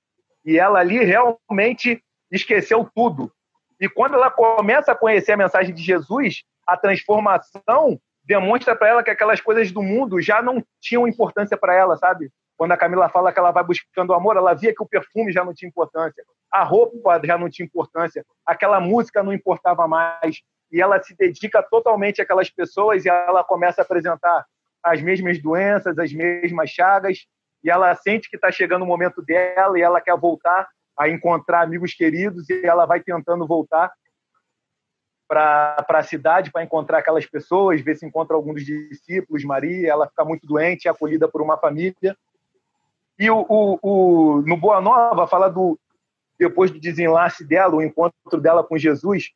E 0.46 0.60
ela 0.60 0.80
ali 0.80 1.04
realmente 1.04 2.04
esqueceu 2.32 2.88
tudo. 2.94 3.34
E 3.80 3.90
quando 3.90 4.14
ela 4.14 4.30
começa 4.30 4.92
a 4.92 4.96
conhecer 4.96 5.32
a 5.32 5.38
mensagem 5.38 5.74
de 5.74 5.82
Jesus, 5.82 6.44
a 6.68 6.78
transformação 6.78 8.00
demonstra 8.24 8.76
para 8.76 8.90
ela 8.90 9.04
que 9.04 9.10
aquelas 9.10 9.42
coisas 9.42 9.72
do 9.72 9.82
mundo 9.82 10.22
já 10.22 10.42
não 10.42 10.64
tinham 10.80 11.08
importância 11.08 11.58
para 11.58 11.76
ela, 11.76 11.98
sabe? 11.98 12.32
Quando 12.58 12.72
a 12.74 12.78
Camila 12.78 13.10
fala 13.10 13.34
que 13.34 13.40
ela 13.40 13.52
vai 13.52 13.64
buscando 13.64 14.12
o 14.12 14.14
amor, 14.14 14.38
ela 14.38 14.54
via 14.54 14.74
que 14.74 14.84
o 14.84 14.88
perfume 14.88 15.32
já 15.32 15.44
não 15.44 15.54
tinha 15.54 15.68
importância, 15.68 16.24
a 16.52 16.64
roupa 16.64 17.20
já 17.24 17.38
não 17.38 17.50
tinha 17.50 17.66
importância, 17.66 18.24
aquela 18.46 18.80
música 18.80 19.24
não 19.24 19.34
importava 19.34 19.88
mais. 19.88 20.42
E 20.72 20.80
ela 20.80 21.02
se 21.02 21.16
dedica 21.16 21.62
totalmente 21.64 22.22
àquelas 22.22 22.50
pessoas 22.50 23.04
e 23.04 23.10
ela 23.10 23.44
começa 23.44 23.82
a 23.82 23.84
apresentar 23.84 24.46
as 24.84 25.02
mesmas 25.02 25.42
doenças, 25.42 25.98
as 25.98 26.14
mesmas 26.14 26.70
chagas, 26.70 27.26
e 27.64 27.70
ela 27.70 27.94
sente 27.96 28.30
que 28.30 28.36
está 28.36 28.52
chegando 28.52 28.84
o 28.84 28.88
momento 28.88 29.22
dela 29.22 29.78
e 29.78 29.82
ela 29.82 30.02
quer 30.02 30.18
voltar 30.18 30.68
a 30.98 31.10
encontrar 31.10 31.62
amigos 31.62 31.94
queridos 31.94 32.50
e 32.50 32.66
ela 32.66 32.86
vai 32.86 33.00
tentando 33.00 33.46
voltar 33.48 33.92
para 35.32 35.86
a 35.88 36.04
cidade 36.04 36.52
para 36.52 36.62
encontrar 36.62 36.98
aquelas 36.98 37.26
pessoas, 37.26 37.80
ver 37.80 37.96
se 37.96 38.06
encontra 38.06 38.36
algum 38.36 38.54
dos 38.54 38.66
discípulos, 38.66 39.46
Maria, 39.46 39.90
ela 39.90 40.06
fica 40.10 40.26
muito 40.26 40.46
doente, 40.46 40.90
é 40.90 40.92
acolhida 40.92 41.26
por 41.26 41.42
uma 41.42 41.58
família. 41.58 42.18
E 43.18 43.30
o, 43.32 43.46
o, 43.48 43.80
o, 43.82 44.42
no 44.42 44.58
Boa 44.58 44.82
Nova 44.82 45.26
fala 45.26 45.48
do 45.48 45.80
depois 46.38 46.70
do 46.70 46.82
desenlace 46.82 47.46
dela, 47.46 47.76
o 47.76 47.82
encontro 47.82 48.42
dela 48.42 48.62
com 48.62 48.78
Jesus, 48.78 49.30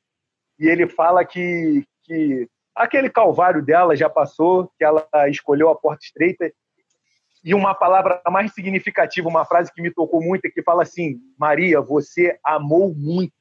e 0.60 0.68
ele 0.68 0.86
fala 0.86 1.24
que, 1.24 1.86
que 2.04 2.50
aquele 2.76 3.10
calvário 3.10 3.64
dela 3.64 3.96
já 3.96 4.10
passou, 4.10 4.70
que 4.78 4.84
ela 4.84 5.08
escolheu 5.30 5.70
a 5.70 5.76
porta 5.76 6.04
estreita. 6.04 6.52
E 7.42 7.54
uma 7.54 7.74
palavra 7.74 8.22
mais 8.28 8.54
significativa, 8.54 9.30
uma 9.30 9.46
frase 9.46 9.72
que 9.72 9.82
me 9.82 9.94
tocou 9.94 10.22
muito, 10.22 10.44
é 10.46 10.50
que 10.50 10.64
fala 10.64 10.84
assim: 10.84 11.22
Maria, 11.38 11.80
você 11.80 12.38
amou 12.44 12.94
muito. 12.94 13.34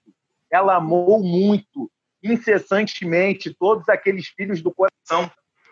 Ela 0.52 0.76
amou 0.76 1.20
muito 1.20 1.90
incessantemente 2.24 3.54
todos 3.54 3.88
aqueles 3.88 4.26
filhos 4.28 4.62
do 4.62 4.74
coração, 4.74 5.30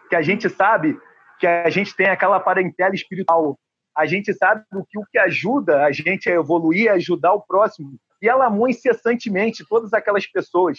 que 0.08 0.14
a 0.14 0.22
gente 0.22 0.50
sabe 0.50 0.98
que 1.40 1.46
a 1.46 1.70
gente 1.70 1.96
tem 1.96 2.06
aquela 2.06 2.38
parentela 2.38 2.94
espiritual. 2.94 3.58
A 3.96 4.06
gente 4.06 4.32
sabe 4.34 4.62
o 4.72 4.84
que 4.84 4.98
o 4.98 5.04
que 5.10 5.18
ajuda 5.18 5.84
a 5.84 5.90
gente 5.90 6.30
a 6.30 6.34
evoluir, 6.34 6.90
a 6.90 6.94
ajudar 6.94 7.32
o 7.32 7.42
próximo. 7.42 7.96
E 8.20 8.28
ela 8.28 8.46
amou 8.46 8.68
incessantemente 8.68 9.66
todas 9.68 9.92
aquelas 9.92 10.26
pessoas. 10.26 10.78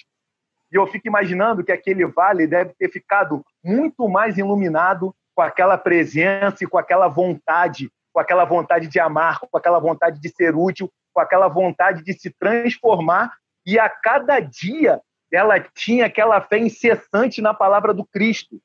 E 0.71 0.76
eu 0.76 0.88
fico 0.88 1.07
imaginando 1.07 1.63
que 1.63 1.71
aquele 1.71 2.05
vale 2.05 2.47
deve 2.47 2.74
ter 2.76 2.89
ficado 2.89 3.43
muito 3.63 4.07
mais 4.07 4.38
iluminado 4.38 5.13
com 5.36 5.41
aquela 5.41 5.78
presença 5.78 6.63
e 6.63 6.67
com 6.67 6.78
aquela 6.78 7.07
vontade, 7.07 7.91
com 8.13 8.19
aquela 8.19 8.45
vontade 8.45 8.88
de 8.88 8.99
amar, 8.99 9.39
com 9.39 9.57
aquela 9.57 9.80
vontade 9.80 10.19
de 10.19 10.30
ser 10.30 10.55
útil, 10.55 10.89
com 11.13 11.21
aquela 11.21 11.47
vontade 11.47 12.03
de 12.03 12.13
se 12.13 12.32
transformar. 12.32 13.34
E 13.65 13.78
a 13.78 13.89
cada 13.89 14.39
dia 14.39 15.01
ela 15.34 15.59
tinha 15.59 16.05
aquela 16.05 16.39
fé 16.39 16.59
incessante 16.59 17.41
na 17.41 17.53
palavra 17.53 17.91
do 17.91 18.05
Cristo. 18.05 18.61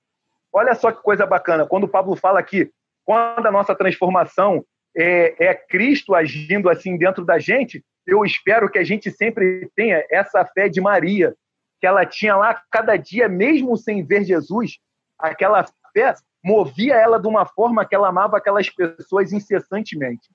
Olha 0.52 0.74
só 0.74 0.92
que 0.92 1.02
coisa 1.02 1.24
bacana. 1.24 1.66
Quando 1.66 1.84
o 1.84 1.88
Pablo 1.88 2.14
fala 2.14 2.38
aqui, 2.38 2.70
quando 3.04 3.46
a 3.46 3.50
nossa 3.50 3.74
transformação 3.74 4.62
é, 4.94 5.46
é 5.46 5.54
Cristo 5.54 6.14
agindo 6.14 6.68
assim 6.68 6.98
dentro 6.98 7.24
da 7.24 7.38
gente, 7.38 7.82
eu 8.06 8.22
espero 8.24 8.70
que 8.70 8.78
a 8.78 8.84
gente 8.84 9.10
sempre 9.10 9.70
tenha 9.74 10.04
essa 10.10 10.44
fé 10.44 10.68
de 10.68 10.80
Maria, 10.80 11.34
que 11.80 11.86
ela 11.86 12.04
tinha 12.04 12.36
lá 12.36 12.60
cada 12.70 12.96
dia, 12.96 13.28
mesmo 13.28 13.76
sem 13.76 14.04
ver 14.04 14.24
Jesus, 14.24 14.78
aquela 15.18 15.64
fé 15.92 16.14
movia 16.44 16.94
ela 16.94 17.18
de 17.18 17.26
uma 17.26 17.46
forma 17.46 17.84
que 17.84 17.94
ela 17.94 18.08
amava 18.08 18.36
aquelas 18.36 18.68
pessoas 18.68 19.32
incessantemente. 19.32 20.28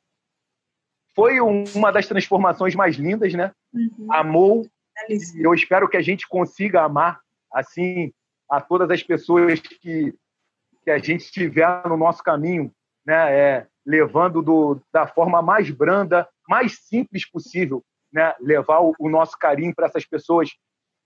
Foi 1.16 1.40
uma 1.40 1.92
das 1.92 2.08
transformações 2.08 2.74
mais 2.74 2.96
lindas, 2.96 3.34
né? 3.34 3.52
Uhum. 3.72 4.08
Amou 4.12 4.68
eu 5.36 5.54
espero 5.54 5.88
que 5.88 5.98
a 5.98 6.02
gente 6.02 6.28
consiga 6.28 6.84
amar 6.84 7.20
assim 7.52 8.12
a 8.50 8.62
todas 8.62 8.90
as 8.90 9.02
pessoas 9.02 9.60
que, 9.60 10.14
que 10.84 10.92
a 10.92 10.98
gente 10.98 11.32
tiver 11.32 11.88
no 11.88 11.98
nosso 11.98 12.24
caminho, 12.24 12.72
né? 13.06 13.38
É, 13.38 13.68
levando 13.86 14.42
do, 14.42 14.80
da 14.92 15.06
forma 15.06 15.42
mais 15.42 15.70
branda, 15.70 16.28
mais 16.48 16.80
simples 16.80 17.30
possível, 17.30 17.84
né? 18.12 18.34
Levar 18.40 18.80
o, 18.80 18.94
o 19.00 19.10
nosso 19.10 19.38
carinho 19.38 19.74
para 19.76 19.88
essas 19.88 20.06
pessoas. 20.06 20.50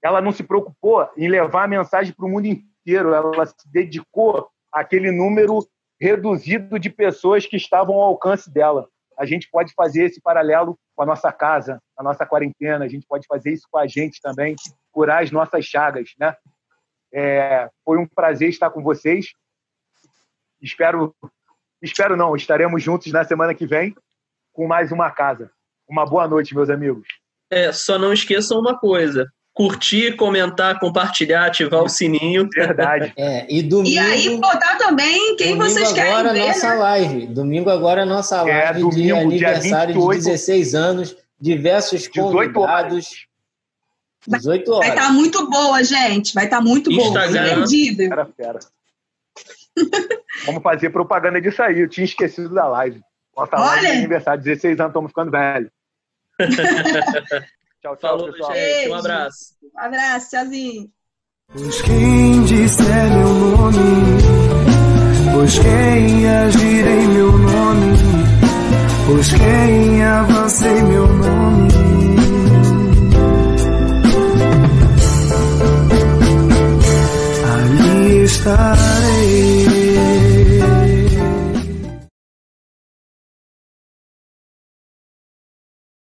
Ela 0.04 0.22
não 0.22 0.32
se 0.32 0.44
preocupou 0.44 1.10
em 1.18 1.28
levar 1.28 1.64
a 1.64 1.68
mensagem 1.68 2.14
para 2.14 2.26
o 2.26 2.30
mundo 2.30 2.46
inteiro, 2.46 3.14
ela 3.14 3.46
se 3.46 3.72
dedicou 3.72 4.50
àquele 4.72 5.12
número 5.12 5.68
reduzido 6.00 6.78
de 6.78 6.90
pessoas 6.90 7.46
que 7.46 7.58
estavam 7.58 7.96
ao 7.96 8.04
alcance 8.04 8.52
dela. 8.52 8.88
A 9.18 9.26
gente 9.26 9.50
pode 9.50 9.74
fazer 9.74 10.06
esse 10.06 10.22
paralelo 10.22 10.78
com 10.96 11.04
a 11.04 11.06
nossa 11.06 11.32
casa, 11.32 11.82
a 11.98 12.04
nossa 12.04 12.26
quarentena, 12.26 12.86
a 12.86 12.88
gente 12.88 13.06
pode 13.08 13.26
fazer 13.28 13.54
isso 13.54 13.68
com 13.72 13.80
a 13.80 13.88
gente 13.88 14.22
também, 14.22 14.56
curar 14.92 15.24
as 15.24 15.32
nossas 15.32 15.66
chagas, 15.66 16.12
né? 16.20 16.36
É, 17.14 17.70
foi 17.84 17.98
um 17.98 18.08
prazer 18.08 18.50
estar 18.50 18.70
com 18.70 18.84
vocês. 18.84 19.28
Espero, 20.62 21.16
espero 21.82 22.16
não, 22.16 22.36
estaremos 22.36 22.84
juntos 22.84 23.12
na 23.12 23.24
semana 23.24 23.56
que 23.56 23.66
vem 23.66 23.96
com 24.54 24.68
mais 24.68 24.92
uma 24.92 25.10
casa. 25.12 25.50
Uma 25.88 26.06
boa 26.06 26.28
noite, 26.28 26.54
meus 26.54 26.70
amigos. 26.70 27.08
É, 27.50 27.72
só 27.72 27.98
não 27.98 28.12
esqueçam 28.12 28.60
uma 28.60 28.78
coisa: 28.78 29.28
curtir, 29.58 30.16
comentar, 30.16 30.80
compartilhar, 30.80 31.48
ativar 31.48 31.82
o 31.82 31.90
sininho. 31.90 32.48
Verdade. 32.54 33.12
É, 33.18 33.48
e 33.50 33.64
domingo. 33.64 33.90
E 33.90 33.98
aí 33.98 34.38
botar 34.38 34.78
também 34.78 35.36
quem 35.36 35.58
vocês 35.58 35.92
querem 35.94 36.14
agora 36.14 36.32
ver. 36.32 36.48
nossa 36.48 36.70
né? 36.70 36.76
live. 36.76 37.26
Domingo 37.26 37.70
agora 37.72 38.06
nossa 38.06 38.48
é, 38.48 38.66
live 38.66 38.80
é, 38.80 38.82
domingo, 38.82 38.96
de 38.96 39.12
aniversário 39.12 39.96
de 39.96 40.16
16 40.18 40.76
anos, 40.76 41.18
diversos 41.42 42.08
convidados. 42.08 43.26
18 44.28 44.72
horas. 44.72 44.88
Vai 44.88 44.96
estar 44.96 45.08
tá 45.08 45.12
muito 45.12 45.50
boa, 45.50 45.84
gente. 45.84 46.36
Vai 46.36 46.46
estar 46.46 46.58
tá 46.58 46.64
muito 46.64 46.92
Instagram. 46.92 47.56
boa. 47.56 47.68
Fera, 47.68 48.30
fera. 48.38 48.60
Vamos 50.46 50.62
fazer 50.62 50.92
propaganda 50.92 51.42
disso 51.42 51.64
aí. 51.64 51.80
Eu 51.80 51.90
tinha 51.90 52.06
esquecido 52.06 52.54
da 52.54 52.68
live. 52.68 53.02
Nossa 53.36 53.56
Olha. 53.56 53.66
live 53.66 53.88
de 53.88 53.98
aniversário, 53.98 54.44
16 54.44 54.80
anos, 54.80 54.92
estamos 54.92 55.10
ficando 55.10 55.32
velho. 55.32 55.72
Tchau, 57.82 57.96
tchau, 57.96 58.18
Falou, 58.18 58.32
pessoal. 58.32 58.54
Gente, 58.54 58.90
um 58.90 58.96
abraço. 58.96 59.56
Um 59.64 59.80
abraço, 59.80 60.30
tchauzinho. 60.30 60.90
Pois 61.54 61.82
quem 61.82 62.44
disser 62.44 63.10
meu 63.12 63.34
nome, 63.34 63.80
pois 65.34 65.60
quem 65.60 66.30
agir 66.30 66.88
em 66.88 67.08
meu 67.08 67.32
nome, 67.32 67.98
pois 69.06 69.32
quem 69.32 70.04
avança 70.04 70.68
em 70.68 70.84
meu 70.84 71.08
nome. 71.08 71.68
Ali 77.54 78.24
estarei. 78.24 79.57